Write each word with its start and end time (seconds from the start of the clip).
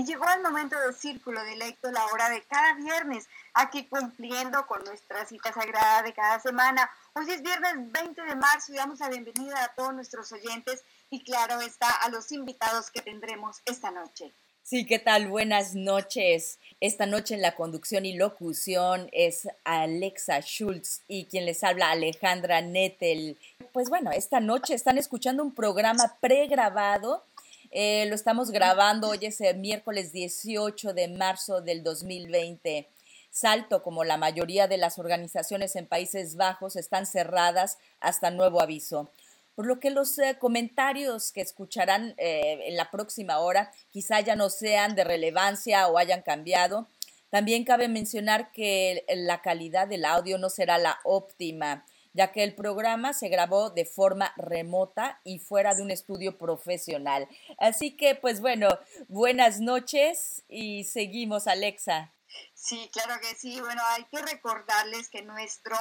Y 0.00 0.04
llegó 0.06 0.24
el 0.34 0.40
momento 0.40 0.80
del 0.80 0.94
círculo 0.94 1.44
directo, 1.44 1.92
la 1.92 2.06
hora 2.06 2.30
de 2.30 2.42
cada 2.44 2.72
viernes, 2.72 3.28
aquí 3.52 3.84
cumpliendo 3.84 4.66
con 4.66 4.82
nuestra 4.82 5.26
cita 5.26 5.52
sagrada 5.52 6.02
de 6.02 6.14
cada 6.14 6.40
semana. 6.40 6.90
Hoy 7.12 7.30
es 7.30 7.42
viernes 7.42 7.74
20 7.92 8.22
de 8.22 8.34
marzo 8.34 8.72
y 8.72 8.76
damos 8.76 8.98
la 8.98 9.10
bienvenida 9.10 9.62
a 9.62 9.74
todos 9.74 9.92
nuestros 9.92 10.32
oyentes 10.32 10.82
y 11.10 11.22
claro 11.22 11.60
está 11.60 11.90
a 11.90 12.08
los 12.08 12.32
invitados 12.32 12.90
que 12.90 13.02
tendremos 13.02 13.60
esta 13.66 13.90
noche. 13.90 14.32
Sí, 14.62 14.86
¿qué 14.86 14.98
tal? 14.98 15.28
Buenas 15.28 15.74
noches. 15.74 16.58
Esta 16.80 17.04
noche 17.04 17.34
en 17.34 17.42
la 17.42 17.54
conducción 17.54 18.06
y 18.06 18.14
locución 18.14 19.10
es 19.12 19.48
Alexa 19.64 20.40
Schultz 20.40 21.02
y 21.08 21.26
quien 21.26 21.44
les 21.44 21.62
habla 21.62 21.90
Alejandra 21.90 22.62
Nettel. 22.62 23.36
Pues 23.72 23.90
bueno, 23.90 24.12
esta 24.12 24.40
noche 24.40 24.72
están 24.72 24.96
escuchando 24.96 25.42
un 25.42 25.54
programa 25.54 26.16
pregrabado 26.20 27.24
eh, 27.70 28.06
lo 28.06 28.16
estamos 28.16 28.50
grabando, 28.50 29.10
hoy 29.10 29.20
es 29.22 29.40
el 29.40 29.58
miércoles 29.58 30.12
18 30.12 30.92
de 30.92 31.06
marzo 31.06 31.60
del 31.60 31.84
2020. 31.84 32.88
Salto, 33.30 33.82
como 33.84 34.02
la 34.02 34.16
mayoría 34.16 34.66
de 34.66 34.76
las 34.76 34.98
organizaciones 34.98 35.76
en 35.76 35.86
Países 35.86 36.34
Bajos, 36.34 36.74
están 36.74 37.06
cerradas 37.06 37.78
hasta 38.00 38.32
nuevo 38.32 38.60
aviso. 38.60 39.12
Por 39.54 39.66
lo 39.66 39.78
que 39.78 39.90
los 39.90 40.18
eh, 40.18 40.36
comentarios 40.40 41.30
que 41.30 41.42
escucharán 41.42 42.14
eh, 42.18 42.58
en 42.66 42.76
la 42.76 42.90
próxima 42.90 43.38
hora 43.38 43.70
quizá 43.90 44.18
ya 44.20 44.34
no 44.34 44.50
sean 44.50 44.96
de 44.96 45.04
relevancia 45.04 45.86
o 45.86 45.96
hayan 45.96 46.22
cambiado. 46.22 46.88
También 47.28 47.62
cabe 47.62 47.86
mencionar 47.86 48.50
que 48.50 49.04
la 49.14 49.42
calidad 49.42 49.86
del 49.86 50.04
audio 50.04 50.38
no 50.38 50.50
será 50.50 50.76
la 50.78 50.98
óptima 51.04 51.84
ya 52.12 52.32
que 52.32 52.44
el 52.44 52.54
programa 52.54 53.12
se 53.12 53.28
grabó 53.28 53.70
de 53.70 53.84
forma 53.84 54.32
remota 54.36 55.20
y 55.24 55.38
fuera 55.38 55.74
de 55.74 55.82
un 55.82 55.90
estudio 55.90 56.38
profesional. 56.38 57.28
Así 57.58 57.96
que, 57.96 58.14
pues 58.14 58.40
bueno, 58.40 58.68
buenas 59.08 59.60
noches 59.60 60.42
y 60.48 60.84
seguimos, 60.84 61.46
Alexa. 61.46 62.12
Sí, 62.54 62.88
claro 62.92 63.20
que 63.20 63.34
sí. 63.36 63.60
Bueno, 63.60 63.82
hay 63.90 64.04
que 64.04 64.22
recordarles 64.22 65.08
que 65.08 65.22
nuestro 65.22 65.76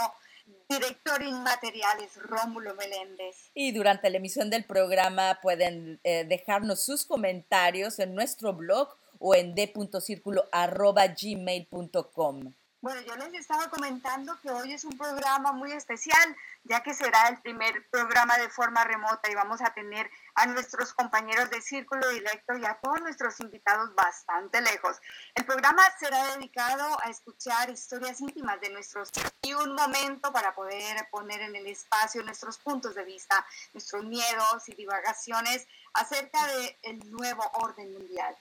director 0.68 1.22
inmaterial 1.22 2.02
es 2.02 2.16
Rómulo 2.16 2.74
Meléndez. 2.76 3.52
Y 3.54 3.72
durante 3.72 4.10
la 4.10 4.18
emisión 4.18 4.50
del 4.50 4.66
programa 4.66 5.40
pueden 5.42 6.00
eh, 6.04 6.26
dejarnos 6.26 6.84
sus 6.84 7.06
comentarios 7.06 8.00
en 8.00 8.16
nuestro 8.16 8.54
blog 8.54 8.98
o 9.20 9.36
en 9.36 9.54
d.circulo.gmail.com. 9.54 12.54
Bueno, 12.82 13.02
yo 13.02 13.14
les 13.18 13.34
estaba 13.34 13.70
comentando 13.70 14.40
que 14.42 14.50
hoy 14.50 14.72
es 14.72 14.86
un 14.86 14.98
programa 14.98 15.52
muy 15.52 15.74
especial, 15.74 16.34
ya 16.64 16.82
que 16.82 16.94
será 16.94 17.28
el 17.28 17.38
primer 17.42 17.86
programa 17.90 18.38
de 18.38 18.48
forma 18.48 18.86
remota 18.86 19.30
y 19.30 19.36
vamos 19.36 19.60
a 19.62 19.74
tener 19.74 20.10
a 20.36 20.46
nuestros 20.46 20.94
compañeros 20.94 21.50
de 21.50 21.62
Círculo 21.62 22.08
Directo 22.08 22.56
y 22.56 22.64
a 22.64 22.76
todos 22.76 23.02
nuestros 23.02 23.38
invitados 23.42 23.94
bastante 23.96 24.62
lejos. 24.62 24.96
El 25.36 25.44
programa 25.44 25.84
será 26.00 26.38
dedicado 26.38 26.98
a 27.04 27.10
escuchar 27.10 27.70
historias 27.70 28.22
íntimas 28.22 28.62
de 28.62 28.70
nuestros 28.70 29.12
y 29.42 29.54
un 29.54 29.76
momento 29.76 30.32
para 30.32 30.56
poder 30.56 31.06
poner 31.12 31.42
en 31.42 31.58
el 31.58 31.68
espacio 31.68 32.24
nuestros 32.24 32.58
puntos 32.60 32.96
de 32.96 33.04
vista, 33.04 33.46
nuestros 33.74 34.06
miedos 34.06 34.70
y 34.70 34.76
divagaciones 34.76 35.68
acerca 35.94 36.48
del 36.48 37.12
nuevo 37.12 37.44
orden 37.56 37.92
mundial. 37.92 38.34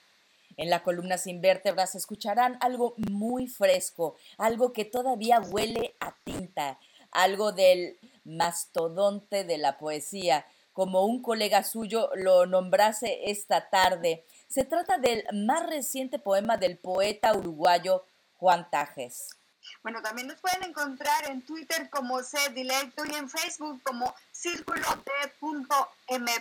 En 0.58 0.70
la 0.70 0.82
columna 0.82 1.16
sin 1.18 1.40
vértebras 1.40 1.94
escucharán 1.94 2.58
algo 2.60 2.94
muy 3.10 3.46
fresco, 3.46 4.16
algo 4.36 4.72
que 4.72 4.84
todavía 4.84 5.40
huele 5.40 5.94
a 6.00 6.14
tinta, 6.24 6.80
algo 7.12 7.52
del 7.52 7.96
mastodonte 8.24 9.44
de 9.44 9.56
la 9.56 9.78
poesía, 9.78 10.44
como 10.72 11.06
un 11.06 11.22
colega 11.22 11.62
suyo 11.62 12.10
lo 12.16 12.46
nombrase 12.46 13.30
esta 13.30 13.70
tarde. 13.70 14.24
Se 14.48 14.64
trata 14.64 14.98
del 14.98 15.24
más 15.32 15.64
reciente 15.70 16.18
poema 16.18 16.56
del 16.56 16.76
poeta 16.76 17.36
uruguayo 17.36 18.04
Juan 18.34 18.68
Tajes. 18.68 19.37
Bueno, 19.82 20.00
también 20.02 20.28
nos 20.28 20.40
pueden 20.40 20.62
encontrar 20.64 21.30
en 21.30 21.42
Twitter 21.42 21.90
como 21.90 22.22
C 22.22 22.38
Directo 22.54 23.04
y 23.04 23.14
en 23.14 23.28
Facebook 23.28 23.82
como 23.82 24.14
círculo 24.32 24.86
d.m. 25.04 26.32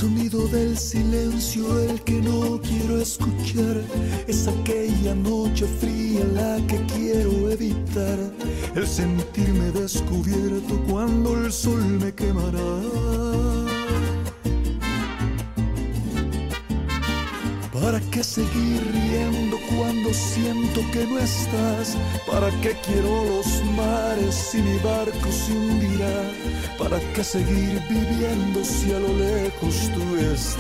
Sonido 0.06 0.48
del 0.50 0.78
silencio, 0.78 1.80
el 1.82 2.00
que 2.04 2.22
no 2.22 2.62
quiero 2.62 3.02
escuchar, 3.02 3.82
es 4.28 4.48
aquella 4.48 5.16
noche 5.16 5.66
fría 5.80 6.24
la 6.32 6.58
que 6.68 6.78
quiero 6.94 7.50
evitar. 7.50 8.20
El 8.76 8.86
sentirme 8.86 9.72
descubierto 9.72 10.80
cuando 10.88 11.36
el 11.44 11.52
sol 11.52 11.82
me 12.00 12.14
quemará. 12.14 13.75
¿Para 17.82 18.00
qué 18.10 18.24
seguir 18.24 18.82
riendo 18.94 19.58
cuando 19.78 20.14
siento 20.14 20.80
que 20.94 21.06
no 21.06 21.20
estás? 21.20 21.98
¿Para 22.26 22.50
qué 22.62 22.78
quiero 22.86 23.26
los 23.26 23.64
mares 23.76 24.34
si 24.34 24.62
mi 24.62 24.78
barco 24.78 25.30
se 25.30 25.52
hundirá? 25.52 26.32
¿Para 26.80 27.02
qué 27.14 27.22
seguir 27.22 27.82
viviendo 27.90 28.64
si 28.64 28.94
a 28.94 29.00
lo 29.00 29.10
lejos 29.10 29.92
tú 29.94 30.16
estás? 30.16 30.56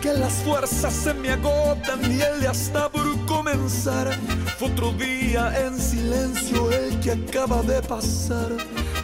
Que 0.00 0.14
las 0.14 0.32
fuerzas 0.44 0.94
se 0.94 1.12
me 1.12 1.32
agotan 1.32 2.00
y 2.10 2.22
el 2.22 2.40
día 2.40 2.52
está 2.52 2.88
por 2.88 3.04
comenzar. 3.26 4.18
Fue 4.58 4.70
otro 4.70 4.92
día 4.92 5.52
en 5.60 5.78
silencio 5.78 6.72
el 6.72 6.98
que 7.00 7.12
acaba 7.12 7.60
de 7.62 7.82
pasar 7.82 8.56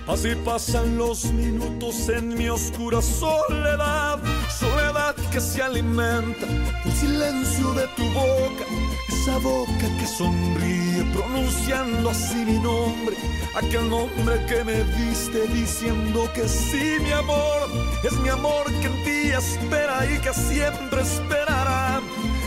Así 0.06 0.34
pasan 0.44 0.98
los 0.98 1.24
minutos 1.32 2.10
en 2.10 2.34
mi 2.36 2.48
oscura 2.50 3.00
soledad, 3.00 4.18
soledad 4.50 5.14
que 5.32 5.40
se 5.40 5.62
alimenta 5.62 6.46
del 6.84 6.92
silencio 6.92 7.72
de 7.72 7.86
tu 7.96 8.04
boca, 8.10 8.64
esa 9.08 9.38
boca 9.38 9.86
que 9.98 10.06
sonríe 10.06 11.04
pronunciando 11.14 12.10
así 12.10 12.36
mi 12.36 12.58
nombre, 12.58 13.16
aquel 13.56 13.88
nombre 13.88 14.44
que 14.46 14.62
me 14.62 14.84
diste 14.84 15.46
diciendo 15.48 16.28
que 16.34 16.46
sí 16.48 16.98
mi 17.02 17.12
amor, 17.12 17.70
es 18.02 18.12
mi 18.20 18.28
amor 18.28 18.66
que 18.82 18.86
en 18.86 19.04
ti 19.04 19.30
espera 19.30 20.04
y 20.04 20.18
que 20.18 20.34
siempre 20.34 21.00
esperará. 21.00 22.02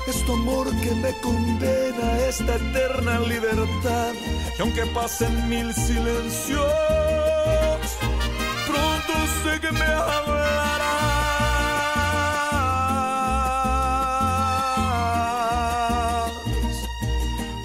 Es 0.08 0.24
tu 0.26 0.34
amor 0.34 0.68
que 0.80 0.92
me 0.96 1.12
condena 1.20 2.14
a 2.14 2.30
esta 2.30 2.56
eterna 2.56 3.20
libertad. 3.20 4.14
Y 4.58 4.62
aunque 4.62 4.86
pasen 4.94 5.50
mil 5.50 5.74
silencios, 5.74 6.64
pronto 8.68 9.13
sé 9.44 9.60
que 9.62 9.72
me 9.72 9.81
hablarás. 9.81 10.98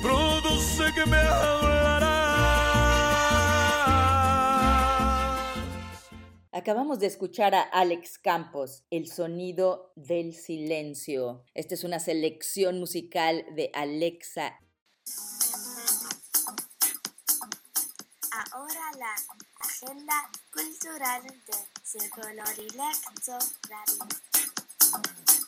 Pronto 0.03 0.59
sé 0.59 0.93
que 0.95 1.07
me. 1.07 1.23
Acabamos 6.63 7.01
de 7.01 7.07
escuchar 7.07 7.57
a 7.57 7.63
Alex 7.63 8.19
Campos, 8.19 8.85
El 8.91 9.09
sonido 9.09 9.91
del 9.97 10.33
silencio. 10.33 11.43
Esta 11.55 11.75
es 11.75 11.83
una 11.83 11.99
selección 11.99 12.79
musical 12.79 13.45
de 13.57 13.71
Alexa. 13.75 14.61
Agenda 19.83 20.31
cultural 20.53 21.23
de 21.23 21.83
Círculo 21.83 22.43
Dilecto 22.57 23.39
Radio. 23.69 24.07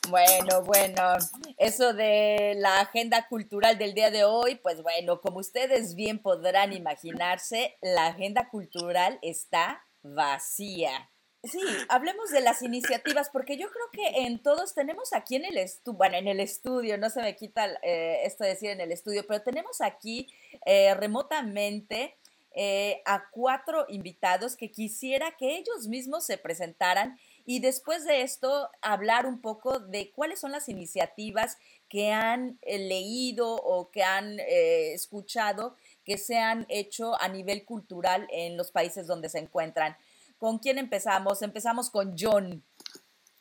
Bueno, 0.09 0.63
bueno, 0.63 1.13
eso 1.57 1.95
de 1.95 2.55
la 2.57 2.81
agenda 2.81 3.29
cultural 3.29 3.79
del 3.79 3.95
día 3.95 4.11
de 4.11 4.25
hoy, 4.25 4.57
pues 4.57 4.83
bueno, 4.83 5.21
como 5.21 5.39
ustedes 5.39 5.95
bien 5.95 6.19
podrán 6.19 6.73
imaginarse, 6.73 7.77
la 7.81 8.09
agenda 8.09 8.49
cultural 8.49 9.19
está 9.23 9.85
vacía. 10.03 11.11
Sí, 11.45 11.61
hablemos 11.89 12.31
de 12.31 12.41
las 12.41 12.63
iniciativas, 12.63 13.31
porque 13.31 13.57
yo 13.57 13.69
creo 13.71 13.91
que 13.93 14.23
en 14.25 14.43
todos 14.43 14.75
tenemos 14.75 15.13
aquí 15.13 15.37
en 15.37 15.45
el 15.45 15.59
estudio, 15.59 15.97
bueno, 15.97 16.17
en 16.17 16.27
el 16.27 16.41
estudio, 16.41 16.99
no 16.99 17.09
se 17.09 17.23
me 17.23 17.37
quita 17.37 17.69
eh, 17.83 18.23
esto 18.25 18.45
de 18.45 18.51
decir 18.51 18.71
en 18.71 18.81
el 18.81 18.91
estudio, 18.91 19.27
pero 19.27 19.43
tenemos 19.43 19.81
aquí 19.81 20.27
eh, 20.65 20.95
remotamente 20.95 22.17
eh, 22.55 23.03
a 23.05 23.31
cuatro 23.31 23.85
invitados 23.89 24.56
que 24.56 24.71
quisiera 24.71 25.37
que 25.37 25.56
ellos 25.56 25.89
mismos 25.89 26.25
se 26.25 26.39
presentaran 26.39 27.19
y 27.45 27.59
después 27.59 28.05
de 28.05 28.23
esto 28.23 28.71
hablar 28.81 29.27
un 29.27 29.41
poco 29.41 29.81
de 29.81 30.12
cuáles 30.12 30.39
son 30.39 30.53
las 30.53 30.69
iniciativas 30.69 31.59
que 31.89 32.12
han 32.12 32.59
eh, 32.62 32.79
leído 32.79 33.56
o 33.56 33.91
que 33.91 34.05
han 34.05 34.39
eh, 34.39 34.95
escuchado 34.95 35.77
que 36.05 36.17
se 36.17 36.39
han 36.39 36.65
hecho 36.69 37.21
a 37.21 37.29
nivel 37.29 37.65
cultural 37.65 38.29
en 38.31 38.56
los 38.56 38.71
países 38.71 39.06
donde 39.06 39.29
se 39.29 39.39
encuentran. 39.39 39.97
¿Con 40.39 40.59
quién 40.59 40.79
empezamos? 40.79 41.43
Empezamos 41.43 41.91
con 41.91 42.15
John. 42.19 42.62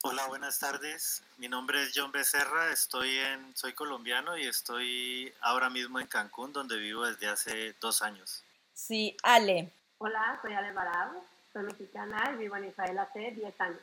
Hola, 0.01 0.27
buenas 0.27 0.59
tardes. 0.59 1.23
Mi 1.37 1.47
nombre 1.47 1.83
es 1.83 1.91
John 1.95 2.11
Becerra, 2.11 2.71
estoy 2.71 3.17
en, 3.17 3.55
soy 3.55 3.73
colombiano 3.73 4.37
y 4.37 4.47
estoy 4.47 5.33
ahora 5.39 5.69
mismo 5.69 5.99
en 5.99 6.07
Cancún, 6.07 6.51
donde 6.51 6.77
vivo 6.77 7.05
desde 7.05 7.27
hace 7.27 7.75
dos 7.79 8.01
años. 8.01 8.43
Sí, 8.73 9.15
Ale. 9.23 9.71
Hola, 9.99 10.39
soy 10.41 10.53
Ale 10.53 10.73
Barado, 10.73 11.23
soy 11.51 11.63
mexicana 11.63 12.31
y 12.33 12.37
vivo 12.37 12.57
en 12.57 12.65
Israel 12.65 12.97
hace 12.97 13.31
10 13.31 13.61
años. 13.61 13.81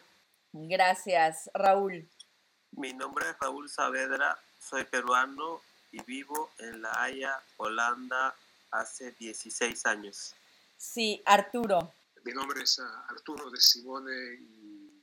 Gracias, 0.53 1.51
Raúl. 1.55 2.09
Mi 2.73 2.93
nombre 2.93 3.31
es 3.31 3.39
Raúl 3.39 3.69
Saavedra, 3.69 4.39
soy 4.59 4.85
peruano 4.85 5.61
y 5.93 6.03
vivo 6.03 6.51
en 6.59 6.83
La 6.83 7.03
Haya, 7.03 7.41
Holanda, 7.57 8.35
hace 8.71 9.13
16 9.13 9.87
años. 9.87 10.35
Sí, 10.77 11.23
Arturo. 11.25 11.93
Mi 12.25 12.33
nombre 12.33 12.63
es 12.63 12.79
ah, 12.81 13.07
Arturo 13.09 13.51
de 13.51 13.61
Simone 13.61 14.35
y 14.41 15.03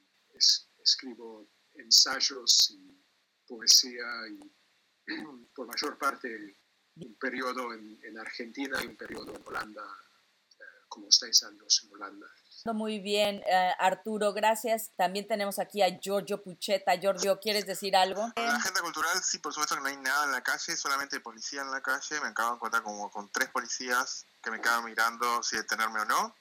escribo 0.83 1.47
ensayos 1.75 2.71
y 2.71 2.97
poesía 3.47 4.05
y 4.29 4.51
por 5.55 5.67
mayor 5.67 5.97
parte 5.97 6.55
un 7.05 7.15
periodo 7.19 7.73
en, 7.73 7.99
en 8.03 8.19
Argentina 8.19 8.79
y 8.83 8.87
un 8.87 8.97
periodo 8.97 9.33
en 9.33 9.43
Holanda, 9.45 9.83
eh, 10.59 10.63
como 10.89 11.11
seis 11.11 11.43
años 11.43 11.81
en 11.83 11.93
Holanda. 11.93 12.27
Muy 12.73 12.99
bien, 12.99 13.43
eh, 13.45 13.71
Arturo, 13.79 14.33
gracias. 14.33 14.91
También 14.97 15.27
tenemos 15.27 15.59
aquí 15.59 15.81
a 15.81 15.99
Giorgio 15.99 16.41
Pucheta. 16.43 16.95
Giorgio, 16.95 17.39
¿quieres 17.39 17.65
decir 17.65 17.95
algo? 17.95 18.31
La 18.35 18.55
agenda 18.55 18.81
cultural, 18.81 19.21
sí, 19.23 19.37
por 19.39 19.53
supuesto 19.53 19.75
que 19.75 19.81
no 19.81 19.87
hay 19.87 19.97
nada 19.97 20.25
en 20.25 20.31
la 20.31 20.43
calle, 20.43 20.75
solamente 20.75 21.19
policía 21.19 21.61
en 21.61 21.71
la 21.71 21.81
calle. 21.81 22.19
Me 22.19 22.27
acabo 22.27 22.49
de 22.49 22.55
encontrar 22.55 22.83
como 22.83 23.09
con 23.09 23.31
tres 23.31 23.49
policías 23.49 24.25
que 24.41 24.51
me 24.51 24.59
quedaban 24.59 24.85
mirando 24.85 25.41
si 25.43 25.55
detenerme 25.55 26.01
o 26.01 26.05
no. 26.05 26.35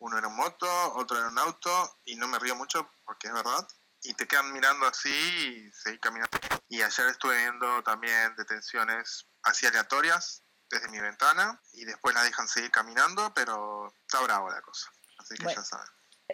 Uno 0.00 0.18
era 0.18 0.28
en 0.28 0.36
moto, 0.36 0.68
otro 0.94 1.18
era 1.18 1.28
en 1.28 1.38
auto, 1.38 1.98
y 2.04 2.14
no 2.14 2.28
me 2.28 2.38
río 2.38 2.54
mucho 2.54 2.88
porque 3.04 3.26
es 3.26 3.32
verdad. 3.32 3.66
Y 4.02 4.14
te 4.14 4.28
quedan 4.28 4.52
mirando 4.52 4.86
así 4.86 5.10
y 5.10 5.72
seguí 5.72 5.98
caminando. 5.98 6.38
Y 6.68 6.82
ayer 6.82 7.08
estuve 7.08 7.36
viendo 7.36 7.82
también 7.82 8.36
detenciones 8.36 9.26
así 9.48 9.66
aleatorias 9.66 10.42
desde 10.70 10.88
mi 10.88 11.00
ventana 11.00 11.60
y 11.72 11.84
después 11.84 12.14
la 12.14 12.22
dejan 12.22 12.48
seguir 12.48 12.70
caminando, 12.70 13.32
pero 13.34 13.92
está 14.02 14.20
bravo 14.22 14.50
la 14.50 14.60
cosa. 14.60 14.90
Así 15.18 15.34
que 15.36 15.44
ya 15.44 15.62
saben. 15.62 15.86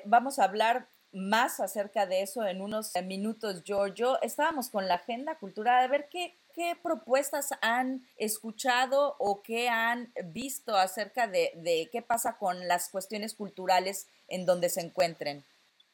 Vamos 0.05 0.39
a 0.39 0.45
hablar 0.45 0.89
más 1.13 1.61
acerca 1.61 2.07
de 2.07 2.23
eso 2.23 2.45
en 2.45 2.61
unos 2.61 2.93
minutos, 3.05 3.63
Giorgio. 3.63 4.21
Estábamos 4.21 4.69
con 4.69 4.89
la 4.89 4.95
agenda 4.95 5.39
cultural, 5.39 5.85
a 5.85 5.89
ver 5.89 6.09
qué, 6.11 6.37
qué 6.53 6.77
propuestas 6.83 7.51
han 7.63 8.07
escuchado 8.17 9.15
o 9.21 9.41
qué 9.43 9.69
han 9.69 10.13
visto 10.25 10.77
acerca 10.77 11.29
de, 11.29 11.53
de 11.57 11.89
qué 11.93 12.03
pasa 12.03 12.37
con 12.37 12.67
las 12.67 12.89
cuestiones 12.89 13.35
culturales 13.35 14.09
en 14.27 14.45
donde 14.45 14.69
se 14.69 14.81
encuentren. 14.81 15.45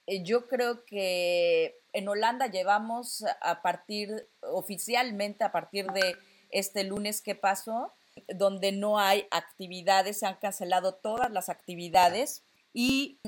Eh, 0.06 0.22
yo 0.22 0.48
creo 0.48 0.84
que 0.86 1.78
en 1.92 2.08
Holanda 2.08 2.46
llevamos 2.46 3.24
a 3.42 3.62
partir, 3.62 4.28
oficialmente 4.40 5.44
a 5.44 5.52
partir 5.52 5.86
de 5.88 6.16
este 6.50 6.84
lunes 6.84 7.22
que 7.22 7.34
pasó, 7.34 7.92
donde 8.28 8.72
no 8.72 8.98
hay 8.98 9.26
actividades, 9.30 10.18
se 10.18 10.26
han 10.26 10.36
cancelado 10.36 10.94
todas 10.94 11.30
las 11.30 11.48
actividades 11.48 12.42
y 12.72 13.18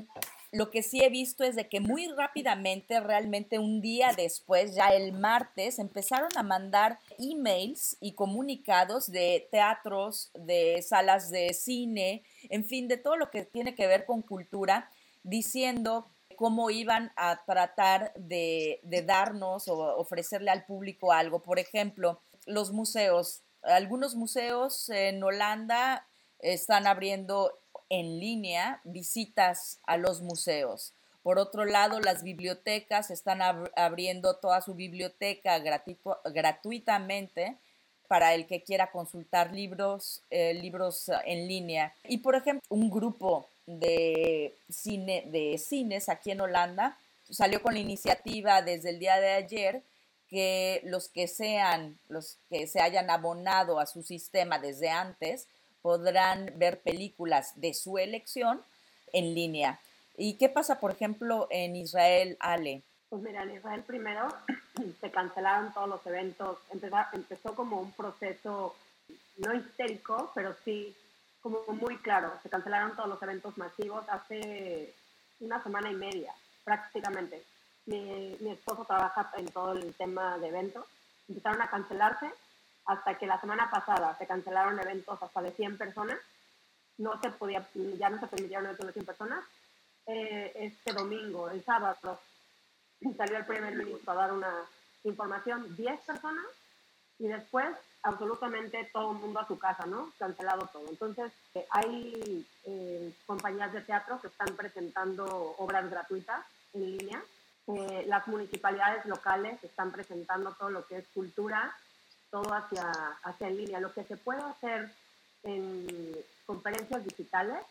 lo 0.52 0.70
que 0.70 0.82
sí 0.82 1.02
he 1.02 1.08
visto 1.08 1.44
es 1.44 1.56
de 1.56 1.66
que 1.66 1.80
muy 1.80 2.08
rápidamente, 2.08 3.00
realmente 3.00 3.58
un 3.58 3.80
día 3.80 4.12
después, 4.14 4.74
ya 4.74 4.88
el 4.88 5.14
martes, 5.14 5.78
empezaron 5.78 6.28
a 6.36 6.42
mandar 6.42 6.98
emails 7.18 7.96
y 8.00 8.12
comunicados 8.12 9.10
de 9.10 9.48
teatros, 9.50 10.30
de 10.34 10.82
salas 10.82 11.30
de 11.30 11.54
cine, 11.54 12.22
en 12.50 12.66
fin, 12.66 12.86
de 12.86 12.98
todo 12.98 13.16
lo 13.16 13.30
que 13.30 13.46
tiene 13.46 13.74
que 13.74 13.86
ver 13.86 14.04
con 14.04 14.20
cultura, 14.20 14.90
diciendo 15.22 16.06
cómo 16.36 16.68
iban 16.68 17.12
a 17.16 17.42
tratar 17.46 18.12
de, 18.14 18.80
de 18.82 19.02
darnos 19.02 19.68
o 19.68 19.96
ofrecerle 19.96 20.50
al 20.50 20.66
público 20.66 21.12
algo. 21.12 21.40
Por 21.40 21.58
ejemplo, 21.58 22.20
los 22.46 22.72
museos. 22.72 23.42
Algunos 23.62 24.14
museos 24.14 24.88
en 24.88 25.22
Holanda 25.22 26.06
están 26.38 26.86
abriendo 26.86 27.52
en 27.88 28.18
línea 28.18 28.80
visitas 28.84 29.78
a 29.86 29.96
los 29.96 30.22
museos. 30.22 30.94
Por 31.22 31.38
otro 31.38 31.64
lado, 31.64 32.00
las 32.00 32.24
bibliotecas 32.24 33.10
están 33.10 33.40
abriendo 33.76 34.36
toda 34.36 34.60
su 34.60 34.74
biblioteca 34.74 35.60
gratuitamente 36.24 37.56
para 38.08 38.34
el 38.34 38.46
que 38.46 38.62
quiera 38.62 38.90
consultar 38.90 39.52
libros, 39.52 40.22
eh, 40.30 40.52
libros 40.54 41.10
en 41.24 41.46
línea. 41.46 41.94
Y 42.04 42.18
por 42.18 42.34
ejemplo, 42.34 42.62
un 42.68 42.90
grupo 42.90 43.48
de, 43.66 44.54
cine, 44.68 45.24
de 45.26 45.56
cines 45.58 46.08
aquí 46.08 46.32
en 46.32 46.40
Holanda 46.40 46.98
salió 47.30 47.62
con 47.62 47.74
la 47.74 47.80
iniciativa 47.80 48.60
desde 48.60 48.90
el 48.90 48.98
día 48.98 49.20
de 49.20 49.30
ayer 49.30 49.82
que 50.32 50.80
los 50.84 51.10
que 51.10 51.28
sean, 51.28 51.98
los 52.08 52.38
que 52.48 52.66
se 52.66 52.80
hayan 52.80 53.10
abonado 53.10 53.78
a 53.78 53.84
su 53.84 54.02
sistema 54.02 54.58
desde 54.58 54.88
antes, 54.88 55.46
podrán 55.82 56.54
ver 56.56 56.80
películas 56.80 57.60
de 57.60 57.74
su 57.74 57.98
elección 57.98 58.62
en 59.12 59.34
línea. 59.34 59.78
¿Y 60.16 60.38
qué 60.38 60.48
pasa, 60.48 60.80
por 60.80 60.90
ejemplo, 60.90 61.48
en 61.50 61.76
Israel, 61.76 62.38
Ale? 62.40 62.82
Pues 63.10 63.20
mira, 63.20 63.42
en 63.42 63.56
Israel 63.56 63.82
primero 63.86 64.26
se 65.02 65.10
cancelaron 65.10 65.74
todos 65.74 65.88
los 65.90 66.06
eventos, 66.06 66.58
empezó, 66.72 66.96
empezó 67.12 67.54
como 67.54 67.78
un 67.82 67.92
proceso 67.92 68.74
no 69.36 69.54
histérico, 69.54 70.32
pero 70.34 70.56
sí 70.64 70.96
como 71.42 71.62
muy 71.74 71.98
claro. 71.98 72.32
Se 72.42 72.48
cancelaron 72.48 72.96
todos 72.96 73.10
los 73.10 73.22
eventos 73.22 73.58
masivos 73.58 74.08
hace 74.08 74.94
una 75.40 75.62
semana 75.62 75.90
y 75.90 75.94
media, 75.94 76.32
prácticamente 76.64 77.44
mi, 77.86 78.36
mi 78.40 78.50
esposo 78.50 78.84
trabaja 78.84 79.30
en 79.36 79.46
todo 79.48 79.72
el 79.72 79.94
tema 79.94 80.38
de 80.38 80.48
eventos, 80.48 80.84
empezaron 81.28 81.62
a 81.62 81.70
cancelarse 81.70 82.30
hasta 82.86 83.16
que 83.18 83.26
la 83.26 83.40
semana 83.40 83.70
pasada 83.70 84.16
se 84.18 84.26
cancelaron 84.26 84.78
eventos 84.80 85.22
hasta 85.22 85.42
de 85.42 85.52
100 85.52 85.78
personas, 85.78 86.18
no 86.98 87.20
se 87.20 87.30
podía, 87.30 87.66
ya 87.74 88.10
no 88.10 88.20
se 88.20 88.26
permitieron 88.26 88.66
eventos 88.66 88.86
de 88.86 88.92
100 88.92 89.06
personas. 89.06 89.44
Eh, 90.06 90.52
este 90.56 90.92
domingo, 90.92 91.48
el 91.50 91.64
sábado, 91.64 92.20
salió 93.16 93.36
el 93.38 93.46
primer 93.46 93.74
ministro 93.76 94.12
a 94.12 94.16
dar 94.16 94.32
una 94.32 94.52
información, 95.04 95.76
10 95.76 96.00
personas, 96.00 96.44
y 97.18 97.28
después 97.28 97.68
absolutamente 98.02 98.90
todo 98.92 99.12
el 99.12 99.18
mundo 99.18 99.38
a 99.38 99.46
su 99.46 99.58
casa, 99.58 99.86
¿no? 99.86 100.12
Cancelado 100.18 100.66
todo. 100.72 100.88
Entonces, 100.88 101.32
eh, 101.54 101.64
hay 101.70 102.46
eh, 102.64 103.14
compañías 103.26 103.72
de 103.72 103.80
teatro 103.82 104.20
que 104.20 104.26
están 104.26 104.56
presentando 104.56 105.54
obras 105.58 105.88
gratuitas 105.88 106.44
en 106.74 106.98
línea 106.98 107.22
eh, 107.68 108.04
las 108.06 108.26
municipalidades 108.26 109.04
locales 109.06 109.62
están 109.62 109.92
presentando 109.92 110.52
todo 110.52 110.70
lo 110.70 110.86
que 110.86 110.98
es 110.98 111.08
cultura, 111.08 111.74
todo 112.30 112.52
hacia, 112.54 112.90
hacia 113.22 113.48
en 113.48 113.56
línea. 113.56 113.80
Lo 113.80 113.92
que 113.92 114.04
se 114.04 114.16
puede 114.16 114.42
hacer 114.42 114.90
en 115.44 116.16
conferencias 116.46 117.04
digitales, 117.04 117.64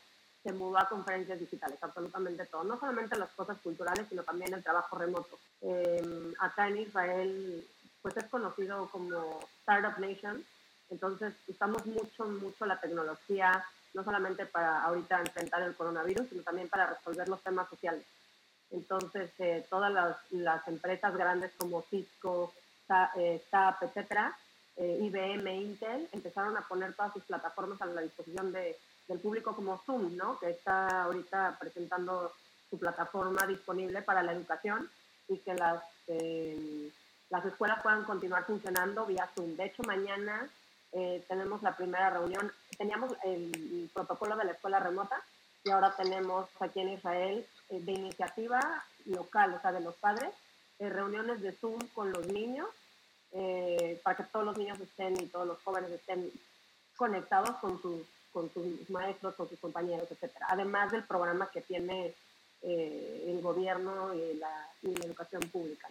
se 0.44 0.54
mudó 0.54 0.80
a 0.80 0.90
conferencias 0.90 1.40
digitales, 1.40 1.78
absolutamente 1.82 2.46
todo. 2.46 2.64
No 2.64 2.80
solamente 2.80 3.18
las 3.18 3.30
cosas 3.32 3.58
culturales, 3.60 4.08
sino 4.10 4.24
también 4.24 4.54
el 4.54 4.64
trabajo 4.64 4.98
remoto. 4.98 5.38
Eh, 5.62 6.34
acá 6.40 6.68
en 6.68 6.78
Israel, 6.78 7.68
pues 8.02 8.18
es 8.18 8.26
conocido 8.26 8.90
como 8.90 9.40
Startup 9.62 10.00
Nation, 10.00 10.44
entonces 10.90 11.34
usamos 11.48 11.86
mucho, 11.86 12.26
mucho 12.26 12.66
la 12.66 12.80
tecnología, 12.80 13.64
no 13.94 14.04
solamente 14.04 14.46
para 14.46 14.84
ahorita 14.84 15.20
enfrentar 15.22 15.62
el 15.62 15.76
coronavirus, 15.76 16.28
sino 16.30 16.44
también 16.44 16.70
para 16.70 16.88
resolver 16.88 17.28
los 17.30 17.42
temas 17.42 17.70
sociales. 17.70 18.04
Entonces, 18.72 19.32
eh, 19.40 19.66
todas 19.70 19.92
las, 20.32 20.68
empresas 20.68 21.14
grandes 21.16 21.52
como 21.58 21.82
Cisco, 21.84 22.54
SAP, 22.88 23.84
etcétera, 23.84 24.38
eh, 24.78 25.00
IBM, 25.02 25.56
Intel, 25.56 26.08
empezaron 26.12 26.58
a 26.58 26.62
poner 26.62 26.94
todas 26.94 27.14
sus 27.14 27.24
plataformas 27.24 27.82
a 27.82 27.86
la 27.86 28.02
disposición 28.02 28.52
de, 28.52 28.78
del 29.08 29.20
público 29.20 29.56
como 29.56 29.78
Zoom, 29.86 30.16
¿no? 30.16 30.40
que 30.40 30.52
está 30.52 31.04
ahorita 31.04 31.58
presentando 31.60 32.32
su 32.70 32.80
plataforma 32.80 33.46
disponible 33.46 34.02
para 34.02 34.24
la 34.24 34.32
educación. 34.32 34.90
y 35.28 35.38
que 35.38 35.54
las, 35.54 35.82
eh, 36.08 36.90
las 37.30 37.46
escuelas 37.46 37.82
puedan 37.82 38.04
continuar 38.04 38.46
funcionando 38.46 39.06
vía 39.06 39.30
Zoom. 39.34 39.56
De 39.56 39.66
hecho, 39.66 39.84
mañana 39.84 40.50
eh, 40.92 41.24
tenemos 41.28 41.62
la 41.62 41.76
primera 41.76 42.10
reunión. 42.10 42.52
Teníamos 42.78 43.14
el 43.24 43.90
protocolo 43.94 44.36
de 44.36 44.46
la 44.46 44.52
escuela 44.52 44.80
remota 44.80 45.22
y 45.64 45.70
ahora 45.70 45.96
tenemos 45.96 46.50
aquí 46.60 46.80
en 46.82 46.90
Israel 46.90 47.46
de 47.80 47.92
iniciativa 47.92 48.60
local, 49.06 49.54
o 49.54 49.62
sea, 49.62 49.72
de 49.72 49.82
los 49.82 49.96
padres, 49.96 50.30
reuniones 50.80 51.42
de 51.42 51.52
Zoom 51.54 51.80
con 51.94 52.12
los 52.12 52.28
niños 52.28 52.68
para 54.04 54.18
que 54.18 54.24
todos 54.24 54.46
los 54.46 54.58
niños 54.58 54.80
estén 54.80 55.14
y 55.22 55.28
todos 55.28 55.48
los 55.48 55.62
jóvenes 55.64 55.92
estén 55.92 56.32
conectados 56.98 57.56
con 57.58 57.82
sus, 57.82 58.02
con 58.32 58.52
sus 58.54 58.90
maestros, 58.90 59.36
con 59.36 59.50
sus 59.50 59.60
compañeros, 59.60 60.08
etcétera. 60.12 60.48
Además 60.50 60.92
del 60.92 61.04
programa 61.04 61.50
que 61.52 61.62
tiene 61.62 62.14
eh, 62.64 63.26
el 63.28 63.42
gobierno 63.42 64.14
y 64.14 64.38
la, 64.38 64.68
educación 64.84 65.42
pública. 65.52 65.88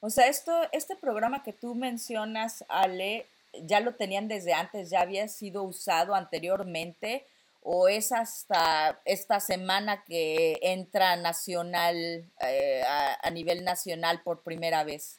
O 0.00 0.08
sea, 0.08 0.26
esto, 0.28 0.52
este 0.72 0.96
programa 0.96 1.42
que 1.42 1.52
tú 1.52 1.74
mencionas, 1.74 2.64
Ale, 2.68 3.26
ya 3.64 3.80
lo 3.80 3.94
tenían 3.94 4.26
desde 4.26 4.54
antes, 4.54 4.88
ya 4.88 5.02
había 5.02 5.28
sido 5.28 5.62
usado 5.62 6.14
anteriormente 6.14 7.26
o 7.62 7.88
es 7.88 8.12
hasta 8.12 9.00
esta 9.04 9.40
semana 9.40 10.04
que 10.04 10.58
entra 10.62 11.16
nacional 11.16 11.96
eh, 12.40 12.82
a, 13.22 13.30
nivel 13.30 13.64
nacional 13.64 14.20
por 14.22 14.42
primera 14.42 14.84
vez? 14.84 15.18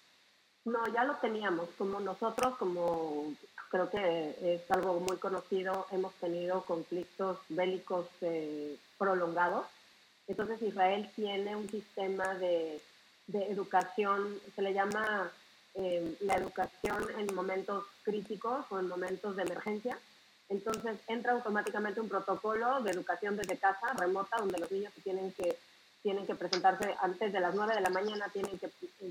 No, 0.66 0.80
ya 0.94 1.04
lo 1.04 1.16
teníamos. 1.16 1.70
Como 1.78 2.00
nosotros, 2.00 2.58
como 2.58 3.34
creo 3.70 3.90
que 3.90 4.36
es 4.42 4.70
algo 4.72 5.00
muy 5.00 5.18
conocido, 5.18 5.88
hemos 5.92 6.14
tenido 6.16 6.64
conflictos 6.66 7.40
bélicos 7.50 8.08
eh, 8.22 8.78
prolongados 8.98 9.66
entonces 10.28 10.62
Israel 10.62 11.10
tiene 11.16 11.56
un 11.56 11.70
sistema 11.70 12.36
de, 12.36 12.82
educación, 13.28 14.40
se 14.56 14.62
le 14.62 14.74
llama 14.74 15.32
eh, 15.76 16.18
la 16.22 16.36
educación 16.36 17.04
en 17.18 17.34
momentos 17.34 17.86
críticos 18.04 18.66
o 18.70 18.80
en 18.80 18.88
momentos 18.88 19.36
de 19.36 19.44
emergencia. 19.44 19.98
Entonces 20.50 20.98
entra 21.08 21.34
automáticamente 21.34 22.02
un 22.02 22.10
protocolo 22.10 22.82
de 22.82 22.92
educación 22.92 23.36
desde 23.38 23.58
casa, 23.58 23.94
remota, 23.94 24.38
donde 24.38 24.60
los 24.60 24.72
niños 24.72 24.94
tienen 25.04 25.32
que, 25.34 25.58
tienen 26.02 26.26
que 26.26 26.36
presentarse 26.36 26.96
antes 27.02 27.34
de 27.34 27.40
las 27.40 27.56
9 27.56 27.76
de 27.76 27.82
la 27.82 27.90
mañana, 27.90 28.30
tienen 28.30 28.60
que 28.60 28.70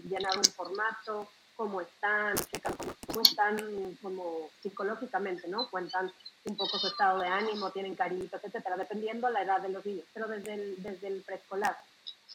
llenar 0.08 0.36
un 0.36 0.44
formato, 0.44 1.28
cómo 1.56 1.80
están, 1.80 2.36
checan 2.50 2.74
cómo, 3.06 3.22
están 3.22 3.96
como 4.02 4.50
psicológicamente, 4.62 5.48
¿no? 5.48 5.68
Cuentan 5.68 6.12
un 6.44 6.56
poco 6.56 6.78
su 6.78 6.88
estado 6.88 7.20
de 7.20 7.28
ánimo, 7.28 7.70
tienen 7.70 7.94
caritas, 7.94 8.42
etcétera, 8.42 8.76
dependiendo 8.76 9.28
la 9.30 9.42
edad 9.42 9.60
de 9.60 9.68
los 9.68 9.84
niños. 9.84 10.04
Pero 10.12 10.28
desde 10.28 10.54
el, 10.54 10.82
desde 10.82 11.08
el 11.08 11.22
preescolar, 11.22 11.76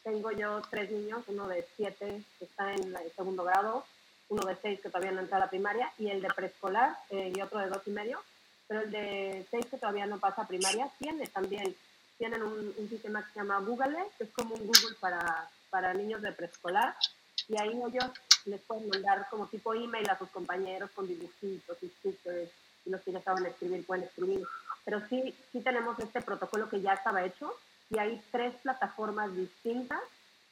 tengo 0.02 0.30
yo 0.30 0.62
tres 0.70 0.90
niños, 0.90 1.24
uno 1.26 1.46
de 1.48 1.66
siete 1.76 2.22
que 2.38 2.44
está 2.44 2.72
en 2.72 2.96
segundo 3.14 3.44
grado, 3.44 3.84
uno 4.28 4.44
de 4.46 4.56
seis 4.62 4.80
que 4.80 4.88
todavía 4.88 5.12
no 5.12 5.20
entra 5.20 5.36
a 5.36 5.40
la 5.40 5.50
primaria, 5.50 5.92
y 5.98 6.08
el 6.08 6.22
de 6.22 6.28
preescolar 6.28 6.96
eh, 7.10 7.32
y 7.34 7.40
otro 7.40 7.58
de 7.58 7.68
dos 7.68 7.82
y 7.86 7.90
medio, 7.90 8.22
pero 8.68 8.82
el 8.82 8.90
de 8.90 9.46
seis 9.50 9.66
que 9.66 9.78
todavía 9.78 10.06
no 10.06 10.18
pasa 10.18 10.46
primaria, 10.46 10.88
tiene 10.98 11.26
también, 11.26 11.74
tienen 12.18 12.42
un, 12.42 12.74
un 12.76 12.88
sistema 12.88 13.24
que 13.24 13.32
se 13.32 13.40
llama 13.40 13.60
Google, 13.60 13.96
que 14.16 14.24
es 14.24 14.30
como 14.30 14.54
un 14.54 14.66
Google 14.66 14.96
para, 15.00 15.50
para 15.70 15.94
niños 15.94 16.22
de 16.22 16.32
preescolar, 16.32 16.94
y 17.48 17.60
ahí 17.60 17.70
ellos 17.70 18.10
les 18.44 18.60
pueden 18.62 18.88
mandar 18.88 19.26
como 19.30 19.46
tipo 19.46 19.74
email 19.74 20.08
a 20.10 20.18
sus 20.18 20.28
compañeros 20.30 20.90
con 20.94 21.06
dibujitos 21.06 21.76
y 21.82 21.88
stickers, 21.88 22.50
y 22.84 22.90
los 22.90 23.00
que 23.02 23.12
ya 23.12 23.22
saben 23.22 23.46
escribir 23.46 23.84
pueden 23.86 24.04
escribir. 24.04 24.46
Pero 24.84 25.06
sí, 25.08 25.34
sí 25.52 25.60
tenemos 25.60 25.98
este 25.98 26.22
protocolo 26.22 26.68
que 26.68 26.80
ya 26.80 26.94
estaba 26.94 27.24
hecho 27.24 27.54
y 27.90 27.98
hay 27.98 28.22
tres 28.30 28.54
plataformas 28.62 29.34
distintas 29.34 30.00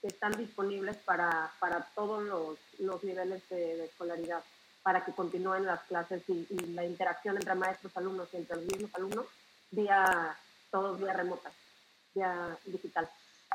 que 0.00 0.08
están 0.08 0.32
disponibles 0.32 0.96
para, 0.98 1.50
para 1.58 1.86
todos 1.94 2.22
los, 2.22 2.58
los 2.78 3.02
niveles 3.02 3.46
de, 3.48 3.84
escolaridad, 3.84 4.42
para 4.86 5.04
que 5.04 5.10
continúen 5.10 5.66
las 5.66 5.82
clases 5.82 6.22
y, 6.28 6.46
y, 6.48 6.58
la 6.72 6.84
interacción 6.84 7.36
entre 7.36 7.56
maestros, 7.56 7.96
alumnos 7.96 8.28
y 8.32 8.36
entre 8.36 8.54
los 8.54 8.66
mismos 8.66 8.94
alumnos, 8.94 9.26
vía, 9.72 10.38
todos 10.70 11.00
vía 11.00 11.12
remota, 11.12 11.50
vía 12.14 12.56
digital. 12.64 13.10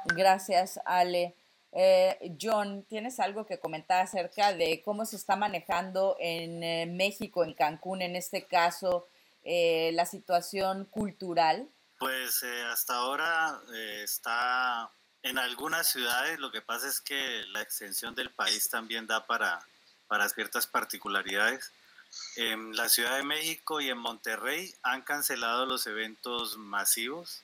Gracias, 0.08 0.82
Ale. 0.84 1.34
Eh, 1.72 2.36
John, 2.40 2.84
¿tienes 2.84 3.22
algo 3.22 3.46
que 3.46 3.60
comentar 3.60 4.02
acerca 4.02 4.52
de 4.52 4.82
cómo 4.84 5.06
se 5.06 5.16
está 5.16 5.38
manejando 5.38 6.18
en 6.20 6.62
eh, 6.64 6.86
México, 6.86 7.46
en 7.46 7.54
Cancún, 7.54 8.02
en 8.02 8.18
este 8.18 8.44
caso, 8.44 9.08
eh, 9.46 9.92
la 9.94 10.06
situación 10.06 10.84
cultural? 10.84 11.66
Pues 11.98 12.44
hasta 12.70 12.96
ahora 12.96 13.58
está 14.04 14.92
en 15.24 15.38
algunas 15.38 15.88
ciudades, 15.88 16.40
lo 16.40 16.52
que 16.52 16.62
pasa 16.62 16.90
es 16.90 17.00
que 17.00 17.46
la 17.54 17.62
extensión 17.62 18.16
del 18.16 18.32
país 18.32 18.70
también 18.70 19.08
da 19.08 19.26
para, 19.26 19.66
para 20.12 20.28
ciertas 20.28 20.68
particularidades. 20.68 21.72
En 22.36 22.76
la 22.76 22.90
Ciudad 22.90 23.16
de 23.16 23.24
México 23.24 23.80
y 23.80 23.88
en 23.88 23.98
Monterrey 23.98 24.76
han 24.84 25.04
cancelado 25.04 25.66
los 25.66 25.88
eventos 25.88 26.58
masivos, 26.58 27.42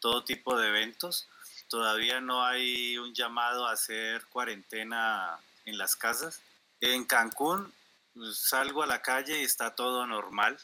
todo 0.00 0.24
tipo 0.24 0.58
de 0.58 0.66
eventos 0.66 1.28
Todavía 1.68 2.20
no 2.20 2.44
hay 2.44 2.96
un 2.96 3.14
llamado 3.14 3.66
a 3.66 3.72
hacer 3.72 4.24
cuarentena 4.26 5.38
en 5.66 5.76
las 5.76 5.96
casas. 5.96 6.40
En 6.80 7.04
Cancún 7.04 7.72
pues, 8.14 8.38
salgo 8.38 8.82
a 8.82 8.86
la 8.86 9.02
calle 9.02 9.40
y 9.40 9.44
está 9.44 9.74
todo 9.74 10.06
normal, 10.06 10.58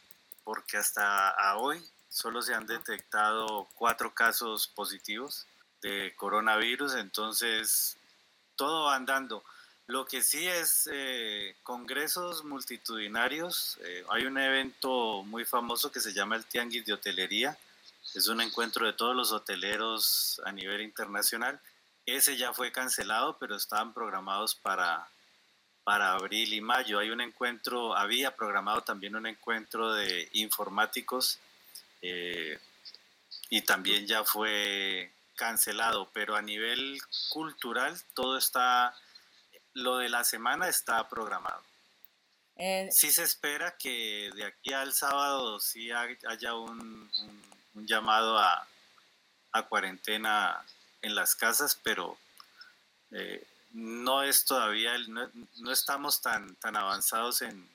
porque 0.44 0.78
hasta 0.78 1.36
hoy 1.56 1.84
solo 2.08 2.40
se 2.40 2.54
han 2.54 2.66
detectado 2.66 3.68
cuatro 3.74 4.14
casos 4.14 4.66
positivos 4.66 5.46
de 5.82 6.14
coronavirus, 6.16 6.94
entonces 6.94 7.98
todo 8.56 8.86
va 8.86 8.96
andando. 8.96 9.44
Lo 9.86 10.06
que 10.06 10.22
sí 10.22 10.46
es 10.46 10.88
eh, 10.92 11.56
congresos 11.62 12.44
multitudinarios. 12.44 13.78
Eh, 13.84 14.04
hay 14.08 14.24
un 14.24 14.38
evento 14.38 15.22
muy 15.24 15.44
famoso 15.44 15.92
que 15.92 16.00
se 16.00 16.12
llama 16.12 16.36
el 16.36 16.44
Tianguis 16.46 16.86
de 16.86 16.94
Hotelería, 16.94 17.58
es 18.14 18.28
un 18.28 18.40
encuentro 18.40 18.86
de 18.86 18.92
todos 18.92 19.16
los 19.16 19.32
hoteleros 19.32 20.40
a 20.44 20.52
nivel 20.52 20.82
internacional. 20.82 21.60
Ese 22.06 22.36
ya 22.36 22.52
fue 22.52 22.70
cancelado, 22.70 23.36
pero 23.38 23.56
estaban 23.56 23.92
programados 23.92 24.54
para, 24.54 25.08
para 25.82 26.12
abril 26.12 26.52
y 26.52 26.60
mayo. 26.60 27.00
Hay 27.00 27.10
un 27.10 27.20
encuentro, 27.20 27.96
había 27.96 28.36
programado 28.36 28.82
también 28.82 29.16
un 29.16 29.26
encuentro 29.26 29.92
de 29.94 30.28
informáticos 30.32 31.40
eh, 32.02 32.58
y 33.50 33.62
también 33.62 34.06
ya 34.06 34.22
fue 34.22 35.10
cancelado, 35.34 36.08
pero 36.12 36.36
a 36.36 36.42
nivel 36.42 37.00
cultural 37.30 38.00
todo 38.14 38.38
está, 38.38 38.94
lo 39.74 39.98
de 39.98 40.08
la 40.08 40.24
semana 40.24 40.68
está 40.68 41.08
programado. 41.08 41.62
Eh, 42.56 42.88
sí 42.92 43.10
se 43.10 43.24
espera 43.24 43.76
que 43.76 44.30
de 44.34 44.44
aquí 44.44 44.72
al 44.72 44.92
sábado 44.92 45.58
sí 45.60 45.90
haya 45.90 46.54
un 46.54 47.10
un 47.74 47.86
llamado 47.86 48.38
a, 48.38 48.66
cuarentena 49.68 50.64
en 51.00 51.14
las 51.14 51.36
casas, 51.36 51.78
pero 51.80 52.16
eh, 53.12 53.44
no 53.72 54.24
es 54.24 54.44
todavía, 54.44 54.92
no, 55.06 55.72
estamos 55.72 56.20
tan, 56.20 56.56
tan 56.56 56.76
avanzados 56.76 57.40
en, 57.42 57.68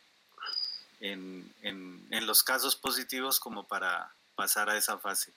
en, 0.99 2.27
los 2.27 2.43
casos 2.43 2.75
positivos 2.75 3.39
como 3.39 3.63
para 3.63 4.11
pasar 4.35 4.69
a 4.69 4.77
esa 4.77 4.97
fase. 4.97 5.31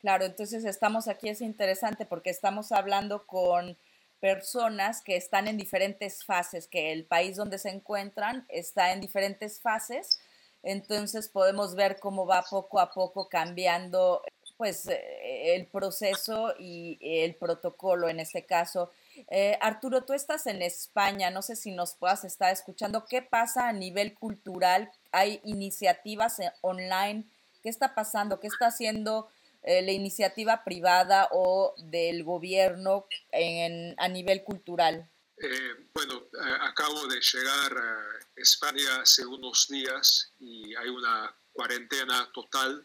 Claro, 0.00 0.24
entonces 0.24 0.64
estamos 0.64 1.06
aquí, 1.06 1.28
es 1.28 1.40
interesante 1.40 2.04
porque 2.04 2.30
estamos 2.30 2.72
hablando 2.72 3.24
con 3.24 3.76
personas 4.24 5.02
que 5.02 5.16
están 5.16 5.48
en 5.48 5.58
diferentes 5.58 6.24
fases, 6.24 6.66
que 6.66 6.92
el 6.92 7.04
país 7.04 7.36
donde 7.36 7.58
se 7.58 7.68
encuentran 7.68 8.46
está 8.48 8.92
en 8.94 9.02
diferentes 9.02 9.60
fases 9.60 10.18
entonces 10.64 11.28
podemos 11.28 11.74
ver 11.74 11.98
cómo 12.00 12.26
va 12.26 12.42
poco 12.42 12.80
a 12.80 12.90
poco 12.90 13.28
cambiando 13.28 14.22
pues 14.56 14.86
eh, 14.86 15.54
el 15.54 15.66
proceso 15.66 16.54
y 16.58 16.98
el 17.00 17.34
protocolo 17.34 18.08
en 18.08 18.18
este 18.18 18.46
caso. 18.46 18.90
Eh, 19.28 19.58
Arturo, 19.60 20.04
tú 20.04 20.14
estás 20.14 20.46
en 20.46 20.62
España, 20.62 21.30
no 21.30 21.42
sé 21.42 21.56
si 21.56 21.72
nos 21.72 21.94
puedas 21.94 22.24
estar 22.24 22.52
escuchando. 22.52 23.04
¿Qué 23.04 23.20
pasa 23.20 23.68
a 23.68 23.72
nivel 23.72 24.14
cultural? 24.14 24.90
¿Hay 25.12 25.40
iniciativas 25.44 26.38
eh, 26.40 26.50
online? 26.62 27.24
¿Qué 27.62 27.68
está 27.68 27.94
pasando? 27.94 28.40
¿Qué 28.40 28.46
está 28.46 28.68
haciendo 28.68 29.28
la 29.64 29.92
iniciativa 29.92 30.62
privada 30.62 31.28
o 31.32 31.74
del 31.78 32.22
gobierno 32.22 33.06
en, 33.32 33.94
a 33.98 34.08
nivel 34.08 34.44
cultural? 34.44 35.08
Eh, 35.36 35.88
bueno, 35.92 36.22
eh, 36.32 36.56
acabo 36.60 37.06
de 37.06 37.20
llegar 37.20 37.76
a 37.76 38.18
España 38.36 39.00
hace 39.02 39.26
unos 39.26 39.66
días 39.68 40.32
y 40.38 40.74
hay 40.74 40.88
una 40.88 41.34
cuarentena 41.52 42.30
total. 42.32 42.84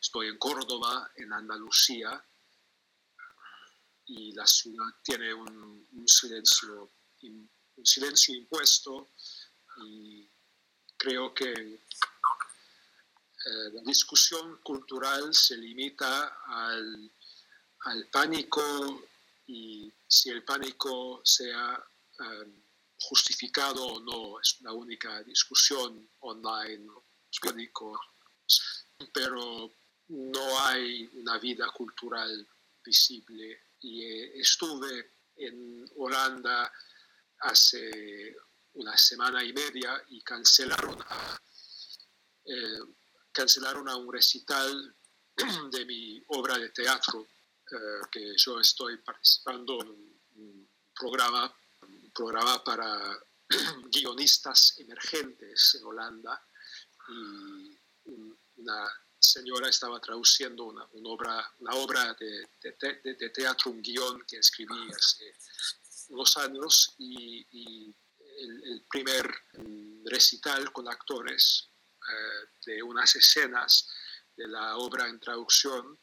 Estoy 0.00 0.28
en 0.28 0.38
Córdoba, 0.38 1.10
en 1.16 1.32
Andalucía, 1.32 2.24
y 4.06 4.32
la 4.32 4.46
ciudad 4.46 4.86
tiene 5.02 5.32
un, 5.32 5.86
silencio, 6.06 6.90
un 7.22 7.50
silencio 7.84 8.34
impuesto 8.34 9.10
y 9.84 10.28
creo 10.96 11.32
que 11.32 11.80
eh, 13.44 13.70
la 13.72 13.82
discusión 13.82 14.58
cultural 14.62 15.34
se 15.34 15.56
limita 15.56 16.38
al, 16.46 17.10
al 17.84 18.06
pánico 18.06 19.08
y 19.46 19.92
si 20.06 20.30
el 20.30 20.44
pánico 20.44 21.20
sea 21.24 21.84
um, 22.20 22.62
justificado 23.00 23.84
o 23.84 24.00
no, 24.00 24.40
es 24.40 24.60
una 24.60 24.72
única 24.72 25.22
discusión 25.24 26.08
online, 26.20 26.88
pero 29.12 29.72
no 30.08 30.60
hay 30.60 31.10
una 31.14 31.38
vida 31.38 31.66
cultural 31.72 32.46
visible. 32.84 33.60
Y 33.80 34.04
eh, 34.04 34.40
estuve 34.40 35.14
en 35.36 35.90
Holanda 35.96 36.72
hace 37.40 38.36
una 38.74 38.96
semana 38.96 39.42
y 39.42 39.52
media 39.52 40.00
y 40.10 40.22
cancelaron 40.22 40.98
eh, 42.44 42.78
cancelaron 43.32 43.88
a 43.88 43.96
un 43.96 44.12
recital 44.12 44.94
de 45.70 45.84
mi 45.84 46.22
obra 46.28 46.58
de 46.58 46.68
teatro, 46.70 47.26
eh, 47.70 48.00
que 48.10 48.34
yo 48.36 48.60
estoy 48.60 48.98
participando 48.98 49.80
en 49.82 49.88
un 49.88 50.68
programa, 50.94 51.54
un 51.82 52.10
programa 52.12 52.62
para 52.62 53.18
guionistas 53.90 54.74
emergentes 54.78 55.74
en 55.74 55.84
Holanda. 55.84 56.42
Y 57.08 57.78
una 58.56 58.88
señora 59.18 59.68
estaba 59.68 60.00
traduciendo 60.00 60.64
una, 60.64 60.86
obra, 61.04 61.52
una 61.60 61.74
obra 61.74 62.14
de, 62.14 62.48
de, 62.62 63.30
teatro, 63.30 63.70
un 63.70 63.82
guion 63.82 64.24
que 64.26 64.38
escribí 64.38 64.90
hace 64.92 65.34
unos 66.10 66.36
años. 66.36 66.94
Y, 66.98 67.94
el, 68.38 68.84
primer 68.90 69.30
recital 70.04 70.72
con 70.72 70.88
actores 70.88 71.68
eh, 72.10 72.48
de 72.66 72.82
unas 72.82 73.14
escenas 73.16 73.88
de 74.36 74.48
la 74.48 74.76
obra 74.76 75.08
en 75.08 75.20
traducción, 75.20 75.98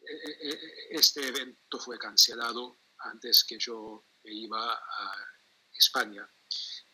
e, 0.00 0.12
e, 0.12 0.50
e, 0.50 0.88
este 0.90 1.28
evento 1.28 1.78
fue 1.78 1.98
cancelado 1.98 2.78
antes 2.98 3.44
que 3.44 3.58
yo 3.58 4.04
me 4.24 4.32
iba 4.32 4.74
a 4.74 5.26
España. 5.72 6.28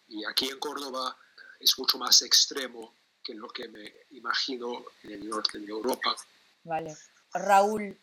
Y 0.09 0.25
aquí 0.25 0.49
en 0.49 0.59
Córdoba 0.59 1.17
es 1.59 1.79
mucho 1.79 1.99
más 1.99 2.23
extremo 2.23 2.97
que 3.23 3.35
lo 3.35 3.49
que 3.49 3.69
me 3.69 4.07
imagino 4.11 4.85
en 5.03 5.13
el 5.13 5.29
norte 5.29 5.59
de 5.59 5.67
Europa. 5.67 6.15
Vale. 6.63 6.97
Raúl. 7.33 7.99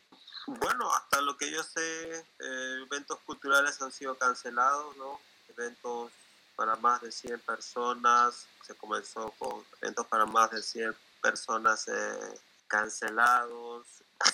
Bueno, 0.48 0.94
hasta 0.94 1.22
lo 1.22 1.38
que 1.38 1.50
yo 1.50 1.64
sé, 1.64 2.20
eh, 2.20 2.86
eventos 2.86 3.20
culturales 3.22 3.82
han 3.82 3.92
sido 3.92 4.18
cancelados, 4.18 4.98
¿no? 4.98 5.22
Eventos 5.48 6.12
para 6.56 6.76
más 6.78 7.02
de 7.02 7.12
100 7.12 7.40
personas, 7.42 8.48
se 8.66 8.76
comenzó 8.76 9.32
con 9.38 9.64
eventos 9.82 10.06
para 10.08 10.26
más 10.26 10.52
de 10.52 10.62
100 10.62 10.96
personas 11.22 11.88
eh, 11.88 12.40
cancelados, 12.68 13.86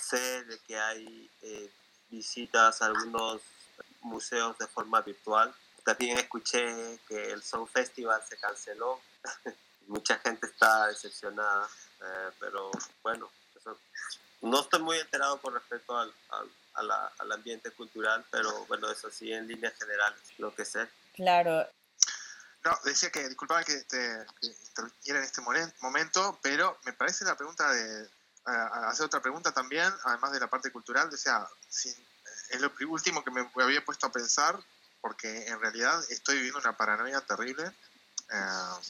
sé 0.02 0.44
de 0.44 0.60
que 0.60 0.78
hay 0.78 1.30
eh, 1.42 1.72
visitas 2.10 2.82
a 2.82 2.88
algunos 2.88 3.42
museos 4.02 4.58
de 4.58 4.68
forma 4.68 5.02
virtual, 5.02 5.54
también 5.84 6.18
escuché 6.18 7.00
que 7.08 7.32
el 7.32 7.42
Sound 7.42 7.68
Festival 7.70 8.22
se 8.28 8.38
canceló. 8.38 9.00
Mucha 9.88 10.20
gente 10.20 10.46
está 10.46 10.88
decepcionada, 10.88 11.68
eh, 12.02 12.30
pero 12.40 12.70
bueno, 13.02 13.32
no 14.42 14.62
estoy 14.62 14.82
muy 14.82 15.00
enterado 15.00 15.42
con 15.42 15.54
respecto 15.54 15.98
al, 15.98 16.14
al, 16.74 17.32
ambiente 17.32 17.72
cultural, 17.72 18.24
pero 18.30 18.66
bueno, 18.68 18.90
eso 18.92 19.10
sí, 19.10 19.34
en 19.34 19.48
líneas 19.48 19.74
generales, 19.78 20.20
lo 20.38 20.54
que 20.54 20.64
sé. 20.64 20.88
Claro. 21.16 21.68
No, 22.66 22.78
decía 22.84 23.10
que, 23.10 23.28
disculpaba 23.28 23.64
que 23.64 23.78
te 23.84 24.26
interviniera 24.68 25.20
en 25.20 25.26
este 25.26 25.42
momento, 25.82 26.40
pero 26.42 26.78
me 26.84 26.94
parece 26.94 27.24
la 27.24 27.38
pregunta 27.38 27.72
de, 27.72 28.10
hacer 28.46 29.06
otra 29.06 29.22
pregunta 29.22 29.52
también, 29.52 29.92
además 30.04 30.32
de 30.32 30.40
la 30.40 30.50
parte 30.50 30.72
cultural, 30.72 31.10
decía, 31.10 31.48
si, 31.70 31.90
es 32.50 32.62
lo 32.62 32.72
último 32.88 33.24
que 33.24 33.32
me 33.32 33.48
había 33.64 33.86
puesto 33.86 34.08
a 34.08 34.12
pensar 34.12 34.60
porque 35.02 35.48
en 35.48 35.60
realidad 35.60 36.04
estoy 36.10 36.36
viviendo 36.36 36.60
una 36.60 36.76
paranoia 36.76 37.22
terrible 37.22 37.72
eh, 38.30 38.90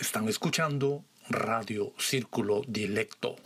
Están 0.00 0.28
escuchando 0.28 1.04
Radio 1.28 1.92
Círculo 1.98 2.62
Dilecto. 2.66 3.36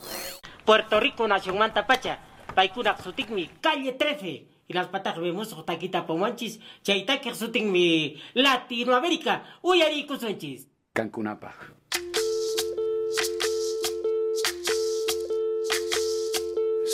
Puerto 0.65 1.01
Rico, 1.01 1.27
Nación 1.27 1.59
Mantapacha, 1.59 2.21
Paikuna 2.55 2.97
mi 3.31 3.49
calle 3.61 3.93
13. 3.93 4.47
Y 4.69 4.73
las 4.73 4.87
patas 4.87 5.19
vemos 5.19 5.65
taquita 5.65 6.07
pomanchis, 6.07 6.61
chaita 6.83 7.21
mi 7.63 8.23
Latinoamérica, 8.35 9.59
uyari. 9.63 10.07
Cancunapa. 10.93 11.55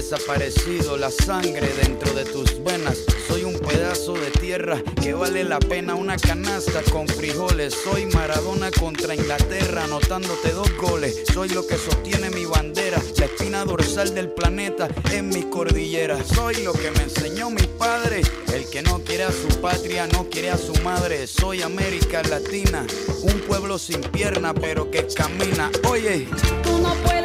desaparecido, 0.00 0.96
la 0.96 1.10
sangre 1.10 1.68
dentro 1.82 2.14
de 2.14 2.24
tus 2.24 2.64
venas. 2.64 3.04
Soy 3.28 3.44
un 3.44 3.58
pedazo 3.58 4.14
de 4.14 4.30
tierra 4.30 4.82
que 5.02 5.12
vale 5.12 5.44
la 5.44 5.58
pena 5.58 5.94
una 5.94 6.16
canasta 6.16 6.80
con 6.90 7.06
frijoles. 7.06 7.74
Soy 7.84 8.06
Maradona 8.06 8.70
contra 8.70 9.14
Inglaterra, 9.14 9.84
anotándote 9.84 10.52
dos 10.52 10.74
goles. 10.78 11.22
Soy 11.34 11.50
lo 11.50 11.66
que 11.66 11.76
sostiene 11.76 12.30
mi 12.30 12.46
bandera, 12.46 12.98
la 13.18 13.26
espina 13.26 13.64
dorsal 13.66 14.14
del 14.14 14.30
planeta 14.30 14.88
en 15.12 15.28
mi 15.28 15.42
cordillera. 15.42 16.16
Soy 16.24 16.54
lo 16.64 16.72
que 16.72 16.90
me 16.92 17.02
enseñó 17.02 17.50
mi 17.50 17.66
padre, 17.78 18.22
el 18.54 18.70
que 18.70 18.80
no 18.80 19.00
quiere 19.00 19.24
a 19.24 19.32
su 19.32 19.48
patria, 19.60 20.06
no 20.06 20.30
quiere 20.30 20.48
a 20.48 20.56
su 20.56 20.72
madre. 20.82 21.26
Soy 21.26 21.60
América 21.60 22.22
Latina, 22.22 22.86
un 23.20 23.38
pueblo 23.40 23.78
sin 23.78 24.00
pierna 24.00 24.54
pero 24.54 24.90
que 24.90 25.06
camina. 25.08 25.70
Oye, 25.86 26.26
tú 26.62 26.78
no 26.78 26.94
puedes 27.04 27.19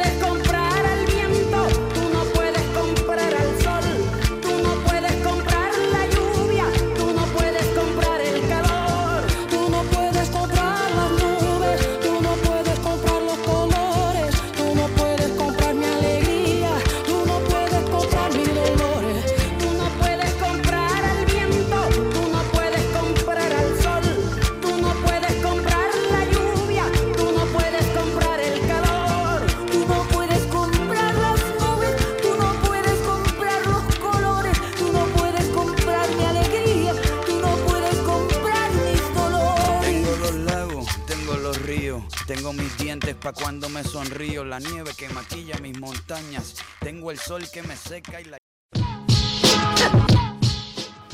cuando 43.32 43.68
me 43.68 43.82
sonrío, 43.82 44.44
la 44.44 44.58
nieve 44.58 44.92
que 44.96 45.08
maquilla 45.08 45.58
mis 45.58 45.78
montañas. 45.78 46.54
Tengo 46.80 47.10
el 47.10 47.18
sol 47.18 47.48
que 47.52 47.62
me 47.62 47.76
seca 47.76 48.20
y 48.20 48.24
la... 48.24 48.38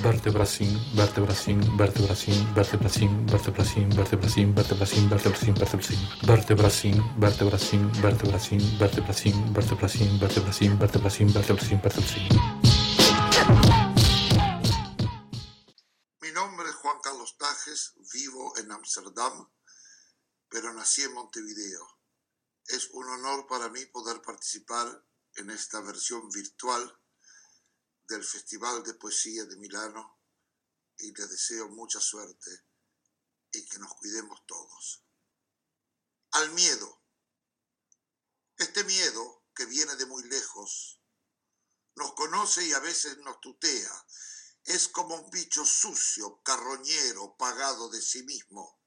vertebracín, 0.03 0.79
vertebracín, 0.97 1.61
vertebracín, 1.77 2.55
vertebracín, 2.55 3.27
vertebracín, 3.27 3.91
vertebracín, 3.95 4.55
vertebracín, 4.55 5.09
vertebracín, 5.09 5.49
vertebracín, 6.27 6.99
vertebracín, 7.21 7.93
vertebracín, 8.01 8.01
vertebracín, 8.01 8.79
vertebracín, 8.79 9.49
vertebracín, 9.59 10.19
vertebracín, 10.19 10.79
vertebracín, 10.79 11.33
vertebracín, 11.33 11.81
vertebracín. 11.81 12.29
Mi 16.21 16.33
nombre 16.33 16.69
es 16.69 16.75
Juan 16.75 16.97
Carlos 17.03 17.37
Tajes, 17.39 17.95
vivo 18.13 18.53
en 18.57 18.73
Amsterdam, 18.73 19.49
pero 20.49 20.73
nací 20.75 21.03
en 21.03 21.15
Montevideo. 21.15 22.02
Es 22.67 22.89
un 22.93 23.09
honor 23.09 23.47
para 23.47 23.69
mí 23.69 23.85
poder 23.87 24.23
participar 24.23 25.05
en 25.37 25.51
esta 25.51 25.81
versión 25.81 26.29
virtual 26.31 26.99
del 28.09 28.25
Festival 28.25 28.83
de 28.83 28.95
Poesía 28.95 29.45
de 29.45 29.57
Milano 29.57 30.21
y 30.99 31.13
les 31.13 31.31
deseo 31.31 31.69
mucha 31.69 32.01
suerte 32.01 32.51
y 33.51 33.67
que 33.67 33.79
nos 33.79 33.95
cuidemos 33.95 34.45
todos. 34.47 35.05
Al 36.33 36.53
miedo. 36.53 37.03
Este 38.57 38.85
miedo 38.85 39.45
que 39.55 39.67
viene 39.67 39.97
de 39.97 40.07
muy 40.07 40.23
lejos, 40.25 41.01
nos 41.97 42.15
conoce 42.15 42.65
y 42.67 42.73
a 42.73 42.79
veces 42.79 43.19
nos 43.19 43.41
tutea. 43.41 44.07
Es 44.65 44.89
como 44.89 45.17
un 45.17 45.31
bicho 45.31 45.65
sucio, 45.65 46.41
carroñero, 46.43 47.37
pagado 47.37 47.91
de 47.91 48.01
sí 48.01 48.23
mismo. 48.23 48.82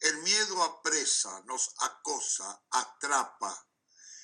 El 0.00 0.16
miedo 0.22 0.62
apresa, 0.62 1.42
nos 1.44 1.74
acosa, 1.78 2.64
atrapa. 2.70 3.68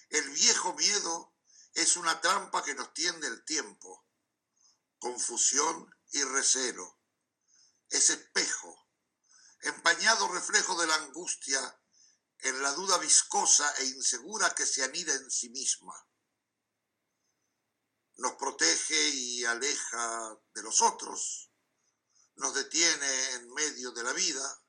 El 0.08 0.30
viejo 0.30 0.72
miedo 0.74 1.34
es 1.74 1.98
una 1.98 2.18
trampa 2.20 2.64
que 2.64 2.74
nos 2.74 2.94
tiende 2.94 3.26
el 3.26 3.44
tiempo, 3.44 4.06
confusión 4.98 5.94
y 6.12 6.24
recelo. 6.24 6.98
Es 7.90 8.08
espejo, 8.08 8.88
empañado 9.60 10.28
reflejo 10.28 10.80
de 10.80 10.86
la 10.86 10.94
angustia 10.94 11.80
en 12.38 12.62
la 12.62 12.72
duda 12.72 12.96
viscosa 12.96 13.70
e 13.78 13.84
insegura 13.84 14.54
que 14.54 14.64
se 14.64 14.82
anida 14.82 15.12
en 15.12 15.30
sí 15.30 15.50
misma. 15.50 15.94
Nos 18.16 18.32
protege 18.36 19.08
y 19.08 19.44
aleja 19.44 20.38
de 20.54 20.62
los 20.62 20.80
otros, 20.80 21.50
nos 22.36 22.54
detiene 22.54 23.32
en 23.32 23.52
medio 23.52 23.90
de 23.92 24.02
la 24.02 24.14
vida, 24.14 24.62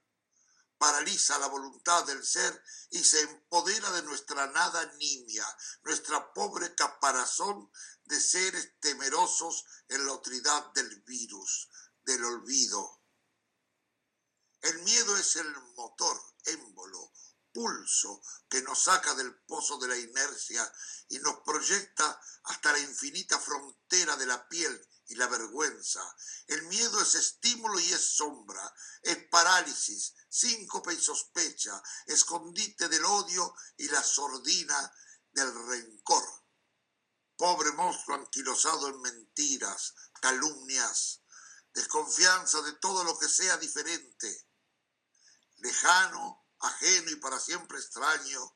paraliza 0.78 1.38
la 1.40 1.48
voluntad 1.48 2.06
del 2.06 2.26
ser 2.26 2.64
y 2.92 3.04
se 3.04 3.22
empodera 3.22 3.92
de 3.92 4.04
nuestra 4.04 4.48
nada 4.48 4.86
nimia, 4.98 5.46
nuestra 5.84 6.34
pobre 6.34 6.76
caparazón 6.76 7.72
de 8.06 8.20
seres 8.20 8.80
temerosos 8.80 9.66
en 9.90 10.06
la 10.06 10.14
otridad 10.14 10.72
del 10.74 11.02
virus, 11.02 11.70
del 12.04 12.24
olvido. 12.24 13.02
El 14.62 14.82
miedo 14.84 15.18
es 15.18 15.36
el 15.36 15.52
motor, 15.76 16.20
émbolo, 16.46 17.12
pulso 17.54 18.22
que 18.50 18.62
nos 18.62 18.84
saca 18.84 19.16
del 19.16 19.34
pozo 19.46 19.78
de 19.80 19.88
la 19.88 19.98
inercia 19.98 20.72
y 21.10 21.20
nos 21.20 21.38
proyecta 21.40 22.22
hasta 22.44 22.72
la 22.72 22.80
infinita 22.80 23.40
frontera 23.40 24.16
de 24.16 24.26
la 24.26 24.48
piel 24.48 24.88
y 25.08 25.16
la 25.16 25.28
vergüenza. 25.28 26.02
El 26.48 26.64
miedo 26.64 27.02
es 27.02 27.16
estímulo 27.16 27.80
y 27.80 27.92
es 27.94 28.16
sombra, 28.16 28.74
es 29.02 29.18
parálisis, 29.30 30.14
síncope 30.30 30.94
y 30.94 31.02
sospecha, 31.02 31.82
escondite 32.06 32.90
del 32.90 33.06
odio 33.06 33.56
y 33.78 33.88
la 33.88 34.04
sordina 34.04 34.94
del 35.32 35.54
rencor. 35.68 36.24
Pobre 37.38 37.72
monstruo 37.72 38.18
anquilosado 38.18 38.88
en 38.88 39.02
mentiras, 39.02 39.94
calumnias, 40.22 41.22
desconfianza 41.74 42.62
de 42.62 42.74
todo 42.74 43.04
lo 43.04 43.18
que 43.18 43.30
sea 43.30 43.58
diferente, 43.58 44.50
lejano, 45.58 46.48
ajeno 46.60 47.12
y 47.12 47.16
para 47.18 47.40
siempre 47.40 47.78
extraño, 47.78 48.56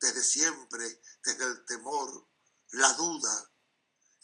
desde 0.00 0.24
siempre, 0.24 1.02
desde 1.22 1.44
el 1.44 1.64
temor, 1.66 2.28
la 2.70 2.92
duda, 2.94 3.53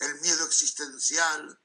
el 0.01 0.21
miedo 0.21 0.45
existencial, 0.47 1.63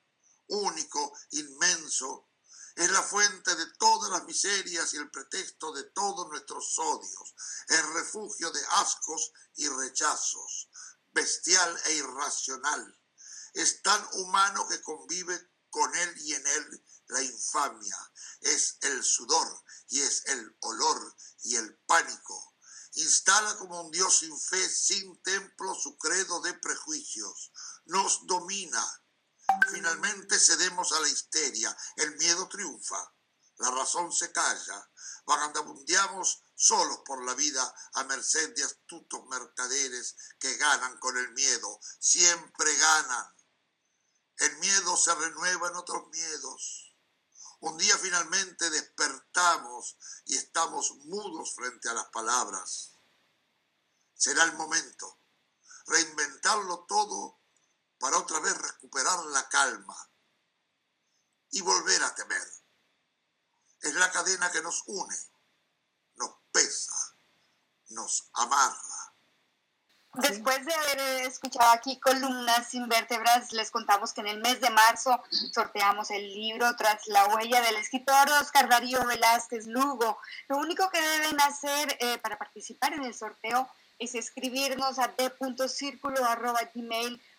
único, 0.47 1.17
inmenso, 1.31 2.29
es 2.75 2.91
la 2.91 3.01
fuente 3.01 3.55
de 3.55 3.65
todas 3.77 4.11
las 4.11 4.25
miserias 4.25 4.93
y 4.93 4.97
el 4.97 5.09
pretexto 5.09 5.71
de 5.71 5.83
todos 5.91 6.27
nuestros 6.27 6.77
odios, 6.77 7.33
el 7.69 7.93
refugio 7.93 8.51
de 8.51 8.61
ascos 8.71 9.31
y 9.55 9.67
rechazos, 9.69 10.69
bestial 11.13 11.81
e 11.85 11.93
irracional. 11.93 13.01
Es 13.53 13.81
tan 13.81 14.05
humano 14.13 14.67
que 14.67 14.81
convive 14.81 15.53
con 15.69 15.95
él 15.95 16.13
y 16.17 16.33
en 16.33 16.45
él 16.45 16.85
la 17.07 17.21
infamia, 17.21 18.11
es 18.41 18.77
el 18.81 19.03
sudor 19.03 19.63
y 19.89 20.01
es 20.01 20.25
el 20.25 20.57
olor 20.61 21.15
y 21.43 21.55
el 21.55 21.77
pánico. 21.85 22.55
Instala 22.95 23.57
como 23.57 23.81
un 23.81 23.91
Dios 23.91 24.19
sin 24.19 24.39
fe, 24.39 24.69
sin 24.69 25.21
templo, 25.21 25.75
su 25.75 25.97
credo 25.97 26.39
de 26.41 26.53
prejuicios. 26.53 27.51
Nos 27.85 28.25
domina, 28.25 28.83
Finalmente 29.71 30.39
cedemos 30.39 30.91
a 30.91 30.99
la 31.01 31.07
histeria, 31.07 31.75
el 31.97 32.15
miedo 32.17 32.47
triunfa, 32.47 33.13
la 33.57 33.71
razón 33.71 34.11
se 34.11 34.31
calla, 34.31 34.89
vagabundeamos 35.25 36.43
solos 36.55 36.99
por 37.05 37.23
la 37.23 37.35
vida 37.35 37.73
a 37.93 38.03
merced 38.05 38.55
de 38.55 38.63
astutos 38.63 39.25
mercaderes 39.27 40.15
que 40.39 40.57
ganan 40.57 40.97
con 40.97 41.15
el 41.17 41.31
miedo, 41.33 41.79
siempre 41.99 42.75
ganan. 42.75 43.33
El 44.37 44.57
miedo 44.57 44.97
se 44.97 45.15
renueva 45.15 45.69
en 45.69 45.75
otros 45.75 46.07
miedos. 46.09 46.95
Un 47.61 47.77
día 47.77 47.97
finalmente 47.97 48.69
despertamos 48.69 49.97
y 50.25 50.35
estamos 50.35 50.91
mudos 51.05 51.55
frente 51.55 51.87
a 51.89 51.93
las 51.93 52.07
palabras. 52.07 52.97
Será 54.13 54.43
el 54.43 54.53
momento, 54.53 55.19
reinventarlo 55.87 56.85
todo 56.85 57.44
para 58.05 58.19
otra 58.19 58.39
vez 58.39 58.55
recuperar 58.55 59.17
la 59.33 59.49
calma 59.49 59.97
y 61.49 61.59
volver 61.61 62.03
a 62.03 62.13
temer. 62.13 62.47
Es 63.81 63.95
la 63.95 64.11
cadena 64.11 64.51
que 64.51 64.61
nos 64.61 64.83
une, 64.85 65.15
nos 66.17 66.29
pesa, 66.51 66.93
nos 67.89 68.29
amarra. 68.33 69.15
Después 70.13 70.63
de 70.67 70.73
haber 70.75 70.99
escuchado 71.25 71.71
aquí 71.71 71.99
columnas 71.99 72.69
sin 72.69 72.87
vértebras, 72.87 73.51
les 73.53 73.71
contamos 73.71 74.13
que 74.13 74.21
en 74.21 74.27
el 74.27 74.39
mes 74.39 74.61
de 74.61 74.69
marzo 74.69 75.23
sorteamos 75.51 76.11
el 76.11 76.31
libro 76.31 76.75
Tras 76.75 77.07
la 77.07 77.25
huella 77.29 77.59
del 77.61 77.77
escritor 77.77 78.29
Oscar 78.39 78.69
Darío 78.69 79.03
Velázquez 79.03 79.65
Lugo. 79.65 80.19
Lo 80.47 80.57
único 80.57 80.91
que 80.91 81.01
deben 81.01 81.41
hacer 81.41 81.97
eh, 81.99 82.19
para 82.19 82.37
participar 82.37 82.93
en 82.93 83.03
el 83.03 83.15
sorteo 83.15 83.67
es 83.97 84.13
escribirnos 84.13 84.99
a 84.99 85.07
d.circulo.gmail.com 85.07 87.34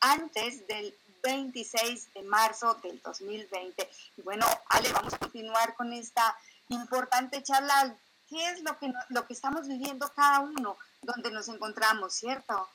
antes 0.00 0.66
del 0.66 0.94
26 1.22 2.14
de 2.14 2.22
marzo 2.22 2.74
del 2.82 3.00
2020. 3.02 3.88
Y 4.16 4.22
bueno, 4.22 4.46
Ale, 4.68 4.92
vamos 4.92 5.14
a 5.14 5.18
continuar 5.18 5.74
con 5.74 5.92
esta 5.92 6.36
importante 6.68 7.42
charla. 7.42 7.96
¿Qué 8.28 8.50
es 8.50 8.62
lo 8.62 8.78
que, 8.78 8.92
lo 9.10 9.26
que 9.26 9.32
estamos 9.32 9.68
viviendo 9.68 10.10
cada 10.14 10.40
uno 10.40 10.76
donde 11.02 11.30
nos 11.30 11.48
encontramos, 11.48 12.14
cierto? 12.14 12.68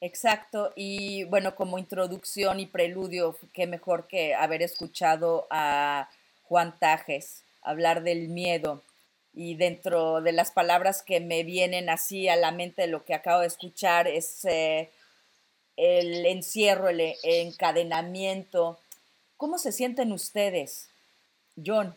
Exacto, 0.00 0.72
y 0.76 1.24
bueno, 1.24 1.54
como 1.54 1.78
introducción 1.78 2.60
y 2.60 2.66
preludio, 2.66 3.36
qué 3.54 3.66
mejor 3.66 4.06
que 4.06 4.34
haber 4.34 4.62
escuchado 4.62 5.46
a 5.50 6.10
Juan 6.42 6.78
Tajes 6.78 7.44
hablar 7.66 8.02
del 8.02 8.28
miedo. 8.28 8.82
Y 9.34 9.56
dentro 9.56 10.22
de 10.22 10.32
las 10.32 10.50
palabras 10.50 11.02
que 11.02 11.20
me 11.20 11.44
vienen 11.44 11.90
así 11.90 12.28
a 12.28 12.36
la 12.36 12.52
mente 12.52 12.82
de 12.82 12.88
lo 12.88 13.04
que 13.04 13.14
acabo 13.14 13.40
de 13.40 13.48
escuchar 13.48 14.06
es 14.06 14.44
eh, 14.46 14.90
el 15.76 16.26
encierro, 16.26 16.88
el 16.88 17.14
encadenamiento. 17.22 18.80
¿Cómo 19.36 19.58
se 19.58 19.72
sienten 19.72 20.12
ustedes? 20.12 20.88
John, 21.64 21.94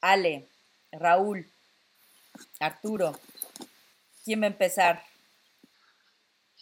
Ale, 0.00 0.48
Raúl, 0.92 1.50
Arturo. 2.60 3.18
¿Quién 4.24 4.42
va 4.42 4.44
a 4.44 4.48
empezar? 4.48 5.04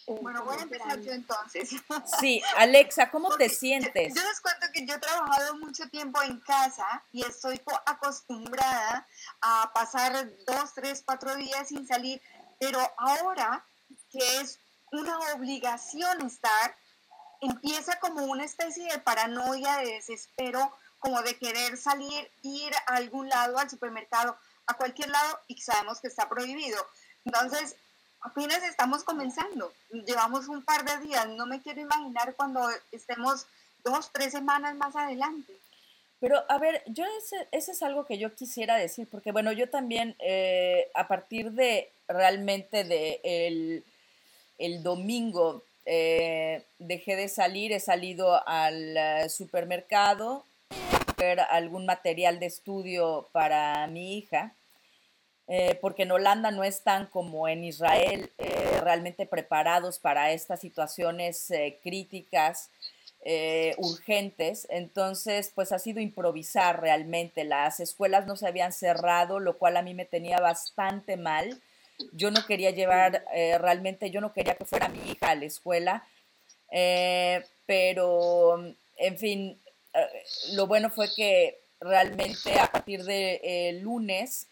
Bueno, 0.07 0.43
voy 0.43 0.57
a 0.57 0.63
empezar 0.63 0.99
yo 0.99 1.11
entonces. 1.11 1.69
Sí, 2.19 2.41
Alexa, 2.57 3.11
¿cómo 3.11 3.35
te 3.37 3.49
sientes? 3.49 4.13
Yo, 4.13 4.21
les 4.23 4.41
cuento 4.41 4.67
que 4.73 4.85
yo 4.85 4.95
he 4.95 4.99
trabajado 4.99 5.57
mucho 5.57 5.87
tiempo 5.89 6.21
en 6.21 6.39
casa 6.39 7.03
y 7.11 7.23
estoy 7.23 7.61
acostumbrada 7.85 9.07
a 9.41 9.71
pasar 9.73 10.29
dos, 10.45 10.73
tres, 10.73 11.03
cuatro 11.05 11.35
días 11.35 11.67
sin 11.67 11.87
salir, 11.87 12.21
pero 12.59 12.79
ahora 12.97 13.63
que 14.09 14.41
es 14.41 14.59
una 14.91 15.17
obligación 15.33 16.25
estar, 16.25 16.75
empieza 17.41 17.99
como 17.99 18.25
una 18.25 18.43
especie 18.43 18.91
de 18.91 18.99
paranoia, 18.99 19.77
de 19.77 19.93
desespero, 19.93 20.71
como 20.99 21.21
de 21.23 21.35
querer 21.37 21.77
salir, 21.77 22.29
ir 22.43 22.71
a 22.87 22.95
algún 22.95 23.27
lado, 23.29 23.57
al 23.57 23.69
supermercado, 23.69 24.37
a 24.67 24.75
cualquier 24.75 25.09
lado, 25.09 25.39
y 25.47 25.59
sabemos 25.59 25.99
que 25.99 26.07
está 26.07 26.29
prohibido. 26.29 26.77
Entonces, 27.25 27.75
apenas 28.21 28.63
estamos 28.63 29.03
comenzando, 29.03 29.73
llevamos 29.89 30.47
un 30.47 30.63
par 30.63 30.85
de 30.85 31.05
días, 31.05 31.27
no 31.29 31.47
me 31.47 31.61
quiero 31.61 31.81
imaginar 31.81 32.35
cuando 32.35 32.69
estemos 32.91 33.47
dos, 33.83 34.11
tres 34.13 34.31
semanas 34.31 34.75
más 34.75 34.95
adelante. 34.95 35.53
Pero 36.19 36.43
a 36.49 36.59
ver, 36.59 36.83
yo 36.85 37.03
ese, 37.17 37.71
es 37.71 37.81
algo 37.81 38.05
que 38.05 38.19
yo 38.19 38.35
quisiera 38.35 38.75
decir, 38.75 39.07
porque 39.09 39.31
bueno, 39.31 39.51
yo 39.51 39.69
también 39.71 40.15
eh, 40.19 40.91
a 40.93 41.07
partir 41.07 41.51
de 41.51 41.91
realmente 42.07 42.83
de 42.83 43.19
el, 43.23 43.83
el 44.61 44.83
domingo 44.83 45.63
eh, 45.85 46.63
dejé 46.77 47.15
de 47.15 47.27
salir, 47.27 47.71
he 47.71 47.79
salido 47.79 48.47
al 48.47 48.95
eh, 48.95 49.29
supermercado, 49.29 50.45
ver 51.17 51.39
algún 51.39 51.85
material 51.85 52.39
de 52.39 52.45
estudio 52.45 53.29
para 53.31 53.87
mi 53.87 54.17
hija, 54.17 54.53
eh, 55.47 55.77
porque 55.81 56.03
en 56.03 56.11
Holanda 56.11 56.51
no 56.51 56.63
están 56.63 57.07
como 57.07 57.47
en 57.47 57.63
Israel 57.63 58.31
realmente 58.81 59.25
preparados 59.25 59.99
para 59.99 60.31
estas 60.31 60.59
situaciones 60.59 61.51
críticas. 61.83 62.69
urgentes, 63.77 64.65
entonces 64.71 65.51
pues 65.53 65.71
ha 65.71 65.77
sido 65.77 65.99
improvisar 65.99 66.81
realmente, 66.81 67.43
las 67.43 67.79
escuelas 67.79 68.25
no 68.25 68.35
se 68.35 68.47
habían 68.47 68.73
cerrado, 68.73 69.39
lo 69.39 69.57
cual 69.59 69.77
a 69.77 69.83
mí 69.83 69.93
me 69.93 70.05
tenía 70.05 70.39
bastante 70.39 71.17
mal, 71.17 71.61
yo 72.13 72.31
no 72.31 72.45
quería 72.45 72.71
llevar, 72.71 73.25
eh, 73.33 73.57
realmente 73.57 74.11
yo 74.11 74.21
no 74.21 74.33
quería 74.33 74.55
que 74.55 74.65
fuera 74.65 74.89
mi 74.89 74.99
hija 75.11 75.31
a 75.31 75.35
la 75.35 75.45
escuela, 75.45 76.07
eh, 76.71 77.43
pero, 77.65 78.63
en 78.97 79.17
fin, 79.17 79.59
eh, 79.93 80.07
lo 80.53 80.67
bueno 80.67 80.89
fue 80.89 81.13
que 81.13 81.59
realmente 81.79 82.59
a 82.59 82.71
partir 82.71 83.03
de 83.03 83.79
lunes 83.81 84.47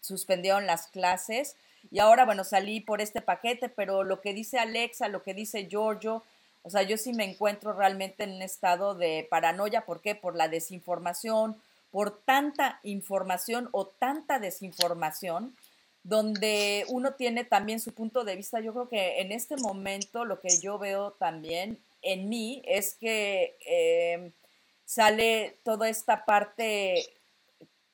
suspendieron 0.00 0.66
las 0.66 0.86
clases 0.86 1.56
y 1.90 1.98
ahora, 1.98 2.24
bueno, 2.24 2.44
salí 2.44 2.80
por 2.80 3.00
este 3.00 3.20
paquete, 3.20 3.68
pero 3.68 4.04
lo 4.04 4.20
que 4.20 4.32
dice 4.32 4.58
Alexa, 4.58 5.08
lo 5.08 5.22
que 5.22 5.34
dice 5.34 5.68
Giorgio, 5.68 6.22
o 6.62 6.70
sea, 6.70 6.82
yo 6.82 6.96
sí 6.96 7.12
me 7.12 7.24
encuentro 7.24 7.72
realmente 7.72 8.24
en 8.24 8.32
un 8.32 8.42
estado 8.42 8.94
de 8.94 9.26
paranoia. 9.30 9.82
¿Por 9.82 10.00
qué? 10.00 10.16
Por 10.16 10.34
la 10.34 10.48
desinformación, 10.48 11.56
por 11.92 12.18
tanta 12.18 12.80
información 12.82 13.68
o 13.70 13.86
tanta 13.86 14.40
desinformación 14.40 15.54
donde 16.08 16.84
uno 16.88 17.14
tiene 17.14 17.44
también 17.44 17.80
su 17.80 17.92
punto 17.92 18.22
de 18.22 18.36
vista. 18.36 18.60
Yo 18.60 18.72
creo 18.72 18.88
que 18.88 19.20
en 19.20 19.32
este 19.32 19.56
momento 19.56 20.24
lo 20.24 20.40
que 20.40 20.60
yo 20.62 20.78
veo 20.78 21.12
también 21.12 21.78
en 22.00 22.28
mí 22.28 22.62
es 22.64 22.94
que 22.94 23.56
em, 23.66 24.32
sale 24.84 25.58
toda 25.64 25.88
esta 25.88 26.24
parte 26.24 27.00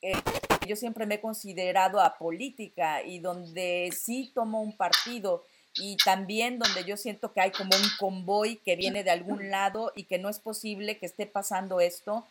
eh, 0.03 0.13
que 0.61 0.69
yo 0.69 0.77
siempre 0.77 1.07
me 1.07 1.15
he 1.15 1.21
considerado 1.23 2.01
apolítica 2.01 3.03
y 3.03 3.19
donde 3.19 3.91
sí 3.99 4.31
tomo 4.35 4.61
un 4.61 4.77
partido 4.77 5.45
y 5.75 5.97
también 5.97 6.59
donde 6.59 6.85
yo 6.85 6.99
siento 6.99 7.33
que 7.33 7.41
hay 7.41 7.51
como 7.51 7.75
un 7.75 7.89
convoy 7.99 8.57
que 8.57 8.77
viene 8.77 9.05
de 9.05 9.11
algún 9.11 9.51
lado 9.51 9.91
y 9.97 10.05
que 10.05 10.19
no 10.19 10.29
es 10.29 10.39
posible 10.39 10.99
que 10.99 11.07
esté 11.07 11.27
pasando 11.27 11.81
esto 11.81 12.27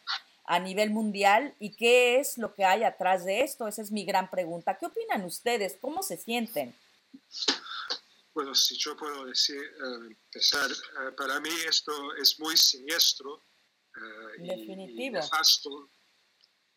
a 0.52 0.60
nivel 0.60 0.90
mundial 0.90 1.56
y 1.60 1.74
qué 1.78 2.20
es 2.20 2.38
lo 2.38 2.54
que 2.54 2.66
hay 2.66 2.84
atrás 2.84 3.24
de 3.24 3.40
esto? 3.40 3.70
Esa 3.70 3.82
es 3.82 3.90
mi 3.90 4.04
gran 4.04 4.30
pregunta. 4.30 4.78
¿Qué 4.78 4.86
opinan 4.86 5.24
ustedes? 5.24 5.78
¿Cómo 5.80 6.04
se 6.04 6.18
sienten? 6.18 6.76
Bueno, 8.34 8.54
si 8.54 8.76
yo 8.78 8.98
puedo 8.98 9.24
decir, 9.28 9.62
eh, 9.62 10.08
empezar, 10.08 10.70
eh, 10.70 11.12
para 11.16 11.40
mí 11.40 11.50
esto 11.66 11.94
es 12.16 12.38
muy 12.38 12.58
siniestro 12.58 13.36
uh, 13.36 14.46
Definitivo. 14.46 15.20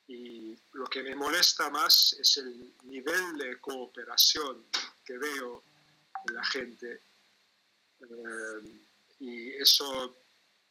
y 0.07 0.15
Y 0.15 0.59
lo 0.75 0.85
que 0.87 1.03
me 1.03 1.17
molesta 1.17 1.69
más 1.69 2.13
es 2.21 2.37
el 2.37 2.75
nivel 2.85 3.37
de 3.39 3.59
cooperación 3.61 4.67
que 5.05 5.19
veo 5.19 5.65
en 6.29 6.35
la 6.37 6.45
gente. 6.45 7.01
y 9.19 9.51
eso 9.55 10.17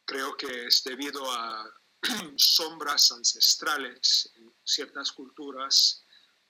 creo 0.06 0.34
que 0.38 0.68
es 0.68 0.82
debido 0.84 1.30
a 1.30 1.70
sombras 2.36 3.12
ancestrales 3.12 4.30
en 4.36 4.52
ciertas 4.64 5.12
culturas 5.12 6.02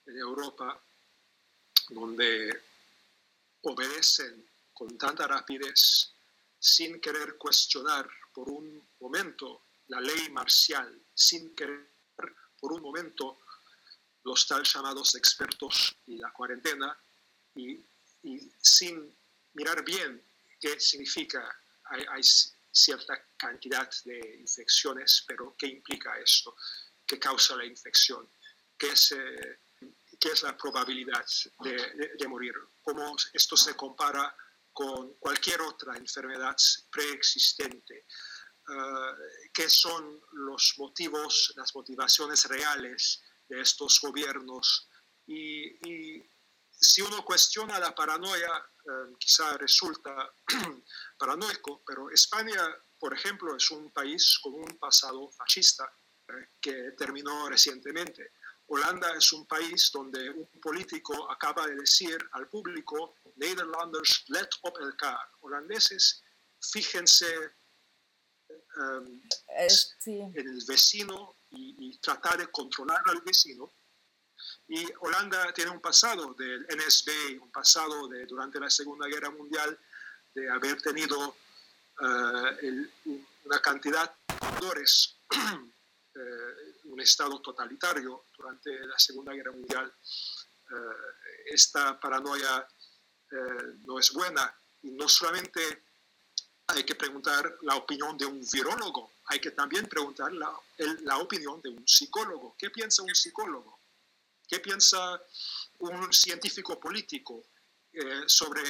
de 0.05 0.19
Europa 0.19 0.81
donde 1.89 2.63
obedecen 3.63 4.47
con 4.73 4.97
tanta 4.99 5.27
rapidez 5.27 6.11
sin 6.59 7.01
querer 7.01 7.37
cuestionar 7.37 8.09
por 8.33 8.49
un 8.49 8.83
momento 9.01 9.63
la 9.89 10.01
ley 10.01 10.31
marcial, 10.31 11.01
sin 11.15 11.55
querer 11.55 11.91
por 12.59 12.73
un 12.73 12.83
momento 12.83 13.39
los 14.25 14.47
tal 14.47 14.65
llamados 14.65 15.15
expertos 15.15 15.95
y 16.07 16.17
la 16.17 16.33
cuarentena 16.33 16.97
y, 17.55 17.85
sin 18.61 19.15
mirar 19.53 19.85
bien 19.85 20.23
qué 20.59 20.81
significa 20.81 21.55
cierta 22.75 23.15
cantidad 23.37 23.89
de 24.05 24.39
infecciones, 24.41 25.25
pero 25.27 25.55
¿qué 25.57 25.67
implica 25.67 26.19
esto? 26.19 26.57
¿Qué 27.07 27.19
causa 27.19 27.57
la 27.57 27.65
infección? 27.65 28.29
¿Qué 28.77 28.89
es, 28.89 29.13
eh, 29.13 29.61
¿qué 30.19 30.31
es 30.31 30.43
la 30.43 30.57
probabilidad 30.57 31.25
de, 31.61 32.29
morir? 32.29 32.55
¿Cómo 32.83 33.17
esto 33.33 33.57
se 33.57 33.77
compara 33.77 34.35
con 34.73 35.15
cualquier 35.15 35.61
otra 35.63 35.97
enfermedad 35.97 36.57
preexistente? 36.91 38.07
Uh, 38.67 39.51
¿Qué 39.53 39.69
son 39.69 40.21
los 40.33 40.75
motivos, 40.79 41.53
las 41.57 41.75
motivaciones 41.75 42.47
reales 42.47 43.23
de 43.49 43.61
estos 43.61 44.01
gobiernos? 44.01 44.89
Y, 45.27 46.23
si 46.77 47.01
uno 47.01 47.25
cuestiona 47.25 47.79
la 47.79 47.95
paranoia, 47.95 48.51
eh, 48.87 49.15
quizá 49.19 49.57
resulta 49.57 50.35
paranoico, 51.19 51.83
pero 51.87 52.11
España, 52.11 52.63
por 52.99 53.15
ejemplo, 53.15 53.57
es 53.57 53.71
un 53.71 53.91
país 53.91 54.39
con 54.43 54.55
un 54.55 54.79
pasado 54.79 55.31
fascista 55.33 55.91
eh, 56.29 56.49
que 56.61 56.93
terminó 56.93 57.49
recientemente. 57.49 58.33
Holanda 58.67 59.15
es 59.17 59.33
un 59.33 59.47
país 59.47 59.91
donde 59.93 60.31
un 60.31 60.49
político 60.61 61.31
acaba 61.31 61.67
de 61.67 61.77
decir 61.77 62.19
al 62.33 62.49
público, 62.49 63.17
Nederlanders, 63.37 64.25
let 64.29 64.49
op 64.63 64.79
elkaar. 64.79 65.31
Holandeses, 65.41 66.23
fíjense 66.61 67.53
em, 68.49 69.23
en 70.09 70.49
el 70.49 70.65
vecino 70.67 71.37
y, 71.51 71.89
y 71.89 71.99
tratar 72.01 72.39
de 72.39 72.51
controlar 72.51 73.03
al 73.07 73.21
vecino 73.23 73.73
y 74.69 74.87
Holanda 75.01 75.53
tiene 75.53 75.71
un 75.71 75.81
pasado 75.81 76.35
del 76.35 76.67
NSB, 76.67 77.43
un 77.43 77.51
pasado 77.51 78.09
de 78.09 78.25
durante 78.27 78.59
la 78.59 78.71
Segunda 78.71 79.07
Guerra 79.07 79.31
Mundial 79.31 79.79
de 80.35 80.51
haber 80.51 80.81
tenido 80.81 81.37
eh, 82.01 82.89
una 83.45 83.61
cantidad 83.61 84.11
de 84.27 84.35
jugadores, 84.39 85.17
eh, 86.15 86.81
un 86.85 87.01
Estado 87.01 87.41
totalitario 87.41 88.25
durante 88.37 88.87
la 88.87 88.99
Segunda 88.99 89.33
Guerra 89.33 89.53
Mundial. 89.53 89.93
Eh, 90.71 91.53
esta 91.53 91.99
paranoia 92.01 92.67
no 93.85 93.99
es 93.99 94.13
buena 94.13 94.55
y 94.83 94.93
no 94.93 95.09
solamente 95.09 95.83
hay 96.69 96.85
que 96.85 96.95
preguntar 96.95 97.59
la 97.63 97.75
opinión 97.75 98.17
de 98.17 98.27
un 98.27 98.41
virólogo, 98.53 99.11
hay 99.27 99.41
que 99.41 99.51
también 99.51 99.89
preguntar 99.89 100.33
la, 100.33 100.53
la 101.03 101.19
opinión 101.19 101.61
de 101.61 101.71
un 101.71 101.87
psicólogo. 101.87 102.55
¿Qué 102.57 102.71
piensa 102.71 103.03
un 103.03 103.13
psicólogo? 103.13 103.81
¿Qué 104.49 104.61
piensa 104.61 105.21
un 105.79 106.13
científico 106.13 106.79
político 106.79 107.45
sobre 108.27 108.63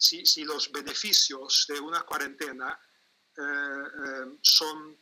si, 0.00 0.44
los 0.44 0.72
beneficios 0.72 1.66
de 1.68 1.78
una 1.78 2.02
cuarentena 2.02 2.78
eh, 3.36 3.42
eh, 3.42 4.38
son 4.40 4.96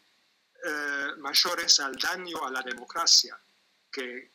eh, 0.65 1.13
mayores 1.19 1.81
al 1.81 1.95
daño 1.95 2.45
a 2.45 2.51
la 2.51 2.63
democracia, 2.63 3.39
que, 3.91 4.33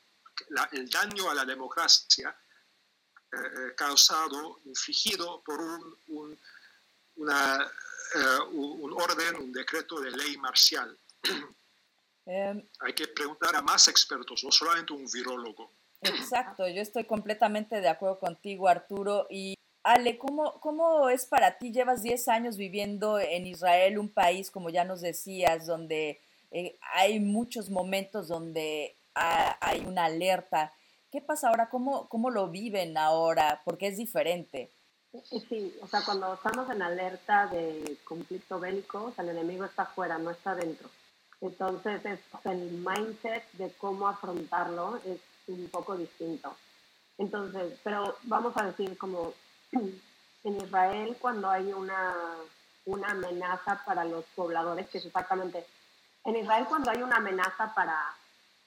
el 0.72 0.90
daño 0.90 1.30
a 1.30 1.36
la 1.36 1.46
democracia 1.46 2.36
causado, 3.76 4.62
infligido 4.66 5.42
por 5.44 5.60
un, 5.60 6.38
orden, 8.94 9.36
un 9.38 9.52
decreto 9.52 10.00
de 10.00 10.12
ley 10.12 10.38
marcial. 10.38 10.96
Em, 12.26 12.64
Hay 12.80 12.94
que 12.94 13.08
preguntar 13.08 13.56
a 13.56 13.62
más 13.62 13.88
expertos, 13.88 14.44
no 14.44 14.52
solamente 14.52 14.94
un 14.94 15.06
virólogo. 15.12 15.72
Exacto, 16.02 16.68
yo 16.68 16.82
estoy 16.82 17.06
completamente 17.06 17.80
de 17.82 17.88
acuerdo 17.88 18.20
contigo, 18.20 18.68
Arturo. 18.68 19.28
Y 19.30 19.56
Ale, 19.84 20.18
¿cómo, 20.18 20.60
¿cómo 20.60 21.10
es 21.10 21.26
para 21.26 21.58
ti? 21.58 21.72
Llevas 21.72 22.04
10 22.04 22.28
años 22.30 22.58
viviendo 22.58 23.20
en 23.20 23.46
Israel, 23.48 24.00
un 24.00 24.10
país, 24.10 24.52
como 24.52 24.70
ya 24.70 24.84
nos 24.86 25.02
decías, 25.02 25.66
donde 25.66 26.22
eh, 26.52 26.78
hay 26.94 27.20
muchos 27.20 27.70
momentos 27.70 28.28
donde 28.28 28.98
hay 29.16 29.82
una 29.86 30.06
alerta. 30.06 30.74
¿Qué 31.12 31.22
pasa 31.22 31.50
ahora? 31.50 31.70
¿Cómo, 31.70 32.08
¿Cómo 32.10 32.32
lo 32.32 32.50
viven 32.50 32.98
ahora? 32.98 33.62
Porque 33.66 33.88
es 33.88 33.98
diferente. 33.98 34.72
Sí, 35.48 35.76
o 35.82 35.88
sea, 35.88 36.02
cuando 36.04 36.34
estamos 36.34 36.70
en 36.72 36.82
alerta 36.82 37.46
de 37.48 37.98
conflicto 38.04 38.60
bélico, 38.60 39.04
o 39.04 39.12
sea, 39.12 39.24
el 39.24 39.30
enemigo 39.30 39.66
está 39.66 39.84
afuera, 39.84 40.18
no 40.18 40.32
está 40.32 40.56
dentro. 40.56 40.90
Entonces, 41.44 42.02
el 42.46 42.72
mindset 42.72 43.44
de 43.54 43.70
cómo 43.74 44.08
afrontarlo 44.08 45.00
es 45.06 45.20
un 45.48 45.68
poco 45.70 45.96
distinto. 45.98 46.56
Entonces, 47.18 47.78
pero 47.84 48.16
vamos 48.24 48.56
a 48.56 48.64
decir 48.64 48.98
como 48.98 49.34
en 49.72 50.58
Israel 50.58 51.18
cuando 51.20 51.50
hay 51.50 51.72
una 51.74 52.16
una 52.86 53.12
amenaza 53.12 53.82
para 53.86 54.04
los 54.04 54.26
pobladores, 54.36 54.88
que 54.90 54.98
es 54.98 55.06
exactamente, 55.06 55.66
en 56.26 56.36
Israel 56.36 56.66
cuando 56.68 56.92
hay 56.92 57.02
una 57.02 57.18
amenaza 57.18 57.74
para, 57.74 57.98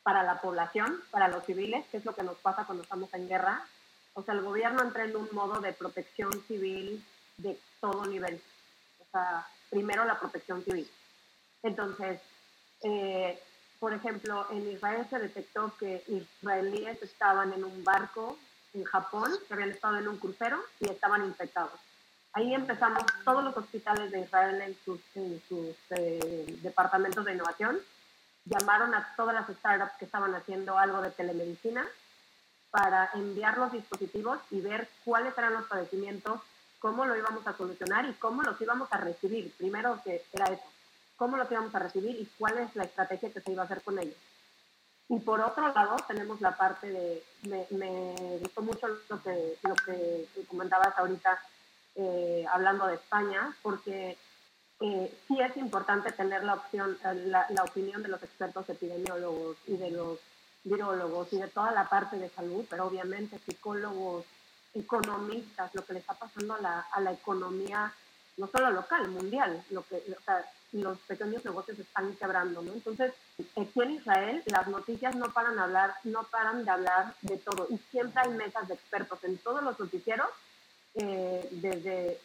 para 0.03 0.23
la 0.23 0.41
población, 0.41 1.03
para 1.11 1.29
los 1.29 1.45
civiles, 1.45 1.85
que 1.91 1.99
es 1.99 2.05
lo 2.05 2.15
que 2.15 2.23
nos 2.23 2.37
pasa 2.39 2.65
cuando 2.65 2.83
estamos 2.83 3.13
en 3.15 3.29
guerra, 3.29 3.63
o 4.15 4.23
sea, 4.23 4.35
el 4.35 4.43
gobierno 4.43 4.83
entra 4.83 5.05
en 5.05 5.17
un 5.17 5.29
modo 5.33 5.61
de 5.61 5.73
protección 5.75 6.33
civil 6.47 7.05
de 7.37 7.59
todo 7.81 8.07
nivel. 8.07 8.41
O 9.01 9.05
sea, 9.11 9.47
primero 9.69 10.07
la 10.07 10.19
protección 10.19 10.65
civil. 10.65 10.91
Entonces, 11.63 12.21
eh, 12.87 13.43
por 13.81 13.93
ejemplo, 13.93 14.47
en 14.51 14.71
Israel 14.71 15.07
se 15.11 15.19
detectó 15.19 15.73
que 15.79 16.05
israelíes 16.07 17.03
estaban 17.03 17.53
en 17.53 17.65
un 17.65 17.83
barco 17.83 18.39
en 18.75 18.85
Japón, 18.85 19.33
que 19.47 19.55
habían 19.55 19.71
estado 19.71 19.99
en 19.99 20.07
un 20.07 20.19
crucero 20.19 20.59
y 20.81 20.89
estaban 20.89 21.25
infectados. 21.25 21.79
Ahí 22.33 22.55
empezamos 22.55 23.03
todos 23.25 23.43
los 23.43 23.57
hospitales 23.57 24.11
de 24.13 24.21
Israel 24.21 24.61
en 24.61 24.77
sus, 24.85 25.01
eh, 25.91 26.59
departamentos 26.63 27.25
de 27.25 27.33
innovación. 27.33 27.79
Llamaron 28.45 28.95
a 28.95 29.15
todas 29.17 29.35
las 29.35 29.49
startups 29.57 29.97
que 29.99 30.05
estaban 30.05 30.35
haciendo 30.35 30.79
algo 30.79 31.01
de 31.03 31.11
telemedicina 31.11 31.85
para 32.71 33.11
enviar 33.15 33.59
los 33.59 33.73
dispositivos 33.73 34.39
y 34.51 34.61
ver 34.61 34.89
cuáles 35.05 35.37
eran 35.37 35.55
los 35.55 35.67
padecimientos, 35.67 36.41
cómo 36.79 37.05
lo 37.05 37.17
íbamos 37.17 37.47
a 37.47 37.57
solucionar 37.57 38.05
y 38.05 38.13
cómo 38.15 38.43
los 38.43 38.61
íbamos 38.61 38.93
a 38.93 38.99
recibir. 38.99 39.53
Primero 39.57 40.01
que 40.05 40.23
era 40.33 40.47
eso, 40.47 40.76
cómo 41.17 41.37
los 41.37 41.51
íbamos 41.51 41.75
a 41.75 41.79
recibir 41.79 42.21
y 42.21 42.27
cuál 42.39 42.59
es 42.59 42.75
la 42.77 42.85
estrategia 42.85 43.33
que 43.33 43.41
se 43.41 43.53
iba 43.53 43.63
a 43.63 43.65
hacer 43.67 43.83
con 43.83 43.99
ellos. 43.99 44.17
Y 45.09 45.21
por 45.21 45.41
otro 45.41 45.73
lado, 45.73 45.97
tenemos 46.09 46.41
la 46.41 46.57
parte 46.57 46.91
de, 46.91 47.23
me, 47.71 48.39
gustó 48.41 48.63
mucho 48.63 48.89
lo 49.09 49.23
que, 49.23 49.57
lo 49.63 49.75
que 49.75 50.27
comentabas 50.49 50.99
ahorita, 50.99 51.39
eh, 51.95 52.45
hablando 52.53 52.87
de 52.87 52.95
España, 52.97 53.57
porque 53.63 54.19
eh, 54.81 55.19
sí 55.27 55.41
es 55.41 55.57
importante 55.57 56.11
tener 56.13 56.43
la, 56.43 56.55
opción, 56.55 56.99
eh, 57.05 57.15
la, 57.27 57.63
opinión 57.63 58.03
de 58.03 58.09
los 58.09 58.23
expertos 58.23 58.69
epidemiólogos 58.69 59.57
y 59.67 59.77
de 59.77 59.91
los 59.93 60.19
virólogos 60.65 61.33
y 61.33 61.39
de 61.39 61.49
toda 61.49 61.71
la 61.71 61.89
parte 61.89 62.19
de 62.19 62.29
salud, 62.29 62.67
pero 62.69 62.87
obviamente 62.87 63.39
psicólogos, 63.39 64.25
economistas, 64.75 65.75
lo 65.75 65.85
que 65.85 65.95
le 65.95 66.01
está 66.01 66.15
pasando 66.15 66.55
a 66.55 66.61
la, 66.61 66.81
a 66.81 67.01
la 67.01 67.13
economía, 67.13 67.93
no 68.37 68.49
solo 68.49 68.71
local, 68.71 69.09
mundial, 69.09 69.65
lo 69.71 69.83
que, 69.87 70.03
los 70.73 70.99
pequeños 71.01 71.45
negocios 71.45 71.79
están 71.79 72.15
quebrando, 72.17 72.63
¿no? 72.63 72.73
Entonces, 72.73 73.13
aquí 73.57 73.81
en 73.81 73.93
Israel 73.93 74.43
las 74.47 74.67
noticias 74.69 75.15
no 75.15 75.33
paran 75.33 75.59
hablar, 75.59 75.95
no 76.05 76.25
paran 76.25 76.65
de 76.65 76.71
hablar 76.71 77.15
de 77.23 77.37
todo 77.39 77.67
y 77.71 77.79
siempre 77.91 78.23
hay 78.23 78.31
mesas 78.31 78.69
de 78.69 78.75
expertos 78.75 79.23
en 79.25 79.39
todos 79.39 79.63
los 79.63 79.79
noticieros, 79.79 80.29
eh, 80.95 81.49
desde, 81.51 82.21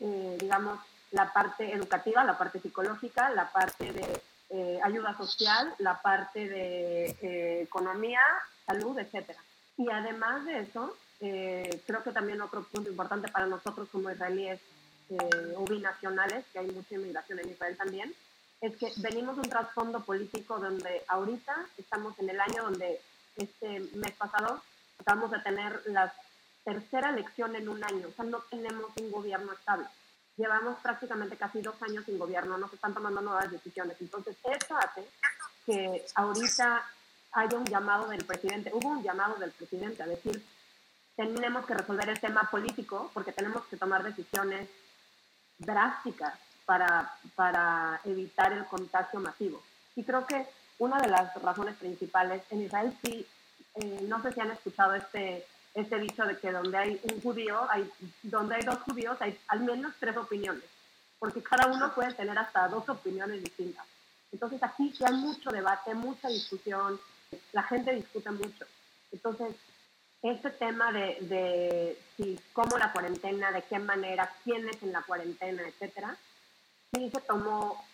eh, 0.00 0.36
digamos, 0.40 0.80
la 1.10 1.32
parte 1.32 1.72
educativa, 1.72 2.24
la 2.24 2.38
parte 2.38 2.60
psicológica, 2.60 3.30
la 3.30 3.50
parte 3.50 3.92
de 3.92 4.22
eh, 4.50 4.80
ayuda 4.82 5.16
social, 5.16 5.74
la 5.78 6.00
parte 6.00 6.48
de 6.48 7.62
economía, 7.62 8.20
salud, 8.66 8.98
etcétera. 8.98 9.40
Y 9.76 9.90
además 9.90 10.44
de 10.44 10.60
eso, 10.60 10.96
creo 11.18 12.02
que 12.04 12.12
también 12.12 12.42
otro 12.42 12.64
punto 12.64 12.90
importante 12.90 13.28
para 13.28 13.46
nosotros 13.46 13.88
como 13.90 14.10
israelíes 14.10 14.60
eh, 15.10 15.54
o 15.56 15.64
binacionales, 15.64 16.44
que 16.52 16.58
hay 16.58 16.66
mucha 16.70 16.94
inmigración 16.94 17.38
en 17.40 17.50
Israel 17.50 17.76
también, 17.76 18.14
es 18.60 18.76
que 18.76 18.92
venimos 18.96 19.36
de 19.36 19.42
un 19.42 19.50
trasfondo 19.50 20.00
político 20.00 20.58
donde 20.58 21.02
ahorita 21.08 21.66
estamos 21.76 22.18
en 22.18 22.30
el 22.30 22.40
año 22.40 22.62
donde 22.62 23.00
este 23.36 23.80
mes 23.94 24.12
pasado 24.12 24.62
acabamos 24.98 25.30
de 25.30 25.40
tener 25.40 25.82
la 25.86 26.12
tercera 26.64 27.10
elección 27.10 27.54
en 27.56 27.68
un 27.68 27.84
año, 27.84 28.08
o 28.08 28.12
sea, 28.12 28.24
no 28.24 28.40
tenemos 28.50 28.90
un 28.96 29.10
gobierno 29.10 29.52
estable. 29.52 29.86
Llevamos 30.36 30.80
prácticamente 30.80 31.36
casi 31.36 31.60
dos 31.60 31.80
años 31.82 32.04
sin 32.06 32.18
gobierno, 32.18 32.56
no 32.56 32.68
se 32.68 32.76
están 32.76 32.94
tomando 32.94 33.20
nuevas 33.20 33.50
decisiones. 33.50 33.96
Entonces, 34.00 34.36
eso 34.42 34.76
hace 34.76 35.06
que 35.66 36.04
ahorita 36.14 36.84
haya 37.32 37.58
un 37.58 37.66
llamado 37.66 38.08
del 38.08 38.24
presidente, 38.24 38.70
hubo 38.72 38.88
un 38.88 39.02
llamado 39.02 39.36
del 39.36 39.50
presidente 39.50 40.02
a 40.02 40.06
decir, 40.06 40.42
tenemos 41.16 41.66
que 41.66 41.74
resolver 41.74 42.08
el 42.08 42.20
tema 42.20 42.48
político 42.50 43.10
porque 43.12 43.32
tenemos 43.32 43.64
que 43.66 43.76
tomar 43.76 44.02
decisiones 44.02 44.68
drásticas 45.58 46.34
para, 46.64 47.12
para 47.34 48.00
evitar 48.04 48.52
el 48.52 48.64
contagio 48.66 49.20
masivo. 49.20 49.62
Y 49.96 50.04
creo 50.04 50.26
que 50.26 50.46
una 50.78 50.98
de 50.98 51.08
las 51.08 51.34
razones 51.42 51.76
principales 51.76 52.42
en 52.50 52.62
Israel 52.62 52.96
sí, 53.04 53.26
eh, 53.76 54.06
no 54.08 54.22
sé 54.22 54.32
si 54.32 54.40
han 54.40 54.50
escuchado 54.50 54.94
este, 54.94 55.46
este 55.74 55.98
dicho 55.98 56.24
de 56.24 56.38
que 56.38 56.52
donde 56.52 56.76
hay 56.76 57.00
un 57.02 57.20
judío, 57.20 57.66
hay, 57.70 57.90
donde 58.22 58.56
hay 58.56 58.62
dos 58.62 58.78
judíos, 58.80 59.16
hay 59.20 59.38
al 59.48 59.60
menos 59.60 59.94
tres 59.98 60.16
opiniones, 60.16 60.64
porque 61.18 61.42
cada 61.42 61.66
uno 61.66 61.94
puede 61.94 62.12
tener 62.14 62.38
hasta 62.38 62.68
dos 62.68 62.88
opiniones 62.88 63.42
distintas. 63.42 63.86
Entonces 64.32 64.62
aquí 64.62 64.92
sí 64.96 65.04
hay 65.04 65.14
mucho 65.14 65.50
debate, 65.50 65.94
mucha 65.94 66.28
discusión, 66.28 66.98
la 67.52 67.62
gente 67.62 67.94
discute 67.94 68.30
mucho. 68.30 68.66
Entonces, 69.12 69.54
este 70.24 70.50
tema 70.50 70.90
de, 70.90 71.18
de 71.20 71.98
si, 72.16 72.40
cómo 72.54 72.78
la 72.78 72.92
cuarentena, 72.92 73.52
de 73.52 73.62
qué 73.62 73.78
manera, 73.78 74.32
quiénes 74.42 74.82
en 74.82 74.92
la 74.92 75.02
cuarentena, 75.02 75.62
etcétera, 75.68 76.16
sí 76.92 77.10
se 77.10 77.20
tomó, 77.20 77.84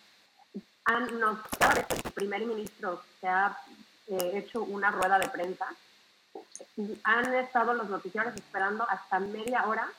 han, 0.85 1.19
nos, 1.19 1.39
el 1.89 2.11
primer 2.13 2.45
ministro 2.45 3.03
se 3.19 3.27
ha 3.27 3.57
eh, 4.07 4.31
hecho 4.35 4.63
una 4.63 4.91
rueda 4.91 5.19
de 5.19 5.27
prensa, 5.27 5.65
han 7.03 7.33
estado 7.33 7.73
los 7.73 7.89
noticiarios 7.89 8.33
esperando 8.35 8.89
hasta 8.89 9.19
media 9.19 9.67
hora, 9.67 9.89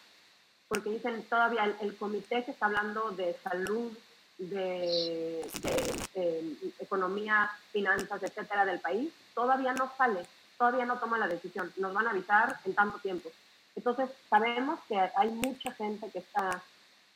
porque 0.69 0.89
dicen 0.89 1.23
todavía 1.25 1.71
el, 1.83 1.97
comité 1.99 2.45
que 2.45 2.53
está 2.53 2.65
hablando 2.65 3.11
de 3.11 3.37
salud, 3.45 3.93
de, 4.39 5.47
de 5.61 6.57
economía, 6.81 7.51
finanzas, 7.73 8.23
etcétera, 8.23 8.65
del 8.65 8.81
país, 8.81 9.13
todavía 9.35 9.75
no 9.75 9.93
sale 9.99 10.27
todavía 10.63 10.87
no 10.87 11.01
toma 11.01 11.19
la 11.19 11.27
decisión, 11.27 11.73
nos 11.77 11.93
van 11.93 12.07
a 12.07 12.11
avisar 12.11 12.61
en 12.65 12.73
tanto 12.73 12.97
tiempo. 13.01 13.33
Entonces, 13.75 14.09
sabemos 14.31 14.79
que 14.87 14.97
hay 14.97 15.29
mucha 15.31 15.73
gente 15.73 16.09
que 16.13 16.21
está, 16.21 16.63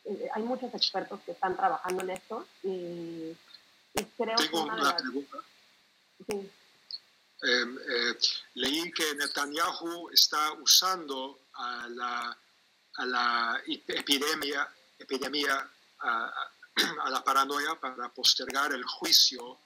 eh, 0.04 0.28
hay 0.35 0.42
muchos 0.42 0.74
expertos 0.74 1.20
que 1.24 1.30
están 1.30 1.56
trabajando 1.56 2.02
en 2.02 2.11
esto 2.11 2.44
y, 2.64 3.37
creo 4.18 4.37
que 4.37 4.56
una, 4.56 4.74
de 4.74 4.82
las... 4.82 5.00
pregunta. 5.00 5.37
Sí. 6.28 6.50
Em, 7.42 7.78
eh, 7.78 8.18
leí 8.54 8.90
que 8.90 9.14
Netanyahu 9.14 10.11
está 10.11 10.52
usando 10.54 11.38
a 11.54 11.87
la, 11.88 12.37
a 12.96 13.06
la 13.06 13.62
epidemia, 13.68 14.68
epidemia 14.98 15.70
a, 16.00 16.32
a 17.04 17.11
la 17.11 17.22
paranoia 17.22 17.78
para 17.78 18.09
postergar 18.09 18.72
el 18.72 18.82
juicio 18.82 19.61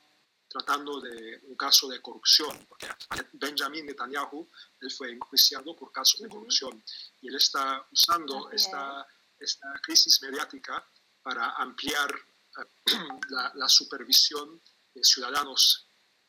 tratando 0.51 1.01
de 1.01 1.41
un 1.45 1.55
caso 1.55 1.87
de 1.89 2.03
corrupción, 2.03 2.67
porque 2.69 2.89
Benjamin 3.35 3.87
Netanyahu, 3.87 4.49
él 4.81 4.91
fue 4.91 5.13
enjuiciado 5.13 5.77
por 5.77 5.93
caso 5.93 6.19
de 6.21 6.29
corrupción 6.29 6.83
y 7.23 7.29
él 7.29 7.37
está 7.37 7.87
usando 7.93 8.51
esta, 8.51 9.07
esta 9.39 9.73
crisis 9.81 10.21
mediática 10.23 10.85
para 11.23 11.51
ampliar 11.51 12.11
eh, 12.13 12.65
la, 13.55 13.69
supervisión 13.69 14.61
de 14.93 15.05
ciudadanos 15.05 15.87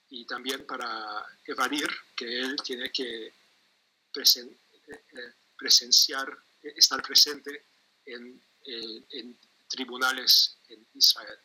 y 0.10 0.24
también 0.26 0.68
para 0.68 1.26
evadir 1.48 1.90
que 2.16 2.42
él 2.42 2.56
tiene 2.64 2.92
que 2.92 3.26
eh, 3.26 3.34
eh, 4.16 5.34
presenciar, 5.58 6.38
estar 6.62 7.02
presente 7.02 7.66
en, 8.06 8.40
en 8.66 9.38
tribunales 9.68 10.58
en 10.70 10.86
Israel. 10.94 11.40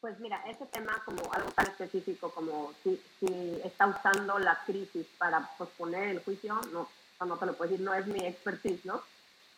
Pues 0.00 0.18
mira, 0.18 0.42
ese 0.48 0.64
tema 0.66 1.02
como 1.04 1.30
algo 1.32 1.50
tan 1.50 1.66
específico 1.66 2.30
como 2.30 2.72
si, 2.82 3.00
si 3.18 3.60
está 3.62 3.86
usando 3.86 4.38
la 4.38 4.58
crisis 4.64 5.06
para 5.18 5.46
posponer 5.58 6.08
el 6.08 6.24
juicio, 6.24 6.58
no, 6.72 6.88
no 7.24 7.36
te 7.36 7.46
lo 7.46 7.54
puedo 7.54 7.70
decir, 7.70 7.84
no 7.84 7.92
es 7.92 8.06
mi 8.06 8.24
expertise, 8.24 8.84
¿no? 8.86 9.02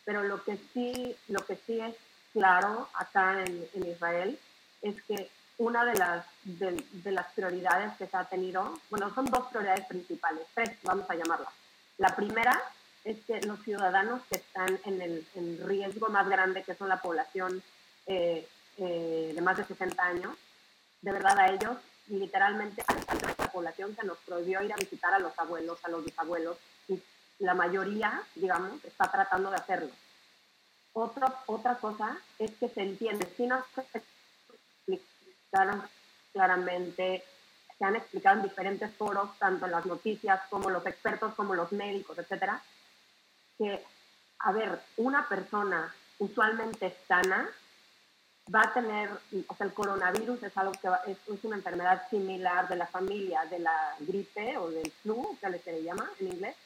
Pero 0.04 0.24
lo 0.24 0.42
que 0.42 0.58
sí, 0.72 1.16
lo 1.28 1.46
que 1.46 1.54
sí 1.64 1.78
es 1.80 1.94
claro 2.32 2.88
acá 2.94 3.44
en, 3.44 3.68
en 3.74 3.86
Israel 3.86 4.36
es 4.80 5.00
que 5.04 5.30
una 5.58 5.84
de 5.84 5.94
las, 5.94 6.26
de, 6.42 6.84
de, 6.90 7.12
las 7.12 7.30
prioridades 7.34 7.92
que 7.96 8.08
se 8.08 8.16
ha 8.16 8.24
tenido, 8.24 8.80
bueno, 8.90 9.14
son 9.14 9.26
dos 9.26 9.46
prioridades 9.46 9.86
principales, 9.86 10.44
tres 10.54 10.76
vamos 10.82 11.08
a 11.08 11.14
llamarlas. 11.14 11.52
La 11.98 12.16
primera 12.16 12.60
es 13.04 13.16
que 13.26 13.40
los 13.42 13.62
ciudadanos 13.62 14.22
que 14.28 14.38
están 14.38 14.80
en 14.86 15.02
el 15.02 15.26
en 15.36 15.68
riesgo 15.68 16.08
más 16.08 16.28
grande, 16.28 16.64
que 16.64 16.74
son 16.74 16.88
la 16.88 17.00
población 17.00 17.62
eh, 18.06 18.48
eh, 18.84 19.32
de 19.34 19.40
más 19.40 19.56
de 19.56 19.64
60 19.64 20.02
años, 20.02 20.36
de 21.02 21.12
verdad 21.12 21.38
a 21.38 21.52
ellos, 21.52 21.76
literalmente 22.08 22.82
a 22.88 22.94
nuestra 23.14 23.46
población 23.52 23.94
se 23.94 24.04
nos 24.04 24.18
prohibió 24.18 24.60
ir 24.62 24.72
a 24.72 24.76
visitar 24.76 25.14
a 25.14 25.20
los 25.20 25.38
abuelos, 25.38 25.78
a 25.84 25.88
los 25.88 26.04
bisabuelos, 26.04 26.56
y 26.88 27.00
la 27.38 27.54
mayoría, 27.54 28.22
digamos, 28.34 28.84
está 28.84 29.08
tratando 29.10 29.50
de 29.50 29.56
hacerlo. 29.56 29.90
Otra, 30.94 31.32
otra 31.46 31.76
cosa 31.76 32.18
es 32.40 32.50
que 32.52 32.68
se 32.68 32.82
entiende, 32.82 33.32
si 33.36 33.46
nos 33.46 33.64
explicaron 34.88 35.82
claramente, 36.32 37.24
se 37.78 37.84
han 37.84 37.94
explicado 37.94 38.38
en 38.38 38.42
diferentes 38.42 38.92
foros, 38.96 39.38
tanto 39.38 39.66
en 39.66 39.72
las 39.72 39.86
noticias 39.86 40.40
como 40.50 40.70
los 40.70 40.84
expertos, 40.86 41.34
como 41.34 41.54
los 41.54 41.70
médicos, 41.70 42.18
etcétera, 42.18 42.60
que, 43.58 43.84
a 44.40 44.50
ver, 44.50 44.80
una 44.96 45.28
persona 45.28 45.94
usualmente 46.18 46.96
sana 47.06 47.48
va 48.52 48.62
a 48.62 48.74
tener, 48.74 49.10
o 49.46 49.54
sea, 49.54 49.66
el 49.66 49.72
coronavirus 49.72 50.42
es 50.42 50.56
algo 50.56 50.72
que 50.72 50.88
es, 51.10 51.18
es, 51.28 51.44
una 51.44 51.56
enfermedad 51.56 52.08
similar 52.10 52.68
de 52.68 52.76
la 52.76 52.86
familia 52.86 53.44
de 53.46 53.60
la 53.60 53.94
gripe 54.00 54.56
o 54.58 54.70
del 54.70 54.90
flu, 55.02 55.36
que 55.40 55.58
se 55.58 55.72
le 55.72 55.82
llama 55.82 56.10
en 56.18 56.28
inglés, 56.28 56.56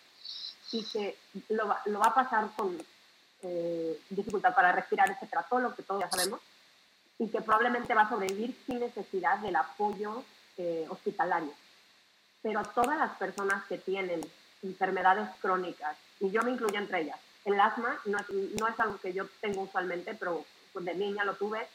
y 0.73 0.85
que 0.85 1.17
lo 1.51 1.69
va, 1.69 1.81
lo 1.87 1.99
va 2.01 2.07
a 2.07 2.15
pasar 2.15 2.49
con 2.57 2.77
eh, 3.43 4.01
dificultad 4.11 4.55
para 4.55 4.73
respirar, 4.73 5.11
etcétera, 5.11 5.47
todo 5.49 5.61
lo 5.61 5.75
que 5.75 5.83
todos 5.83 6.01
ya 6.01 6.11
sabemos, 6.11 6.41
y 7.19 7.29
que 7.29 7.43
probablemente 7.43 7.95
va 7.95 8.03
a 8.03 8.09
sobrevivir 8.09 8.57
sin 8.67 8.81
necesidad 8.81 9.39
del 9.39 9.57
apoyo 9.57 10.25
eh, 10.57 10.87
hospitalario. 10.89 11.53
Pero 12.43 12.63
todas 12.75 12.99
las 12.99 13.17
personas 13.17 13.65
que 13.67 13.79
tienen 13.79 14.21
enfermedades 14.63 15.29
crónicas, 15.41 15.97
y 16.21 16.31
yo 16.31 16.43
me 16.43 16.53
incluyo 16.53 16.79
entre 16.79 17.03
ellas, 17.03 17.21
el 17.45 17.61
asma 17.61 17.97
no 18.07 18.19
no 18.59 18.67
es 18.67 18.81
algo 18.81 18.99
que 18.99 19.13
yo 19.13 19.27
tengo 19.41 19.63
usualmente, 19.63 20.15
pero 20.15 20.45
de 20.85 20.95
niña 20.95 21.25
lo 21.25 21.35
tuve, 21.35 21.67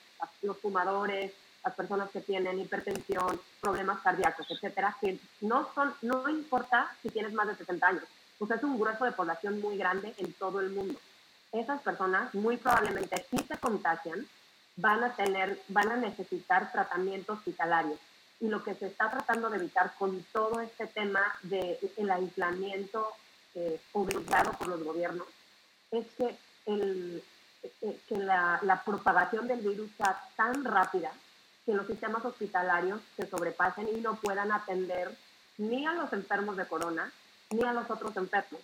los 0.41 0.57
fumadores, 0.57 1.33
las 1.63 1.75
personas 1.75 2.09
que 2.11 2.21
tienen 2.21 2.59
hipertensión, 2.59 3.39
problemas 3.59 4.01
cardíacos, 4.01 4.49
etcétera, 4.49 4.97
que 4.99 5.19
no 5.41 5.69
son, 5.73 5.93
no 6.01 6.27
importa 6.29 6.91
si 7.01 7.09
tienes 7.09 7.33
más 7.33 7.47
de 7.47 7.55
60 7.55 7.87
años, 7.87 8.03
pues 8.39 8.51
es 8.51 8.63
un 8.63 8.79
grueso 8.79 9.05
de 9.05 9.11
población 9.11 9.61
muy 9.61 9.77
grande 9.77 10.13
en 10.17 10.33
todo 10.33 10.59
el 10.59 10.71
mundo. 10.71 10.99
Esas 11.51 11.81
personas 11.81 12.33
muy 12.33 12.57
probablemente 12.57 13.25
si 13.29 13.37
se 13.39 13.57
contagian, 13.57 14.25
van 14.77 15.03
a 15.03 15.13
tener, 15.15 15.61
van 15.67 15.91
a 15.91 15.97
necesitar 15.97 16.71
tratamiento 16.71 17.33
hospitalario. 17.33 17.97
Y 18.39 18.47
lo 18.47 18.63
que 18.63 18.73
se 18.73 18.87
está 18.87 19.11
tratando 19.11 19.49
de 19.49 19.57
evitar 19.57 19.93
con 19.99 20.23
todo 20.31 20.61
este 20.61 20.87
tema 20.87 21.21
del 21.43 21.77
de 21.97 22.11
aislamiento 22.11 23.07
eh, 23.53 23.79
obligado 23.91 24.53
por 24.53 24.69
los 24.69 24.83
gobiernos 24.83 25.27
es 25.91 26.07
que 26.17 26.35
el, 26.65 27.21
que 27.61 28.17
la, 28.17 28.59
la, 28.63 28.83
propagación 28.83 29.47
del 29.47 29.61
virus 29.61 29.91
sea 29.97 30.19
tan 30.35 30.63
rápida 30.63 31.11
que 31.65 31.73
los 31.73 31.85
sistemas 31.85 32.25
hospitalarios 32.25 33.01
se 33.15 33.27
sobrepasen 33.27 33.87
y 33.87 34.01
no 34.01 34.15
puedan 34.15 34.51
atender 34.51 35.15
ni 35.57 35.85
a 35.85 35.93
los 35.93 36.11
enfermos 36.13 36.57
de 36.57 36.65
corona 36.65 37.11
ni 37.51 37.63
a 37.63 37.73
los 37.73 37.89
otros 37.89 38.15
enfermos. 38.17 38.61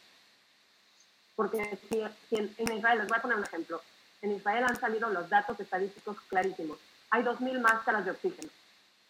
Porque 1.35 1.77
si, 1.89 2.01
en, 2.35 2.77
Israel, 2.77 2.99
les 2.99 3.07
voy 3.07 3.17
a 3.17 3.21
poner 3.21 3.37
un 3.37 3.43
ejemplo, 3.43 3.81
en 4.21 4.31
Israel 4.31 4.65
han 4.67 4.79
salido 4.79 5.09
los 5.09 5.29
datos 5.29 5.59
estadísticos 5.59 6.17
clarísimos. 6.29 6.79
Hay 7.11 7.23
2.000 7.23 7.59
máscaras 7.61 8.05
de 8.05 8.11
oxígeno. 8.11 8.49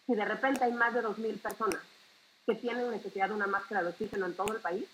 Si 0.06 0.14
de 0.14 0.24
repente 0.24 0.64
hay 0.64 0.72
más 0.72 0.92
de 0.92 1.02
2.000 1.02 1.40
personas 1.40 1.80
que 2.46 2.54
tienen 2.54 2.90
necesidad 2.90 3.28
de 3.28 3.34
una 3.34 3.46
máscara 3.46 3.82
de 3.82 3.90
oxígeno 3.90 4.26
en 4.26 4.34
todo 4.34 4.52
el 4.52 4.60
país, 4.60 4.84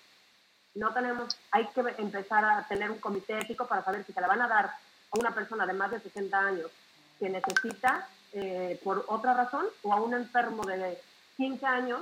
no 0.74 0.92
tenemos, 0.92 1.36
hay 1.50 1.66
que 1.68 1.80
empezar 1.98 2.44
a 2.44 2.66
tener 2.68 2.90
un 2.90 2.98
comité 2.98 3.38
ético 3.38 3.66
para 3.66 3.84
saber 3.84 4.04
si 4.04 4.12
se 4.12 4.20
la 4.20 4.28
van 4.28 4.42
a 4.42 4.48
dar 4.48 4.74
a 5.14 5.18
una 5.18 5.34
persona 5.34 5.66
de 5.66 5.72
más 5.72 5.90
de 5.90 6.00
60 6.00 6.38
años 6.38 6.70
que 7.18 7.28
necesita 7.28 8.08
eh, 8.32 8.80
por 8.82 9.04
otra 9.08 9.34
razón 9.34 9.66
o 9.82 9.92
a 9.92 10.00
un 10.00 10.14
enfermo 10.14 10.64
de 10.64 10.98
15 11.36 11.64
años 11.66 12.00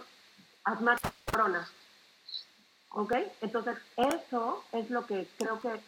asmático 0.64 1.10
corona. 1.30 1.68
¿Ok? 2.90 3.14
Entonces, 3.40 3.76
eso 3.96 4.64
es 4.72 4.90
lo 4.90 5.06
que 5.06 5.26
creo 5.38 5.60
que 5.60 5.80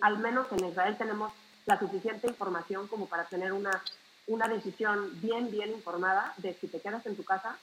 al 0.00 0.18
menos 0.18 0.46
en 0.52 0.64
Israel 0.64 0.96
tenemos 0.96 1.32
la 1.64 1.78
suficiente 1.78 2.26
información 2.28 2.88
como 2.88 3.06
para 3.06 3.24
tener 3.24 3.52
una, 3.52 3.82
una 4.26 4.48
decisión 4.48 5.10
bien, 5.20 5.50
bien 5.50 5.70
informada 5.70 6.32
de 6.38 6.54
si 6.54 6.68
te 6.68 6.80
quedas 6.80 7.04
en 7.06 7.16
tu 7.16 7.24
casa 7.24 7.56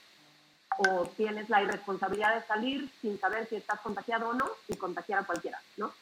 o 0.88 1.06
tienes 1.16 1.48
la 1.48 1.62
irresponsabilidad 1.62 2.34
de 2.34 2.46
salir 2.46 2.90
sin 3.00 3.18
saber 3.20 3.48
si 3.48 3.56
estás 3.56 3.80
contagiado 3.80 4.30
o 4.30 4.34
no 4.34 4.50
y 4.68 4.76
contagiar 4.76 5.20
a 5.20 5.26
cualquiera, 5.26 5.60
¿no? 5.76 5.92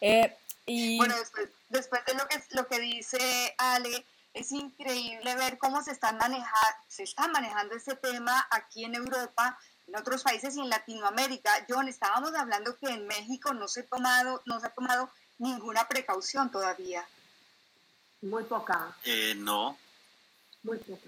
Eh, 0.00 0.36
y... 0.66 0.98
Bueno, 0.98 1.16
después, 1.16 1.48
después 1.68 2.04
de 2.04 2.14
lo 2.14 2.28
que, 2.28 2.42
lo 2.50 2.66
que 2.66 2.78
dice 2.80 3.54
Ale, 3.58 4.04
es 4.34 4.52
increíble 4.52 5.34
ver 5.36 5.56
cómo 5.58 5.82
se, 5.82 5.92
están 5.92 6.18
maneja, 6.18 6.56
se 6.88 7.04
está 7.04 7.28
manejando 7.28 7.74
este 7.74 7.96
tema 7.96 8.46
aquí 8.50 8.84
en 8.84 8.94
Europa, 8.94 9.58
en 9.86 9.96
otros 9.96 10.22
países 10.22 10.56
y 10.56 10.60
en 10.60 10.68
Latinoamérica. 10.68 11.50
John, 11.68 11.88
estábamos 11.88 12.34
hablando 12.34 12.76
que 12.76 12.88
en 12.88 13.06
México 13.06 13.54
no 13.54 13.68
se, 13.68 13.84
tomado, 13.84 14.42
no 14.44 14.60
se 14.60 14.66
ha 14.66 14.74
tomado 14.74 15.10
ninguna 15.38 15.88
precaución 15.88 16.50
todavía. 16.50 17.06
Muy 18.20 18.44
poca. 18.44 18.94
Eh, 19.04 19.34
no, 19.36 19.78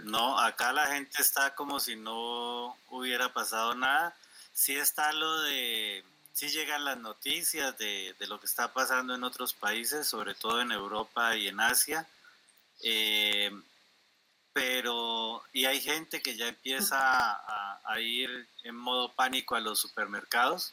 no, 0.04 0.38
acá 0.38 0.72
la 0.72 0.86
gente 0.86 1.20
está 1.20 1.54
como 1.54 1.80
si 1.80 1.96
no 1.96 2.76
hubiera 2.90 3.32
pasado 3.32 3.74
nada. 3.74 4.14
Sí 4.52 4.74
está 4.74 5.12
lo 5.12 5.42
de, 5.42 6.04
sí 6.38 6.50
llegan 6.50 6.84
las 6.84 6.96
noticias 6.98 7.76
de, 7.78 8.14
lo 8.28 8.38
que 8.38 8.46
está 8.46 8.72
pasando 8.72 9.12
en 9.12 9.24
otros 9.24 9.54
países, 9.54 10.06
sobre 10.06 10.36
todo 10.36 10.60
en 10.60 10.70
Europa 10.70 11.34
y 11.34 11.48
en 11.48 11.58
Asia. 11.58 12.06
Eh, 12.80 13.50
pero, 14.52 15.42
y 15.52 15.64
hay 15.64 15.80
gente 15.80 16.22
que 16.22 16.36
ya 16.36 16.46
empieza 16.46 16.96
a, 17.00 17.80
a, 17.84 18.00
ir 18.00 18.46
en 18.62 18.76
modo 18.76 19.12
pánico 19.14 19.56
a 19.56 19.60
los 19.60 19.80
supermercados, 19.80 20.72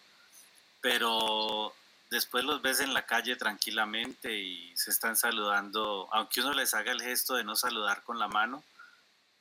pero 0.81 1.73
después 2.11 2.43
los 2.43 2.61
ves 2.61 2.79
en 2.81 2.93
la 2.93 3.07
calle 3.07 3.35
tranquilamente 3.35 4.37
y 4.37 4.77
se 4.77 4.91
están 4.91 5.17
saludando, 5.17 6.07
aunque 6.11 6.41
uno 6.41 6.53
les 6.53 6.75
haga 6.75 6.91
el 6.91 7.01
gesto 7.01 7.33
de 7.33 7.43
no 7.43 7.55
saludar 7.55 8.03
con 8.03 8.19
la 8.19 8.27
mano, 8.27 8.63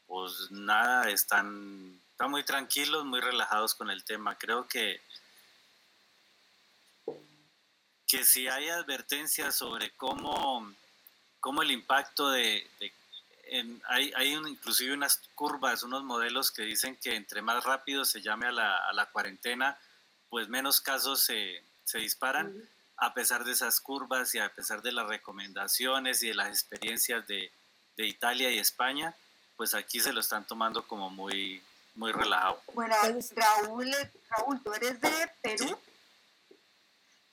pues 0.06 0.50
nada, 0.50 1.10
están, 1.10 2.00
están 2.12 2.30
muy 2.30 2.44
tranquilos, 2.44 3.04
muy 3.04 3.20
relajados 3.20 3.74
con 3.74 3.90
el 3.90 4.04
tema. 4.04 4.38
Creo 4.38 4.66
que, 4.66 5.02
que 8.14 8.24
si 8.24 8.46
hay 8.48 8.68
advertencias 8.68 9.56
sobre 9.56 9.90
cómo, 9.92 10.72
cómo 11.40 11.62
el 11.62 11.70
impacto 11.70 12.30
de... 12.30 12.66
hay, 13.88 14.12
hay 14.14 14.32
inclusive 14.34 14.94
unas 14.94 15.20
curvas, 15.34 15.82
unos 15.82 16.04
modelos 16.04 16.50
que 16.50 16.62
dicen 16.62 16.96
que 16.96 17.16
entre 17.16 17.42
más 17.42 17.64
rápido 17.64 18.04
se 18.04 18.22
llame 18.22 18.46
a 18.46 18.52
la, 18.52 18.76
a 18.88 18.92
la 18.92 19.06
cuarentena, 19.06 19.76
pues 20.30 20.48
menos 20.48 20.80
casos 20.80 21.22
se, 21.22 21.62
se 21.84 21.98
disparan, 21.98 22.52
a 22.96 23.14
pesar 23.14 23.44
de 23.44 23.52
esas 23.52 23.80
curvas 23.80 24.34
y 24.34 24.38
a 24.38 24.48
pesar 24.48 24.80
de 24.82 24.92
las 24.92 25.08
recomendaciones 25.08 26.22
y 26.22 26.28
de 26.28 26.34
las 26.34 26.48
experiencias 26.48 27.26
de, 27.26 27.50
de 27.96 28.06
Italia 28.06 28.50
y 28.50 28.58
España 28.58 29.14
pues 29.56 29.74
aquí 29.74 30.00
se 30.00 30.12
lo 30.12 30.20
están 30.20 30.46
tomando 30.46 30.86
como 30.86 31.10
muy, 31.10 31.62
muy 31.94 32.12
relajado. 32.12 32.60
Bueno, 32.72 32.94
Raúl, 33.36 33.94
Raúl, 34.30 34.62
tú 34.62 34.72
eres 34.72 35.00
de 35.00 35.30
Perú. 35.42 35.78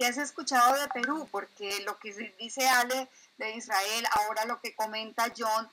¿Qué 0.01 0.07
has 0.07 0.17
escuchado 0.17 0.81
de 0.81 0.87
Perú? 0.87 1.27
Porque 1.31 1.83
lo 1.85 1.99
que 1.99 2.33
dice 2.39 2.67
Ale 2.67 3.07
de 3.37 3.55
Israel, 3.55 4.03
ahora 4.13 4.45
lo 4.45 4.59
que 4.59 4.73
comenta 4.73 5.31
John, 5.37 5.69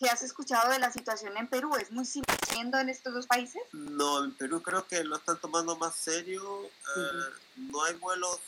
¿qué 0.00 0.10
has 0.10 0.20
escuchado 0.22 0.72
de 0.72 0.80
la 0.80 0.90
situación 0.90 1.36
en 1.36 1.46
Perú? 1.46 1.76
¿Es 1.76 1.92
muy 1.92 2.04
similar 2.04 2.82
en 2.82 2.88
estos 2.88 3.14
dos 3.14 3.28
países? 3.28 3.62
No, 3.70 4.24
en 4.24 4.34
Perú 4.34 4.60
creo 4.62 4.84
que 4.88 5.04
lo 5.04 5.14
están 5.14 5.38
tomando 5.38 5.76
más 5.76 5.94
serio. 5.94 6.64
Eh, 6.64 7.34
no 7.54 7.84
hay 7.84 7.94
vuelos 7.94 8.40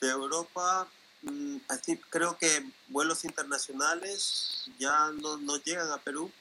de 0.00 0.08
Europa. 0.08 0.88
Mm, 1.20 1.58
así 1.68 1.98
creo 2.08 2.38
que 2.38 2.66
vuelos 2.88 3.26
internacionales 3.26 4.70
ya 4.78 5.10
no, 5.10 5.36
no 5.36 5.58
llegan 5.58 5.92
a 5.92 5.98
Perú 5.98 6.32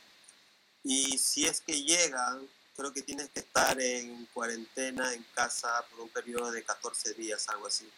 y 0.81 1.17
si 1.17 1.45
es 1.45 1.59
que 1.59 1.83
llegan, 1.83 2.47
creo 2.77 2.93
que 2.93 3.01
tienes 3.01 3.27
que 3.31 3.41
estar 3.41 3.77
en 3.81 4.27
cuarentena 4.27 5.13
en 5.13 5.23
casa 5.35 5.83
por 5.89 5.99
un 5.99 6.09
periodo 6.09 6.53
de 6.53 6.63
14 6.63 7.15
días, 7.15 7.49
algo 7.49 7.67
así. 7.67 7.91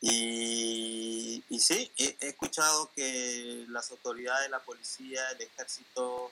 Y, 0.00 1.42
y 1.48 1.60
sí, 1.60 1.90
he, 1.96 2.16
escuchado 2.20 2.90
que 2.94 3.64
las 3.68 3.90
autoridades, 3.90 4.50
la 4.50 4.60
policía, 4.60 5.28
el 5.30 5.42
ejército 5.42 6.30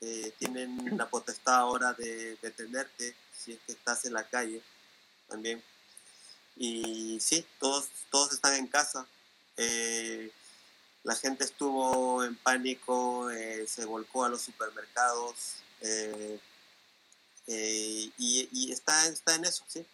eh, 0.00 0.32
tienen 0.38 0.96
la 0.96 1.08
potestad 1.08 1.56
ahora 1.56 1.92
de 1.92 2.36
detenerte 2.36 3.14
si 3.32 3.52
es 3.52 3.58
que 3.66 3.72
estás 3.72 4.04
en 4.04 4.14
la 4.14 4.24
calle 4.28 4.62
también. 5.28 5.62
Y 6.56 7.18
sí, 7.20 7.46
todos, 7.58 7.88
todos 8.10 8.32
están 8.32 8.54
en 8.54 8.66
casa. 8.66 9.06
Eh, 9.58 10.32
la 11.06 11.14
gente 11.14 11.44
estuvo 11.44 12.24
en 12.24 12.34
pánico, 12.36 13.30
eh, 13.30 13.64
se 13.68 13.84
volcó 13.84 14.24
a 14.24 14.28
los 14.28 14.42
supermercados 14.42 15.62
eh, 15.80 16.40
eh, 17.46 18.10
y, 18.18 18.72
está, 18.72 19.06
está 19.06 19.36
en 19.36 19.44
eso, 19.44 19.64
sí. 19.68 19.86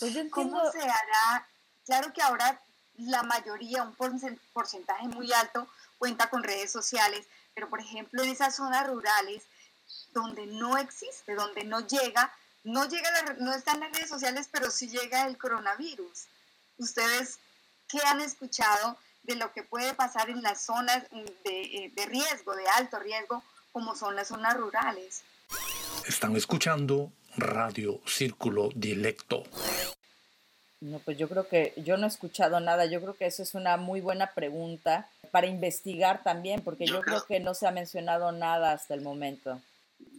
Pues 0.00 0.16
¿Cómo 0.30 0.72
se 0.72 0.80
hará? 0.80 1.46
Claro 1.86 2.12
que 2.12 2.22
ahora 2.22 2.60
la 2.98 3.22
mayoría, 3.22 3.82
un 3.82 3.94
porcentaje 3.94 5.08
muy 5.08 5.32
alto, 5.32 5.66
cuenta 5.98 6.28
con 6.28 6.42
redes 6.42 6.70
sociales, 6.70 7.26
pero 7.54 7.68
por 7.70 7.80
ejemplo 7.80 8.22
en 8.22 8.30
esas 8.30 8.56
zonas 8.56 8.86
rurales 8.86 9.44
donde 10.12 10.46
no 10.46 10.76
existe, 10.76 11.34
donde 11.34 11.64
no 11.64 11.86
llega, 11.86 12.32
no 12.64 12.88
llega, 12.88 13.10
no 13.38 13.52
están 13.54 13.80
las 13.80 13.92
redes 13.92 14.08
sociales, 14.08 14.48
pero 14.50 14.70
sí 14.70 14.88
llega 14.88 15.26
el 15.26 15.38
coronavirus. 15.38 16.26
¿Ustedes 16.78 17.38
qué 17.88 18.00
han 18.04 18.20
escuchado 18.20 18.98
de 19.26 19.36
lo 19.36 19.52
que 19.52 19.62
puede 19.62 19.94
pasar 19.94 20.30
en 20.30 20.42
las 20.42 20.64
zonas 20.64 21.04
eh, 21.44 21.92
de, 21.94 22.06
riesgo, 22.06 22.54
de 22.54 22.66
alto 22.76 22.98
riesgo, 22.98 23.42
como 23.72 23.94
son 23.96 24.16
las 24.16 24.28
zonas 24.28 24.56
rurales. 24.56 25.22
Están 26.06 26.36
escuchando 26.36 27.12
Radio 27.36 28.00
Círculo 28.06 28.70
Directo. 28.74 29.42
No, 30.80 30.98
pues 30.98 31.16
yo 31.16 31.28
creo 31.28 31.48
que 31.48 31.72
yo 31.76 31.96
no 31.96 32.04
he 32.04 32.08
escuchado 32.08 32.60
nada. 32.60 32.84
Yo 32.86 33.00
creo 33.00 33.14
que 33.14 33.26
eso 33.26 33.42
es 33.42 33.54
una 33.54 33.76
muy 33.76 34.00
buena 34.00 34.32
pregunta 34.32 35.08
para 35.30 35.46
investigar 35.46 36.22
también, 36.22 36.62
porque 36.62 36.86
yo, 36.86 37.00
creo, 37.00 37.24
que 37.24 37.40
no 37.40 37.54
se 37.54 37.66
ha 37.66 37.70
mencionado 37.70 38.30
nada 38.32 38.72
hasta 38.72 38.94
el 38.94 39.00
momento. 39.00 39.60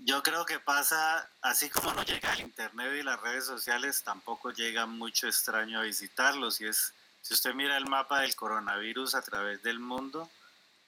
Yo 0.04 0.24
creo 0.24 0.46
que 0.46 0.60
pasa, 0.60 1.30
así 1.42 1.70
como 1.70 1.94
no 1.94 2.04
llega 2.04 2.34
el 2.34 2.42
internet 2.42 2.92
y 3.00 3.04
las 3.04 3.22
redes 3.22 3.46
sociales, 3.46 4.04
tampoco 4.04 4.52
llega 4.52 4.86
mucho 4.86 5.28
extraño 5.28 5.80
a 5.80 5.84
visitarlos. 5.84 6.60
Y 6.62 6.68
es, 6.68 6.94
si 7.22 7.34
usted 7.34 7.54
mira 7.54 7.78
el 7.78 7.86
mapa 7.86 8.22
del 8.22 8.36
coronavirus 8.36 9.16
a 9.16 9.22
través 9.22 9.62
del 9.62 9.80
mundo, 9.80 10.30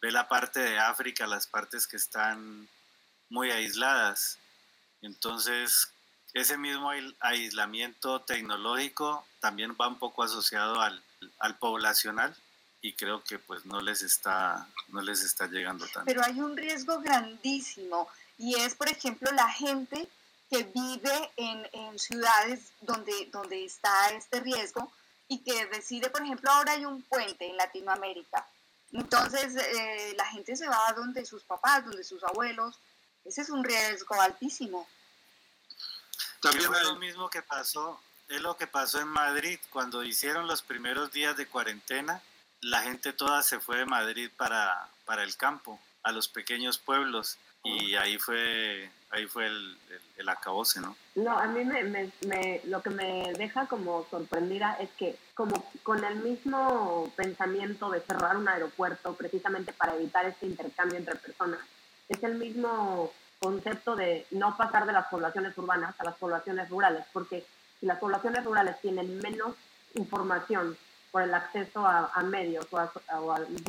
ve 0.01 0.11
la 0.11 0.28
parte 0.28 0.59
de 0.61 0.80
África, 0.80 1.28
las 1.28 1.45
partes 1.45 1.86
que 1.86 1.97
están 1.97 2.67
muy 3.30 3.51
aisladas. 3.51 4.38
Entonces, 5.01 5.91
ese 6.34 6.57
mismo 6.57 6.91
aislamiento 7.19 8.21
tecnológico 8.21 9.25
también 9.39 9.75
va 9.80 9.88
un 9.88 9.97
poco 9.97 10.23
asociado 10.23 10.82
al, 10.82 11.01
al 11.39 11.57
poblacional 11.57 12.36
y 12.82 12.93
creo 12.93 13.23
que 13.23 13.39
pues 13.39 13.65
no 13.65 13.82
les 13.82 14.01
está 14.01 14.67
no 14.89 15.01
les 15.01 15.23
está 15.23 15.47
llegando 15.47 15.86
tanto. 15.88 16.05
Pero 16.05 16.23
hay 16.23 16.39
un 16.39 16.55
riesgo 16.55 16.99
grandísimo 16.99 18.07
y 18.38 18.55
es 18.55 18.75
por 18.75 18.89
ejemplo 18.89 19.32
la 19.32 19.49
gente 19.49 20.07
que 20.49 20.63
vive 20.63 21.32
en, 21.38 21.67
en 21.73 21.99
ciudades 21.99 22.71
donde, 22.82 23.30
donde 23.32 23.65
está 23.65 24.09
este 24.09 24.39
riesgo 24.39 24.91
y 25.27 25.39
que 25.39 25.67
decide, 25.67 26.09
por 26.09 26.23
ejemplo, 26.23 26.49
ahora 26.49 26.73
hay 26.73 26.86
un 26.86 27.03
puente 27.03 27.47
en 27.47 27.55
Latinoamérica. 27.55 28.47
Entonces 28.91 29.55
eh, 29.55 30.13
la 30.17 30.25
gente 30.25 30.55
se 30.55 30.67
va 30.67 30.91
donde 30.95 31.23
sus 31.25 31.43
papás, 31.43 31.86
donde 31.86 32.03
sus 32.03 32.23
abuelos. 32.23 32.80
Ese 33.23 33.41
es 33.41 33.49
un 33.49 33.63
riesgo 33.63 34.19
altísimo. 34.19 34.88
También 36.41 36.73
es 36.73 36.83
lo 36.83 36.95
mismo 36.95 37.29
que 37.29 37.41
pasó, 37.41 37.99
es 38.27 38.41
lo 38.41 38.55
que 38.57 38.67
pasó 38.67 38.99
en 38.99 39.07
Madrid 39.07 39.59
cuando 39.71 40.03
hicieron 40.03 40.47
los 40.47 40.61
primeros 40.61 41.11
días 41.11 41.35
de 41.35 41.47
cuarentena. 41.47 42.21
La 42.61 42.81
gente 42.81 43.13
toda 43.13 43.43
se 43.43 43.59
fue 43.59 43.77
de 43.77 43.85
Madrid 43.85 44.29
para, 44.35 44.89
para 45.05 45.23
el 45.23 45.35
campo, 45.37 45.79
a 46.03 46.11
los 46.11 46.27
pequeños 46.27 46.77
pueblos 46.77 47.37
y 47.63 47.95
ahí 47.95 48.17
fue 48.17 48.89
ahí 49.11 49.25
fue 49.25 49.47
el, 49.47 49.77
el, 50.17 50.29
acabose, 50.29 50.79
¿no? 50.79 50.95
No, 51.15 51.37
a 51.37 51.47
mí 51.47 51.65
me, 51.65 51.83
me, 51.83 52.61
lo 52.65 52.81
que 52.81 52.91
me 52.91 53.33
deja 53.33 53.65
como 53.67 54.05
sorprendida 54.09 54.75
es 54.75 54.89
que 54.91 55.17
como 55.33 55.71
con 55.83 56.03
el 56.03 56.17
mismo 56.17 57.11
pensamiento 57.15 57.89
de 57.89 58.01
cerrar 58.01 58.37
un 58.37 58.47
aeropuerto 58.47 59.15
precisamente 59.15 59.73
para 59.73 59.95
evitar 59.95 60.25
este 60.25 60.45
intercambio 60.45 60.99
entre 60.99 61.15
personas, 61.15 61.59
es 62.07 62.23
el 62.23 62.35
mismo 62.35 63.11
concepto 63.39 63.95
de 63.95 64.25
no 64.31 64.55
pasar 64.57 64.85
de 64.85 64.93
las 64.93 65.07
poblaciones 65.07 65.57
urbanas 65.57 65.95
a 65.99 66.03
las 66.03 66.15
poblaciones 66.15 66.69
rurales, 66.69 67.05
porque 67.13 67.45
si 67.79 67.85
las 67.85 67.99
poblaciones 67.99 68.43
rurales 68.43 68.79
tienen 68.81 69.19
menos 69.19 69.55
información 69.95 70.77
por 71.11 71.23
el 71.23 71.33
acceso 71.33 71.85
a, 71.87 72.21
medios, 72.23 72.67
o, 72.71 72.79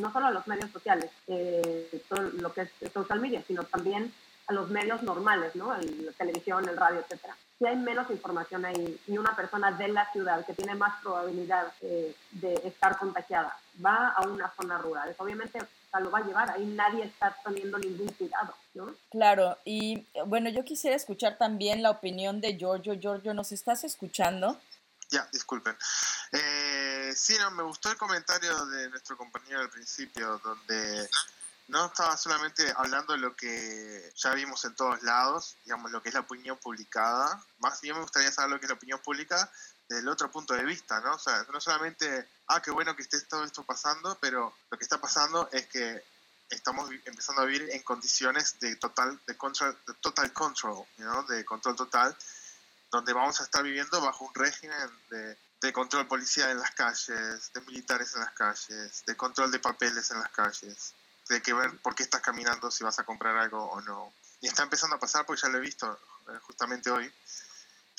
no 0.01 0.13
solo 0.13 0.27
a 0.27 0.31
los 0.31 0.45
medios 0.45 0.69
sociales, 0.69 1.09
eh, 1.27 2.03
todo 2.07 2.21
lo 2.21 2.53
que 2.53 2.61
es 2.61 2.91
social 2.93 3.19
media, 3.19 3.41
sino 3.47 3.63
también 3.63 4.13
a 4.47 4.53
los 4.53 4.69
medios 4.69 5.01
normales, 5.01 5.55
¿no? 5.55 5.73
la 5.75 6.11
televisión, 6.17 6.67
el 6.67 6.77
radio, 6.77 6.99
etcétera. 6.99 7.35
Si 7.57 7.65
hay 7.65 7.77
menos 7.77 8.09
información 8.11 8.65
ahí 8.65 8.99
y 9.07 9.17
una 9.17 9.35
persona 9.35 9.71
de 9.71 9.87
la 9.87 10.11
ciudad 10.11 10.45
que 10.45 10.53
tiene 10.53 10.75
más 10.75 11.01
probabilidad 11.01 11.71
eh, 11.81 12.15
de 12.31 12.55
estar 12.65 12.97
contagiada 12.97 13.55
va 13.83 14.09
a 14.09 14.27
una 14.27 14.49
zona 14.49 14.77
rural, 14.77 15.15
obviamente 15.17 15.59
lo 15.99 16.11
va 16.11 16.19
a 16.19 16.23
llevar, 16.23 16.49
ahí 16.51 16.65
nadie 16.65 17.05
está 17.05 17.35
teniendo 17.43 17.77
ningún 17.77 18.07
cuidado, 18.13 18.55
¿no? 18.73 18.95
Claro, 19.09 19.57
y 19.65 20.07
bueno, 20.25 20.49
yo 20.49 20.63
quisiera 20.63 20.95
escuchar 20.95 21.37
también 21.37 21.83
la 21.83 21.91
opinión 21.91 22.39
de 22.39 22.57
Giorgio. 22.57 22.93
Giorgio, 22.99 23.33
¿nos 23.33 23.51
estás 23.51 23.83
escuchando? 23.83 24.59
Ya, 25.09 25.27
disculpen. 25.33 25.75
Eh, 26.31 27.11
sí, 27.15 27.35
no, 27.37 27.51
me 27.51 27.63
gustó 27.63 27.91
el 27.91 27.97
comentario 27.97 28.65
de 28.67 28.89
nuestro 28.89 29.17
compañero 29.17 29.59
al 29.59 29.69
principio, 29.69 30.39
donde 30.39 31.09
no 31.67 31.87
estaba 31.87 32.15
solamente 32.15 32.63
hablando 32.77 33.13
de 33.13 33.19
lo 33.19 33.35
que 33.35 34.11
ya 34.15 34.33
vimos 34.33 34.63
en 34.65 34.75
todos 34.75 35.03
lados, 35.03 35.57
digamos, 35.65 35.91
lo 35.91 36.01
que 36.01 36.09
es 36.09 36.15
la 36.15 36.21
opinión 36.21 36.57
publicada, 36.57 37.43
más 37.59 37.81
bien 37.81 37.95
me 37.95 38.01
gustaría 38.01 38.31
saber 38.31 38.51
lo 38.51 38.59
que 38.59 38.65
es 38.65 38.69
la 38.69 38.75
opinión 38.75 38.99
pública 38.99 39.51
desde 39.91 40.03
el 40.03 40.07
otro 40.07 40.31
punto 40.31 40.53
de 40.53 40.63
vista, 40.63 41.01
¿no? 41.01 41.15
O 41.15 41.19
sea, 41.19 41.45
no 41.51 41.59
solamente, 41.59 42.29
ah, 42.47 42.61
qué 42.61 42.71
bueno 42.71 42.95
que 42.95 43.01
esté 43.01 43.19
todo 43.21 43.43
esto 43.43 43.63
pasando, 43.63 44.17
pero 44.21 44.55
lo 44.69 44.77
que 44.77 44.85
está 44.85 45.01
pasando 45.01 45.49
es 45.51 45.67
que 45.67 46.01
estamos 46.49 46.89
empezando 47.03 47.41
a 47.41 47.45
vivir 47.45 47.69
en 47.71 47.83
condiciones 47.83 48.57
de 48.61 48.77
total, 48.77 49.19
de 49.27 49.35
control, 49.35 49.77
de 49.85 49.93
total 49.95 50.31
control, 50.31 50.85
¿no? 50.97 51.23
De 51.23 51.43
control 51.43 51.75
total, 51.75 52.15
donde 52.89 53.11
vamos 53.11 53.41
a 53.41 53.43
estar 53.43 53.63
viviendo 53.63 53.99
bajo 53.99 54.23
un 54.23 54.33
régimen 54.33 54.77
de, 55.09 55.73
control 55.73 56.07
policial 56.07 56.49
en 56.51 56.59
las 56.59 56.71
calles, 56.71 57.51
de 57.53 57.61
militares 57.61 58.13
en 58.15 58.21
las 58.21 58.31
calles, 58.31 59.03
de 59.05 59.17
control 59.17 59.51
de 59.51 59.59
papeles 59.59 60.09
en 60.11 60.19
las 60.19 60.31
calles, 60.31 60.93
de 61.27 61.41
que 61.41 61.53
ver 61.53 61.77
por 61.79 61.95
qué 61.95 62.03
estás 62.03 62.21
caminando, 62.21 62.71
si 62.71 62.85
vas 62.85 62.97
a 62.99 63.03
comprar 63.03 63.35
algo 63.35 63.61
o 63.61 63.81
no. 63.81 64.13
Y 64.39 64.47
está 64.47 64.63
empezando 64.63 64.95
a 64.95 64.99
pasar 64.99 65.25
porque 65.25 65.41
ya 65.41 65.49
lo 65.49 65.57
he 65.57 65.61
visto 65.61 65.99
eh, 66.29 66.39
justamente 66.43 66.89
hoy. 66.89 67.13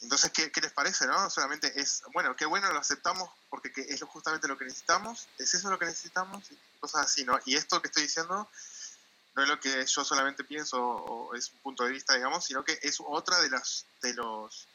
Entonces, 0.02 0.32
¿qué, 0.32 0.50
¿qué, 0.50 0.60
les 0.60 0.72
parece? 0.72 1.06
no 1.06 1.30
Solamente 1.30 1.80
es, 1.80 2.02
bueno, 2.12 2.34
qué 2.36 2.44
bueno, 2.44 2.70
lo 2.72 2.78
aceptamos 2.78 3.30
porque 3.48 3.72
es 3.76 4.02
justamente 4.02 4.48
lo 4.48 4.58
que 4.58 4.64
necesitamos, 4.64 5.28
es 5.38 5.54
eso 5.54 5.70
lo 5.70 5.78
que 5.78 5.86
necesitamos, 5.86 6.44
cosas 6.80 7.06
así, 7.06 7.24
¿no? 7.24 7.38
Y 7.44 7.56
esto 7.56 7.80
que 7.80 7.88
estoy 7.88 8.02
diciendo 8.02 8.48
no 9.34 9.42
es 9.42 9.48
lo 9.48 9.58
que 9.60 9.86
yo 9.86 10.04
solamente 10.04 10.44
pienso 10.44 10.78
o 10.82 11.34
es 11.34 11.50
un 11.52 11.58
punto 11.60 11.84
de 11.84 11.90
vista, 11.90 12.14
digamos, 12.14 12.44
sino 12.44 12.64
que 12.64 12.78
es 12.82 12.98
otra 13.04 13.40
de 13.40 13.50
las 13.50 13.86
de 14.02 14.14
los 14.14 14.68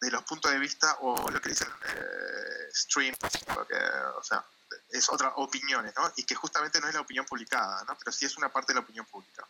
de 0.00 0.10
los 0.10 0.24
puntos 0.24 0.50
de 0.50 0.58
vista 0.58 0.96
o 1.00 1.30
lo 1.30 1.40
que 1.40 1.50
dicen 1.50 1.68
eh, 1.68 2.70
stream, 2.72 3.14
o 4.16 4.22
sea, 4.22 4.44
es 4.90 5.08
otra 5.10 5.28
opiniones, 5.36 5.94
¿no? 5.96 6.12
Y 6.16 6.24
que 6.24 6.34
justamente 6.34 6.80
no 6.80 6.88
es 6.88 6.94
la 6.94 7.00
opinión 7.00 7.26
publicada, 7.26 7.84
¿no? 7.84 7.96
Pero 7.98 8.12
sí 8.12 8.26
es 8.26 8.36
una 8.36 8.48
parte 8.50 8.72
de 8.72 8.78
la 8.78 8.84
opinión 8.84 9.06
pública. 9.06 9.46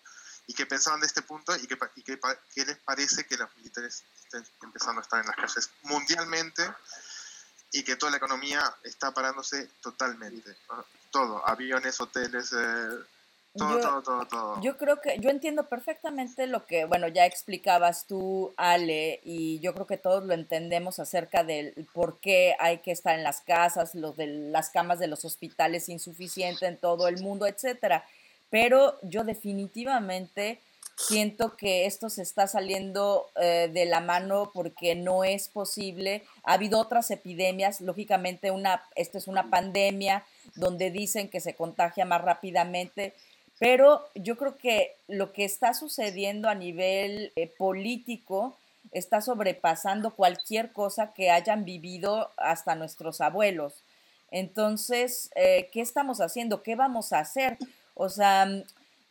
Y 0.51 0.55
que 0.55 0.67
pensaban 0.67 0.99
de 0.99 1.07
este 1.07 1.23
punto 1.23 1.55
y 1.55 1.65
que, 1.69 1.79
y 1.95 2.03
que, 2.03 2.19
que 2.53 2.65
les 2.65 2.77
parece 2.79 3.25
que 3.25 3.37
los 3.37 3.49
militares 3.57 4.03
estén 4.25 4.45
empezando 4.65 5.01
a 5.01 5.03
estar 5.03 5.21
en 5.21 5.27
las 5.29 5.37
calles 5.37 5.71
mundialmente 5.83 6.69
y 7.71 7.85
que 7.85 7.95
toda 7.95 8.11
la 8.11 8.17
economía 8.17 8.61
está 8.83 9.13
parándose 9.13 9.69
totalmente. 9.81 10.57
Todo, 11.13 11.47
aviones, 11.47 12.01
hoteles, 12.01 12.53
eh, 12.53 12.99
todo, 13.57 13.81
todo, 13.81 14.03
todo, 14.03 14.27
todo. 14.27 14.61
Yo 14.61 14.77
creo 14.77 15.01
que, 15.01 15.19
yo 15.21 15.31
entiendo 15.31 15.69
perfectamente 15.69 16.49
lo 16.49 16.67
que, 16.67 16.85
bueno, 16.85 17.07
ya 17.07 17.27
explicabas 17.27 18.07
tú, 18.07 18.53
Ale, 18.57 19.21
y 19.23 19.61
yo 19.61 19.73
creo 19.75 19.87
que 19.87 19.99
todos 19.99 20.25
lo 20.25 20.35
entendemos 20.35 20.99
acerca 20.99 21.45
del 21.45 21.87
por 21.93 22.19
qué 22.19 22.57
hay 22.59 22.79
que 22.79 22.91
estar 22.91 23.17
en 23.17 23.23
las 23.23 23.41
casas, 23.41 23.95
los 23.95 24.17
de 24.17 24.27
las 24.27 24.71
camas 24.71 24.99
de 24.99 25.07
los 25.07 25.25
hospitales 25.25 25.89
insuficientes 25.89 26.63
en 26.63 26.77
todo 26.77 27.07
el 27.07 27.23
mundo, 27.23 27.47
etcétera. 27.47 28.05
Pero 28.51 28.99
yo 29.03 29.25
definitivamente 29.25 30.59
siento 30.97 31.57
que 31.57 31.87
esto 31.87 32.11
se 32.11 32.23
está 32.23 32.47
saliendo 32.47 33.29
eh, 33.41 33.71
de 33.73 33.87
la 33.87 34.01
mano 34.01 34.51
porque 34.53 34.95
no 34.95 35.25
es 35.25 35.49
posible. 35.49 36.25
Ha 36.43 36.55
habido 36.55 36.79
otras 36.79 37.11
epidemias, 37.11 37.81
lógicamente 37.81 38.51
una, 38.51 38.83
esta 38.97 39.17
es 39.17 39.29
una 39.29 39.49
pandemia 39.49 40.25
donde 40.57 40.91
dicen 40.91 41.29
que 41.29 41.41
se 41.41 41.55
contagia 41.55 42.05
más 42.05 42.21
rápidamente 42.21 43.15
pero 43.61 44.09
yo 44.15 44.39
creo 44.39 44.57
que 44.57 44.97
lo 45.07 45.35
que 45.35 45.45
está 45.45 45.75
sucediendo 45.75 46.49
a 46.49 46.55
nivel 46.55 47.31
eh, 47.37 47.47
político 47.47 48.57
está 48.91 49.21
sobrepasando 49.21 50.15
cualquier 50.15 50.73
cosa 50.73 51.13
que 51.13 51.31
hayan 51.31 51.67
vivido 51.67 52.31
hasta 52.39 52.75
nuestros 52.75 53.21
abuelos. 53.21 53.75
Entonces, 54.31 55.31
eh, 55.35 55.69
¿qué 55.73 55.83
estamos 55.83 56.23
haciendo? 56.23 56.63
¿Qué 56.63 56.75
vamos 56.75 57.13
a 57.13 57.19
hacer? 57.19 57.59
O 58.01 58.09
sea, 58.09 58.47
mm, 58.47 58.63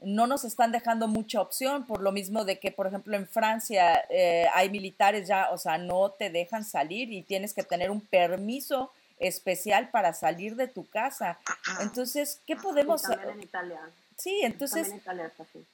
no 0.01 0.25
nos 0.25 0.43
están 0.45 0.71
dejando 0.71 1.07
mucha 1.07 1.41
opción 1.41 1.85
por 1.85 2.01
lo 2.01 2.11
mismo 2.11 2.43
de 2.43 2.57
que, 2.59 2.71
por 2.71 2.87
ejemplo, 2.87 3.15
en 3.15 3.27
Francia 3.27 4.03
eh, 4.09 4.47
hay 4.53 4.69
militares 4.69 5.27
ya, 5.27 5.49
o 5.51 5.57
sea, 5.57 5.77
no 5.77 6.11
te 6.11 6.29
dejan 6.29 6.63
salir 6.63 7.11
y 7.11 7.21
tienes 7.21 7.53
que 7.53 7.63
tener 7.63 7.91
un 7.91 8.01
permiso 8.01 8.91
especial 9.19 9.89
para 9.91 10.13
salir 10.13 10.55
de 10.55 10.67
tu 10.67 10.89
casa. 10.89 11.37
Entonces, 11.81 12.41
¿qué 12.47 12.55
podemos 12.55 13.05
hacer? 13.05 13.29
en 13.29 13.43
Italia. 13.43 13.79
Sí, 14.17 14.41
entonces, 14.43 14.91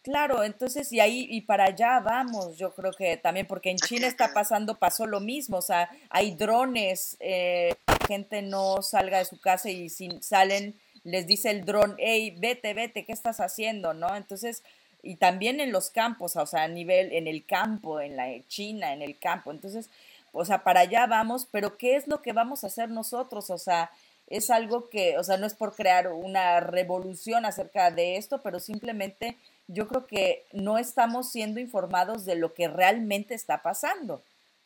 claro, 0.03 0.43
entonces 0.43 0.91
y 0.91 0.99
ahí 0.99 1.26
y 1.32 1.41
para 1.41 1.66
allá 1.66 1.99
vamos, 1.99 2.57
yo 2.57 2.76
creo 2.76 2.91
que 2.91 3.18
también 3.18 3.47
porque 3.47 3.72
en 3.72 3.78
China 3.78 4.05
está 4.05 4.34
pasando, 4.34 4.78
pasó 4.78 5.07
lo 5.07 5.20
mismo, 5.20 5.57
o 5.57 5.61
sea, 5.63 5.89
hay 6.11 6.36
drones, 6.36 7.18
eh, 7.20 7.74
la 7.88 8.07
gente 8.07 8.43
no 8.43 8.84
salga 8.84 9.18
de 9.18 9.26
su 9.26 9.39
casa 9.39 9.72
y 9.72 9.89
si 9.89 10.22
salen, 10.22 10.80
les 11.06 11.28
dice 11.28 11.51
el 11.51 11.64
dron, 11.64 11.95
hey, 11.99 12.36
vete, 12.38 12.74
vete, 12.74 13.06
¿qué 13.06 13.14
estás 13.14 13.39
haciendo? 13.39 13.93
¿No? 13.93 14.14
Entonces, 14.16 14.64
y 15.03 15.16
también 15.16 15.60
en 15.60 15.72
los 15.72 15.91
campos, 15.91 16.36
o 16.36 16.45
sea, 16.45 16.64
a 16.64 16.68
nivel, 16.68 17.14
en 17.14 17.28
el 17.28 17.45
campo, 17.45 18.01
en 18.01 18.18
la 18.18 18.28
China, 18.47 18.91
en 18.91 19.03
el 19.03 19.18
campo, 19.20 19.51
entonces, 19.51 19.89
o 20.34 20.43
sea, 20.43 20.64
para 20.64 20.82
allá 20.82 21.06
vamos, 21.06 21.47
pero 21.49 21.78
¿qué 21.78 21.95
es 21.95 22.08
lo 22.08 22.22
que 22.22 22.34
vamos 22.34 22.64
a 22.64 22.68
hacer 22.68 22.89
nosotros? 22.89 23.51
O 23.51 23.58
sea, 23.60 23.91
es 24.28 24.49
algo 24.49 24.89
que, 24.89 25.18
o 25.20 25.24
sea, 25.24 25.38
no 25.38 25.45
es 25.45 25.53
por 25.53 25.76
crear 25.76 26.12
una 26.12 26.60
revolución 26.60 27.45
acerca 27.45 27.91
de 27.91 28.18
esto, 28.18 28.41
pero 28.41 28.60
simplemente 28.60 29.38
yo 29.68 29.88
creo 29.88 30.08
que 30.08 30.45
no 30.51 30.80
estamos 30.80 31.32
siendo 31.32 31.60
informados 31.60 32.26
de 32.26 32.36
lo 32.36 32.53
que 32.53 32.68
realmente 32.68 33.36
está 33.36 33.62
pasando. 33.62 34.24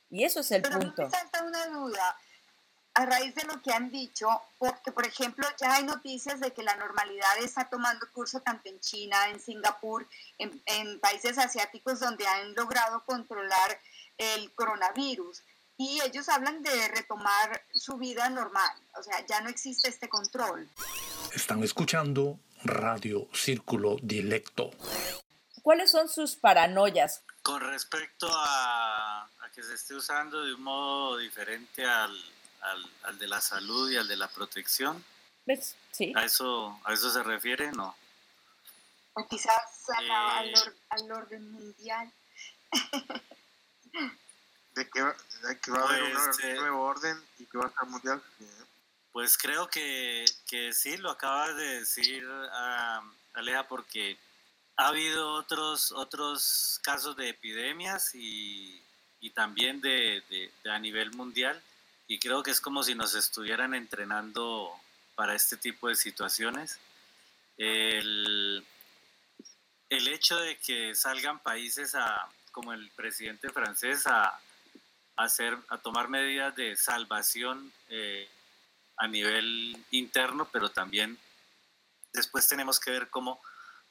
Y 0.09 0.23
eso 0.23 0.39
es 0.39 0.51
el 0.51 0.61
pero 0.61 0.79
punto. 0.79 1.09
Me 1.09 1.47
una 1.47 1.67
duda. 1.67 2.17
A 2.99 3.05
raíz 3.05 3.33
de 3.33 3.45
lo 3.45 3.61
que 3.61 3.71
han 3.71 3.89
dicho, 3.89 4.27
porque 4.57 4.91
por 4.91 5.05
ejemplo 5.05 5.47
ya 5.57 5.75
hay 5.75 5.83
noticias 5.83 6.41
de 6.41 6.51
que 6.51 6.63
la 6.63 6.75
normalidad 6.75 7.37
está 7.41 7.69
tomando 7.69 8.05
curso 8.11 8.41
tanto 8.41 8.67
en 8.67 8.77
China, 8.81 9.29
en 9.29 9.39
Singapur, 9.39 10.05
en, 10.37 10.61
en 10.65 10.99
países 10.99 11.37
asiáticos 11.37 12.01
donde 12.01 12.27
han 12.27 12.53
logrado 12.55 13.01
controlar 13.05 13.79
el 14.17 14.51
coronavirus 14.53 15.41
y 15.77 16.01
ellos 16.01 16.27
hablan 16.27 16.61
de 16.61 16.89
retomar 16.89 17.63
su 17.73 17.97
vida 17.97 18.29
normal, 18.29 18.71
o 18.97 19.01
sea, 19.01 19.25
ya 19.25 19.39
no 19.39 19.49
existe 19.49 19.87
este 19.87 20.09
control. 20.09 20.67
Están 21.33 21.63
escuchando 21.63 22.37
Radio 22.65 23.29
Círculo 23.33 23.95
Dilecto. 24.01 24.71
¿Cuáles 25.61 25.91
son 25.91 26.09
sus 26.09 26.35
paranoias? 26.35 27.23
Con 27.43 27.61
respecto 27.61 28.29
a, 28.29 29.23
a 29.23 29.49
que 29.55 29.63
se 29.63 29.75
esté 29.75 29.95
usando 29.95 30.43
de 30.43 30.53
un 30.53 30.63
modo 30.63 31.17
diferente 31.17 31.85
al, 31.85 32.11
al, 32.61 32.89
al 33.03 33.17
de 33.19 33.27
la 33.27 33.41
salud 33.41 33.89
y 33.89 33.97
al 33.97 34.07
de 34.07 34.15
la 34.17 34.27
protección, 34.27 35.03
¿Ves? 35.45 35.75
Sí. 35.91 36.13
¿a 36.15 36.25
eso, 36.25 36.79
a 36.85 36.93
eso 36.93 37.09
se 37.09 37.23
refiere? 37.23 37.71
No. 37.71 37.95
O 39.13 39.27
quizás 39.27 39.89
a 39.97 40.01
la- 40.01 40.37
al, 40.37 40.49
Eh. 40.49 40.53
or- 40.55 40.75
al 40.89 41.11
orden 41.11 41.51
mundial. 41.51 42.11
De 44.75 44.87
que, 44.89 45.01
va- 45.01 45.15
de 45.43 45.59
que 45.59 45.71
va 45.71 45.79
a 45.79 45.83
haber 45.89 46.03
un 46.03 46.11
Pues, 46.13 46.37
nuevo- 46.39 46.47
eh, 46.47 46.55
nuevo 46.59 46.81
orden 46.83 47.23
y 47.39 47.45
que 47.45 47.57
va 47.57 47.65
a 47.65 47.69
estar 47.69 47.85
mundial. 47.87 48.23
¿eh? 48.39 48.45
Pues 49.11 49.37
creo 49.37 49.67
que, 49.67 50.23
que 50.47 50.71
sí, 50.73 50.95
lo 50.97 51.09
acabas 51.09 51.55
de 51.57 51.79
decir, 51.79 52.25
ah, 52.53 53.01
Aleja, 53.33 53.67
porque 53.67 54.17
ha 54.77 54.87
habido 54.89 55.33
otros, 55.33 55.91
otros 55.91 56.79
casos 56.83 57.15
de 57.17 57.29
epidemias 57.29 58.13
y, 58.15 58.81
y 59.19 59.31
también 59.31 59.81
de, 59.81 60.23
de- 60.29 60.51
de 60.63 60.71
a 60.71 60.79
nivel 60.79 61.11
mundial. 61.11 61.61
Y 62.09 62.17
creo 62.17 62.41
que 62.41 62.49
es 62.49 62.59
como 62.59 62.81
si 62.81 62.95
nos 62.95 63.13
estuvieran 63.13 63.75
entrenando 63.75 64.73
para 65.13 65.35
este 65.35 65.57
tipo 65.57 65.87
de 65.87 65.95
situaciones. 65.95 66.79
El, 67.55 68.65
el 69.89 70.07
hecho 70.07 70.35
de 70.37 70.57
que 70.57 70.95
salgan 70.95 71.37
países 71.37 71.93
a, 71.93 72.27
como 72.51 72.73
el 72.73 72.89
presidente 72.95 73.49
francés 73.49 74.07
a, 74.07 74.39
hacer, 75.17 75.55
a 75.67 75.77
tomar 75.77 76.09
medidas 76.09 76.55
de 76.55 76.75
salvación 76.75 77.71
eh, 77.89 78.27
a 78.97 79.07
nivel 79.07 79.77
interno, 79.91 80.49
pero 80.51 80.69
también 80.69 81.15
después 82.11 82.47
tenemos 82.47 82.79
que 82.79 82.89
ver 82.89 83.09
cómo 83.11 83.39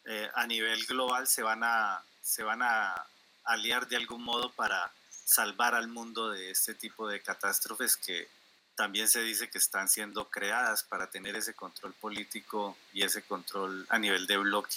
eh, 0.04 0.28
a 0.34 0.44
nivel 0.44 0.84
global 0.86 1.28
se 1.28 1.42
van 1.42 1.62
a 1.62 2.02
se 2.20 2.42
van 2.42 2.62
a 2.62 3.06
aliar 3.44 3.86
de 3.86 3.96
algún 3.96 4.22
modo 4.24 4.50
para 4.50 4.92
salvar 5.28 5.74
al 5.74 5.88
mundo 5.88 6.30
de 6.30 6.50
este 6.50 6.74
tipo 6.74 7.06
de 7.06 7.20
catástrofes 7.20 7.98
que 7.98 8.30
también 8.74 9.08
se 9.08 9.20
dice 9.20 9.50
que 9.50 9.58
están 9.58 9.86
siendo 9.86 10.30
creadas 10.30 10.84
para 10.84 11.10
tener 11.10 11.36
ese 11.36 11.52
control 11.52 11.92
político 11.92 12.78
y 12.94 13.02
ese 13.02 13.20
control 13.20 13.84
a 13.90 13.98
nivel 13.98 14.26
de 14.26 14.38
bloque. 14.38 14.76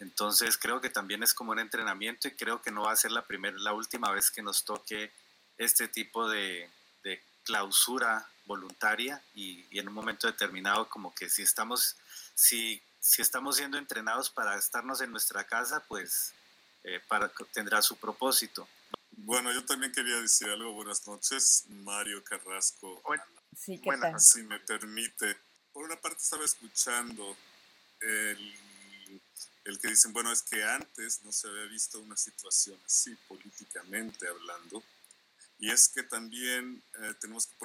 Entonces 0.00 0.58
creo 0.58 0.80
que 0.80 0.90
también 0.90 1.22
es 1.22 1.32
como 1.32 1.52
un 1.52 1.60
entrenamiento 1.60 2.26
y 2.26 2.32
creo 2.32 2.60
que 2.60 2.72
no 2.72 2.82
va 2.82 2.92
a 2.92 2.96
ser 2.96 3.12
la 3.12 3.24
primera, 3.24 3.56
la 3.58 3.72
última 3.72 4.10
vez 4.10 4.32
que 4.32 4.42
nos 4.42 4.64
toque 4.64 5.12
este 5.58 5.86
tipo 5.86 6.28
de, 6.28 6.68
de 7.04 7.22
clausura 7.44 8.28
voluntaria 8.46 9.22
y, 9.32 9.64
y 9.70 9.78
en 9.78 9.86
un 9.86 9.94
momento 9.94 10.26
determinado 10.26 10.88
como 10.88 11.14
que 11.14 11.30
si 11.30 11.42
estamos, 11.42 11.94
si, 12.34 12.82
si 12.98 13.22
estamos 13.22 13.54
siendo 13.56 13.78
entrenados 13.78 14.28
para 14.28 14.58
estarnos 14.58 15.00
en 15.02 15.12
nuestra 15.12 15.44
casa, 15.44 15.84
pues 15.86 16.34
eh, 16.82 17.00
para, 17.06 17.30
tendrá 17.52 17.80
su 17.80 17.96
propósito. 17.96 18.66
Bueno, 19.22 19.52
yo 19.52 19.64
también 19.64 19.92
quería 19.92 20.20
decir 20.20 20.48
algo. 20.48 20.72
Buenas 20.72 21.06
noches, 21.06 21.64
Mario 21.68 22.22
Carrasco. 22.22 23.02
Sí, 23.56 23.80
¿qué 23.80 23.90
tal? 24.00 24.20
Si 24.20 24.42
me 24.42 24.60
permite. 24.60 25.36
Por 25.72 25.84
una 25.84 26.00
parte 26.00 26.22
estaba 26.22 26.44
escuchando 26.44 27.36
el, 28.00 28.54
el 29.64 29.78
que 29.80 29.88
dicen, 29.88 30.12
bueno, 30.12 30.30
es 30.32 30.42
que 30.42 30.62
antes 30.62 31.22
no 31.24 31.32
se 31.32 31.48
había 31.48 31.64
visto 31.64 32.00
una 32.00 32.16
situación 32.16 32.78
así, 32.86 33.14
políticamente 33.26 34.28
hablando. 34.28 34.82
Y 35.58 35.70
es 35.70 35.88
que 35.88 36.04
también 36.04 36.82
eh, 37.00 37.14
tenemos 37.20 37.46
que 37.46 37.56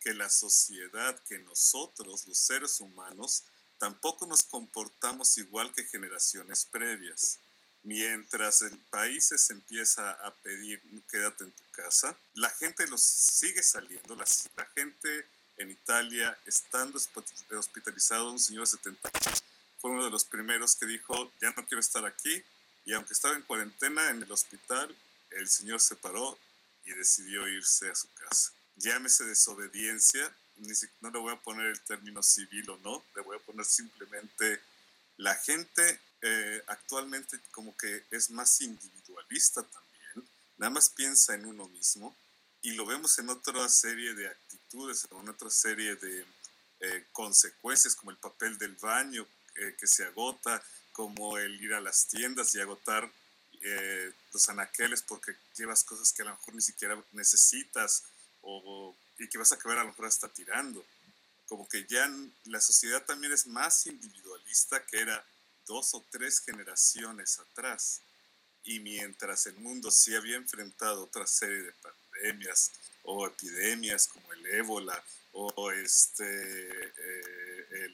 que 0.00 0.14
la 0.14 0.28
sociedad, 0.28 1.20
que 1.28 1.38
nosotros, 1.40 2.26
los 2.26 2.38
seres 2.38 2.80
humanos, 2.80 3.44
tampoco 3.78 4.26
nos 4.26 4.42
comportamos 4.42 5.38
igual 5.38 5.72
que 5.72 5.84
generaciones 5.84 6.64
previas. 6.64 7.38
Mientras 7.82 8.62
el 8.62 8.76
país 8.90 9.28
se 9.34 9.52
empieza 9.52 10.10
a 10.10 10.34
pedir 10.36 10.82
quédate 11.10 11.44
en 11.44 11.52
tu 11.52 11.62
casa, 11.72 12.16
la 12.34 12.50
gente 12.50 12.86
los 12.86 13.00
sigue 13.02 13.62
saliendo. 13.62 14.14
La, 14.16 14.24
la 14.56 14.66
gente 14.74 15.26
en 15.56 15.70
Italia, 15.70 16.36
estando 16.44 16.98
hosp- 16.98 17.56
hospitalizado, 17.56 18.30
un 18.30 18.38
señor 18.38 18.62
de 18.64 18.70
70 18.76 19.10
años, 19.12 19.42
fue 19.80 19.90
uno 19.92 20.04
de 20.04 20.10
los 20.10 20.24
primeros 20.24 20.76
que 20.76 20.86
dijo, 20.86 21.32
ya 21.40 21.50
no 21.56 21.64
quiero 21.66 21.80
estar 21.80 22.04
aquí. 22.04 22.42
Y 22.84 22.92
aunque 22.94 23.12
estaba 23.12 23.34
en 23.36 23.42
cuarentena 23.42 24.10
en 24.10 24.22
el 24.22 24.32
hospital, 24.32 24.94
el 25.30 25.48
señor 25.48 25.80
se 25.80 25.94
paró 25.96 26.38
y 26.84 26.92
decidió 26.92 27.46
irse 27.48 27.88
a 27.90 27.94
su 27.94 28.08
casa. 28.14 28.52
Llámese 28.76 29.24
desobediencia, 29.24 30.34
ni 30.56 30.74
si- 30.74 30.88
no 31.00 31.10
le 31.10 31.18
voy 31.18 31.32
a 31.32 31.40
poner 31.40 31.66
el 31.66 31.80
término 31.82 32.22
civil 32.22 32.68
o 32.70 32.78
no, 32.78 33.04
le 33.14 33.22
voy 33.22 33.36
a 33.36 33.40
poner 33.40 33.64
simplemente 33.64 34.60
la 35.16 35.34
gente 35.36 36.00
eh, 36.22 36.62
actualmente 36.66 37.38
como 37.50 37.76
que 37.76 38.04
es 38.10 38.30
más 38.30 38.60
individualista 38.60 39.62
también, 39.62 40.28
nada 40.56 40.70
más 40.70 40.88
piensa 40.90 41.34
en 41.34 41.46
uno 41.46 41.68
mismo 41.68 42.16
y 42.62 42.72
lo 42.72 42.86
vemos 42.86 43.18
en 43.18 43.28
otra 43.28 43.68
serie 43.68 44.14
de 44.14 44.28
actitudes, 44.28 45.06
en 45.10 45.28
otra 45.28 45.50
serie 45.50 45.96
de 45.96 46.24
eh, 46.80 47.04
consecuencias 47.12 47.94
como 47.94 48.10
el 48.10 48.16
papel 48.16 48.58
del 48.58 48.74
baño 48.76 49.26
eh, 49.56 49.74
que 49.78 49.86
se 49.86 50.04
agota, 50.04 50.62
como 50.92 51.38
el 51.38 51.60
ir 51.62 51.74
a 51.74 51.80
las 51.80 52.06
tiendas 52.06 52.54
y 52.54 52.60
agotar 52.60 53.10
eh, 53.62 54.12
los 54.32 54.48
anaqueles 54.48 55.02
porque 55.02 55.34
llevas 55.56 55.82
cosas 55.82 56.12
que 56.12 56.22
a 56.22 56.26
lo 56.26 56.32
mejor 56.32 56.54
ni 56.54 56.60
siquiera 56.60 57.00
necesitas 57.12 58.04
o, 58.42 58.94
y 59.18 59.28
que 59.28 59.38
vas 59.38 59.50
a 59.50 59.56
acabar 59.56 59.78
a 59.78 59.82
lo 59.82 59.88
mejor 59.88 60.06
hasta 60.06 60.28
tirando. 60.28 60.84
Como 61.48 61.68
que 61.68 61.84
ya 61.86 62.08
la 62.44 62.60
sociedad 62.60 63.04
también 63.04 63.32
es 63.32 63.46
más 63.46 63.86
individualista 63.86 64.84
que 64.86 65.00
era 65.00 65.24
dos 65.68 65.94
o 65.94 66.04
tres 66.10 66.40
generaciones 66.40 67.38
atrás. 67.38 68.00
Y 68.64 68.80
mientras 68.80 69.46
el 69.46 69.54
mundo 69.58 69.90
sí 69.90 70.14
había 70.14 70.36
enfrentado 70.36 71.04
otra 71.04 71.26
serie 71.26 71.62
de 71.62 71.72
pandemias 71.72 72.72
o 73.04 73.26
epidemias 73.26 74.08
como 74.08 74.32
el 74.32 74.46
ébola 74.46 75.02
o 75.32 75.70
este, 75.70 76.24
eh, 76.24 77.90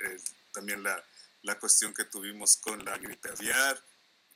eh, 0.00 0.20
también 0.52 0.82
la, 0.82 1.04
la 1.42 1.58
cuestión 1.58 1.92
que 1.92 2.04
tuvimos 2.04 2.56
con 2.56 2.82
la 2.84 2.96
gripe 2.96 3.28
aviar, 3.28 3.82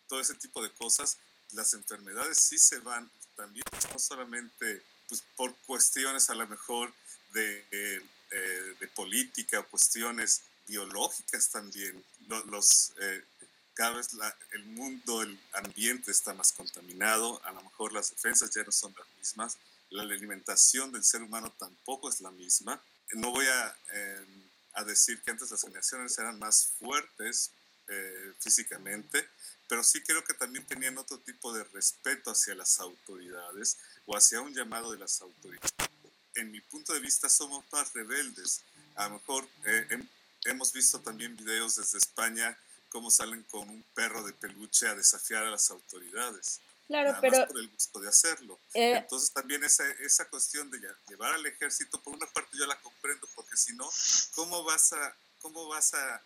todo 0.08 0.20
ese 0.20 0.34
tipo 0.34 0.62
de 0.62 0.70
cosas, 0.72 1.16
las 1.52 1.72
enfermedades 1.72 2.38
sí 2.38 2.58
se 2.58 2.78
van 2.80 3.10
también, 3.34 3.64
no 3.92 3.98
solamente 3.98 4.82
pues, 5.08 5.22
por 5.36 5.56
cuestiones 5.66 6.28
a 6.28 6.34
lo 6.34 6.46
mejor 6.46 6.92
de, 7.32 7.66
eh, 7.70 8.76
de 8.78 8.88
política 8.88 9.62
cuestiones 9.62 10.42
biológicas 10.66 11.50
también. 11.50 12.04
Lo- 12.28 12.44
Los, 12.46 12.92
eh, 13.00 13.24
cada 13.74 13.96
vez 13.96 14.08
el 14.52 14.64
mundo, 14.66 15.22
el 15.22 15.38
ambiente 15.52 16.10
está 16.10 16.34
más 16.34 16.52
contaminado, 16.52 17.40
a 17.44 17.52
lo 17.52 17.62
mejor 17.62 17.92
las 17.92 18.10
defensas 18.10 18.50
ya 18.50 18.62
no 18.64 18.72
son 18.72 18.94
las 18.98 19.06
mismas, 19.18 19.56
la 19.90 20.02
alimentación 20.02 20.92
del 20.92 21.04
ser 21.04 21.22
humano 21.22 21.52
tampoco 21.58 22.08
es 22.08 22.20
la 22.20 22.30
misma. 22.30 22.82
No 23.14 23.30
voy 23.30 23.46
a, 23.46 23.76
eh, 23.92 24.26
a 24.74 24.84
decir 24.84 25.20
que 25.22 25.30
antes 25.30 25.50
las 25.50 25.60
generaciones 25.62 26.16
eran 26.18 26.38
más 26.38 26.72
fuertes 26.78 27.50
eh, 27.88 28.32
físicamente, 28.40 29.28
pero 29.68 29.82
sí 29.82 30.02
creo 30.02 30.22
que 30.24 30.34
también 30.34 30.64
tenían 30.66 30.96
otro 30.98 31.18
tipo 31.18 31.52
de 31.52 31.64
respeto 31.64 32.30
hacia 32.30 32.54
las 32.54 32.78
autoridades 32.80 33.76
o 34.06 34.16
hacia 34.16 34.40
un 34.40 34.54
llamado 34.54 34.92
de 34.92 34.98
las 34.98 35.20
autoridades. 35.20 35.72
En 36.34 36.50
mi 36.50 36.60
punto 36.60 36.92
de 36.94 37.00
vista 37.00 37.28
somos 37.28 37.64
más 37.72 37.92
rebeldes. 37.92 38.62
A 38.94 39.08
lo 39.08 39.14
mejor 39.14 39.46
eh, 39.66 39.86
hem- 39.90 40.08
hemos 40.44 40.72
visto 40.72 41.00
también 41.00 41.36
videos 41.36 41.76
desde 41.76 41.98
España 41.98 42.56
cómo 42.88 43.10
salen 43.10 43.42
con 43.44 43.68
un 43.68 43.82
perro 43.94 44.22
de 44.22 44.32
peluche 44.32 44.86
a 44.86 44.94
desafiar 44.94 45.44
a 45.44 45.50
las 45.50 45.70
autoridades. 45.70 46.60
Claro, 46.88 47.10
Nada 47.10 47.20
pero 47.22 47.38
más 47.38 47.46
por 47.46 47.58
el 47.58 47.68
gusto 47.70 48.00
de 48.00 48.08
hacerlo. 48.08 48.58
Eh, 48.74 48.96
Entonces 48.98 49.30
también 49.32 49.64
esa, 49.64 49.88
esa 50.00 50.28
cuestión 50.28 50.70
de 50.70 50.78
llevar 51.08 51.32
al 51.34 51.46
ejército, 51.46 51.98
por 52.02 52.14
una 52.14 52.26
parte 52.26 52.56
yo 52.58 52.66
la 52.66 52.78
comprendo, 52.80 53.26
porque 53.34 53.56
si 53.56 53.74
no, 53.74 53.88
¿cómo 54.34 54.62
vas 54.64 54.92
a, 54.92 55.14
cómo 55.40 55.68
vas 55.68 55.94
a, 55.94 56.22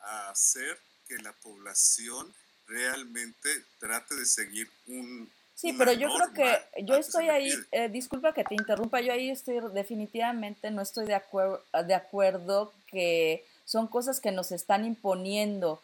a 0.00 0.30
hacer 0.30 0.78
que 1.08 1.16
la 1.18 1.32
población 1.32 2.34
realmente 2.66 3.64
trate 3.78 4.14
de 4.14 4.26
seguir 4.26 4.70
un... 4.86 5.30
Sí, 5.54 5.74
pero 5.74 5.92
yo 5.92 6.08
creo 6.14 6.32
que 6.32 6.84
yo 6.84 6.96
estoy 6.96 7.28
ahí, 7.28 7.52
eh, 7.72 7.88
disculpa 7.90 8.32
que 8.32 8.44
te 8.44 8.54
interrumpa, 8.54 9.00
yo 9.02 9.12
ahí 9.12 9.30
estoy 9.30 9.60
definitivamente 9.74 10.70
no 10.70 10.80
estoy 10.80 11.04
de, 11.06 11.14
acuer- 11.16 11.60
de 11.86 11.94
acuerdo 11.94 12.72
que 12.86 13.44
son 13.70 13.86
cosas 13.86 14.20
que 14.20 14.32
nos 14.32 14.50
están 14.50 14.84
imponiendo. 14.84 15.80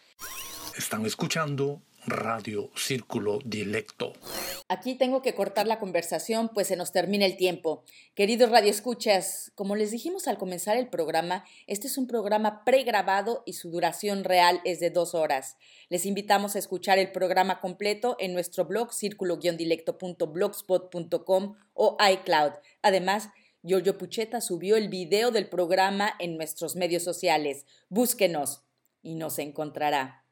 Están 0.77 1.07
escuchando 1.07 1.81
Radio 2.05 2.69
Círculo 2.75 3.39
Dilecto. 3.45 4.13
Aquí 4.69 4.97
tengo 4.97 5.23
que 5.23 5.37
cortar 5.37 5.69
la 5.69 5.79
conversación, 5.79 6.51
pues 6.53 6.67
se 6.67 6.75
nos 6.75 6.91
termina 6.91 7.27
el 7.27 7.37
tiempo. 7.37 7.85
Queridos 8.17 8.51
radioescuchas, 8.51 9.53
como 9.55 9.77
les 9.77 9.93
dijimos 9.93 10.27
al 10.27 10.37
comenzar 10.37 10.77
el 10.77 10.89
programa, 10.89 11.45
este 11.69 11.87
es 11.87 11.97
un 11.97 12.09
programa 12.09 12.65
pregrabado 12.65 13.45
y 13.47 13.53
su 13.53 13.71
duración 13.71 14.25
real 14.25 14.61
es 14.65 14.81
de 14.81 14.91
dos 14.91 15.15
horas. 15.15 15.57
Les 15.89 16.07
invitamos 16.07 16.57
a 16.57 16.59
escuchar 16.59 16.99
el 16.99 17.13
programa 17.13 17.61
completo 17.61 18.17
en 18.19 18.33
nuestro 18.33 18.65
blog 18.65 18.93
círculo-dilecto.blogspot.com 18.93 21.55
o 21.75 21.97
iCloud. 22.01 22.51
Además, 22.83 23.29
Giorgio 23.63 23.99
Pucheta 23.99 24.41
subió 24.41 24.77
el 24.77 24.89
video 24.89 25.31
del 25.31 25.49
programa 25.49 26.13
en 26.19 26.37
nuestros 26.37 26.77
medios 26.77 27.03
sociales. 27.03 27.67
Búsquenos 27.89 28.65
y 29.03 29.15
nos 29.15 29.39
encontrará. 29.39 30.26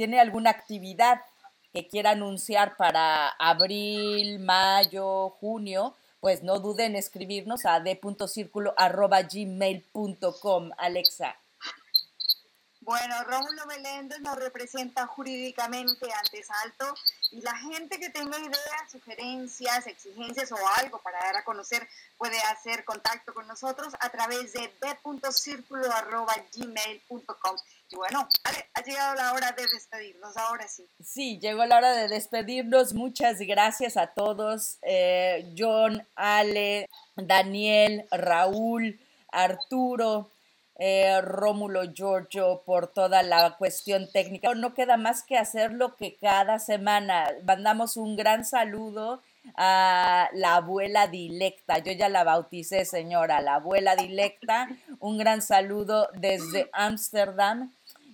Tiene 0.00 0.18
alguna 0.18 0.48
actividad 0.48 1.20
que 1.74 1.86
quiera 1.86 2.12
anunciar 2.12 2.78
para 2.78 3.28
abril, 3.38 4.38
mayo, 4.38 5.28
junio, 5.40 5.94
pues 6.20 6.42
no 6.42 6.58
duden 6.58 6.92
en 6.92 6.96
escribirnos 6.96 7.66
a 7.66 7.80
d.circulo.gmail.com, 7.80 10.70
Alexa. 10.78 11.36
Bueno, 12.80 13.14
Rómulo 13.24 13.66
Meléndez 13.66 14.20
nos 14.20 14.36
representa 14.36 15.06
jurídicamente 15.06 16.06
ante 16.10 16.42
Salto 16.44 16.94
y 17.30 17.42
la 17.42 17.54
gente 17.58 18.00
que 18.00 18.08
tenga 18.08 18.38
ideas, 18.38 18.90
sugerencias, 18.90 19.86
exigencias 19.86 20.50
o 20.50 20.56
algo 20.78 20.98
para 21.02 21.18
dar 21.18 21.36
a 21.36 21.44
conocer 21.44 21.86
puede 22.16 22.40
hacer 22.40 22.86
contacto 22.86 23.34
con 23.34 23.46
nosotros 23.46 23.92
a 24.00 24.08
través 24.08 24.54
de 24.54 24.72
d.circulo.gmail.com. 24.80 27.56
Bueno, 27.92 28.28
Ale, 28.44 28.66
ha 28.74 28.82
llegado 28.82 29.14
la 29.16 29.32
hora 29.32 29.52
de 29.52 29.62
despedirnos, 29.66 30.36
ahora 30.36 30.68
sí. 30.68 30.86
Sí, 31.02 31.38
llegó 31.40 31.64
la 31.66 31.76
hora 31.78 31.92
de 31.92 32.08
despedirnos. 32.08 32.94
Muchas 32.94 33.38
gracias 33.40 33.96
a 33.96 34.08
todos. 34.08 34.78
eh, 34.82 35.52
John, 35.58 36.06
Ale, 36.14 36.88
Daniel, 37.16 38.06
Raúl, 38.12 39.00
Arturo, 39.32 40.30
eh, 40.78 41.20
Rómulo, 41.20 41.92
Giorgio, 41.92 42.62
por 42.64 42.86
toda 42.86 43.22
la 43.24 43.56
cuestión 43.58 44.08
técnica. 44.12 44.54
No 44.54 44.72
queda 44.72 44.96
más 44.96 45.24
que 45.24 45.36
hacerlo 45.36 45.96
que 45.96 46.16
cada 46.16 46.60
semana. 46.60 47.28
Mandamos 47.44 47.96
un 47.96 48.14
gran 48.16 48.44
saludo 48.44 49.20
a 49.56 50.28
la 50.32 50.56
abuela 50.56 51.08
dilecta. 51.08 51.78
Yo 51.78 51.92
ya 51.92 52.08
la 52.08 52.22
bauticé, 52.24 52.84
señora, 52.84 53.40
la 53.40 53.56
abuela 53.56 53.96
dilecta. 53.96 54.68
Un 55.00 55.18
gran 55.18 55.42
saludo 55.42 56.08
desde 56.14 56.70
Ámsterdam 56.72 57.72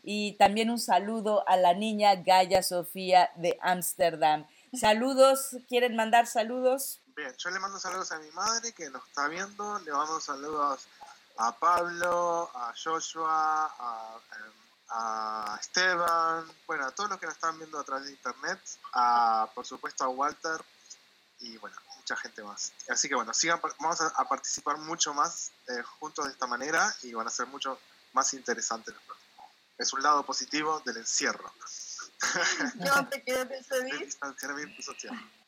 y 0.08 0.36
también 0.38 0.70
un 0.70 0.78
saludo 0.78 1.46
a 1.48 1.56
la 1.56 1.74
niña 1.74 2.14
Gaia 2.14 2.62
Sofía 2.62 3.32
de 3.34 3.58
Ámsterdam. 3.60 4.46
Saludos, 4.72 5.56
¿quieren 5.68 5.96
mandar 5.96 6.28
saludos? 6.28 7.00
Bien, 7.16 7.34
yo 7.36 7.50
le 7.50 7.58
mando 7.58 7.80
saludos 7.80 8.12
a 8.12 8.20
mi 8.20 8.30
madre 8.30 8.72
que 8.72 8.88
nos 8.88 9.04
está 9.04 9.26
viendo, 9.26 9.80
le 9.80 9.90
mando 9.90 10.20
saludos 10.20 10.86
a 11.38 11.50
Pablo, 11.58 12.48
a 12.54 12.72
Joshua, 12.80 13.68
a, 14.88 15.58
Esteban, 15.60 16.46
bueno, 16.68 16.86
a 16.86 16.92
todos 16.92 17.10
los 17.10 17.18
que 17.18 17.26
nos 17.26 17.34
están 17.34 17.58
viendo 17.58 17.76
a 17.76 17.82
través 17.82 18.04
de 18.04 18.12
internet, 18.12 18.60
a, 18.92 19.50
por 19.56 19.66
supuesto 19.66 20.04
a 20.04 20.08
Walter 20.08 20.64
y 21.40 21.58
bueno, 21.58 21.76
mucha 21.96 22.14
gente 22.16 22.44
más. 22.44 22.72
Así 22.88 23.08
que 23.08 23.16
bueno, 23.16 23.34
sigan, 23.34 23.60
vamos 23.80 24.00
a, 24.00 24.06
a 24.06 24.28
participar 24.28 24.78
mucho 24.78 25.12
más 25.12 25.50
eh, 25.66 25.82
juntos 25.98 26.26
de 26.26 26.30
esta 26.30 26.46
manera 26.46 26.94
y 27.02 27.12
van 27.12 27.26
a 27.26 27.30
ser 27.30 27.46
mucho 27.48 27.76
más 28.12 28.32
interesantes 28.34 28.94
los 28.94 29.02
próximos. 29.02 29.25
Es 29.78 29.92
un 29.92 30.02
lado 30.02 30.24
positivo 30.24 30.80
del 30.84 30.98
encierro. 30.98 31.52
Yo 32.84 33.06
te 33.08 33.22
quiero 33.22 33.44
despedir. 33.44 34.08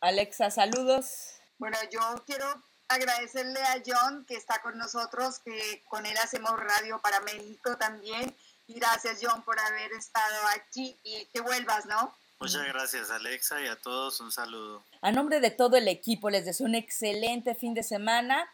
Alexa, 0.00 0.50
saludos. 0.50 1.34
Bueno, 1.58 1.76
yo 1.90 2.00
quiero 2.24 2.62
agradecerle 2.88 3.60
a 3.60 3.82
John 3.84 4.24
que 4.26 4.36
está 4.36 4.60
con 4.62 4.78
nosotros, 4.78 5.40
que 5.40 5.82
con 5.88 6.06
él 6.06 6.16
hacemos 6.22 6.52
radio 6.52 7.00
para 7.00 7.20
México 7.20 7.76
también. 7.76 8.34
Y 8.68 8.74
gracias 8.74 9.18
John 9.20 9.42
por 9.42 9.58
haber 9.58 9.92
estado 9.92 10.36
aquí 10.54 10.96
y 11.02 11.24
que 11.32 11.40
vuelvas, 11.40 11.86
¿no? 11.86 12.14
Muchas 12.38 12.64
gracias 12.66 13.10
Alexa 13.10 13.60
y 13.60 13.66
a 13.66 13.76
todos 13.76 14.20
un 14.20 14.30
saludo. 14.30 14.84
A 15.00 15.10
nombre 15.10 15.40
de 15.40 15.50
todo 15.50 15.76
el 15.76 15.88
equipo 15.88 16.30
les 16.30 16.44
deseo 16.44 16.66
un 16.66 16.76
excelente 16.76 17.56
fin 17.56 17.74
de 17.74 17.82
semana 17.82 18.48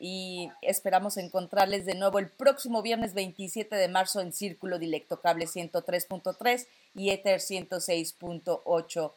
y 0.00 0.50
esperamos 0.62 1.18
encontrarles 1.18 1.84
de 1.84 1.94
nuevo 1.94 2.18
el 2.18 2.30
próximo 2.30 2.80
viernes 2.80 3.12
27 3.12 3.76
de 3.76 3.88
marzo 3.88 4.20
en 4.20 4.32
Círculo 4.32 4.78
Dilecto 4.78 5.20
Cable 5.20 5.44
103.3 5.44 6.66
y 6.94 7.10
Ether 7.10 7.40
106.8 7.40 9.12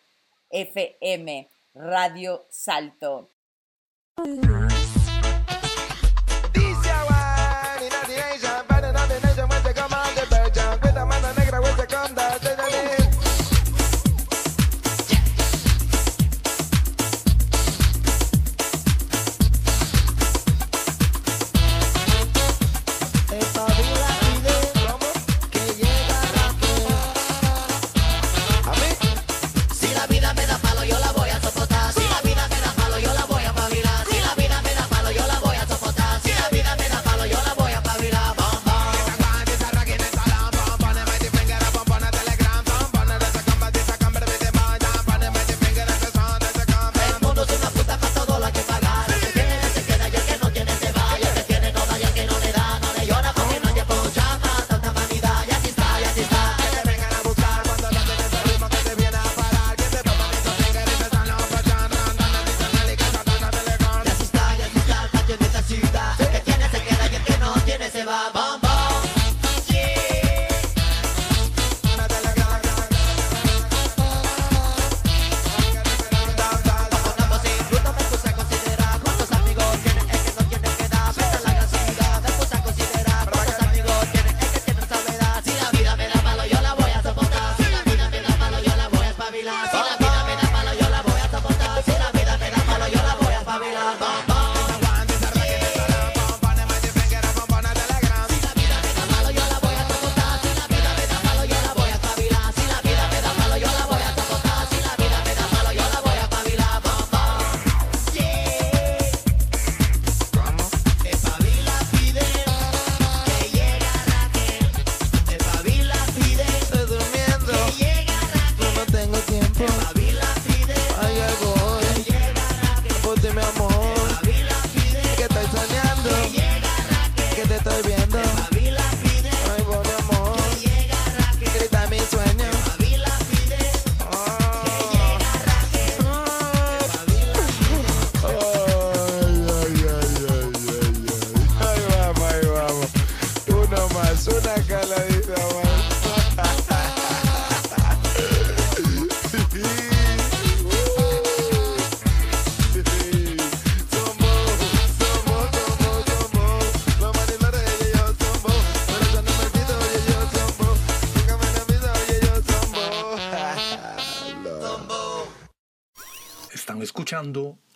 FM 0.49 1.47
Radio 1.73 2.45
Salto. 2.49 3.29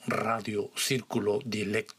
Radio 0.07 0.69
Círculo 0.75 1.39
Dilecto. 1.43 1.96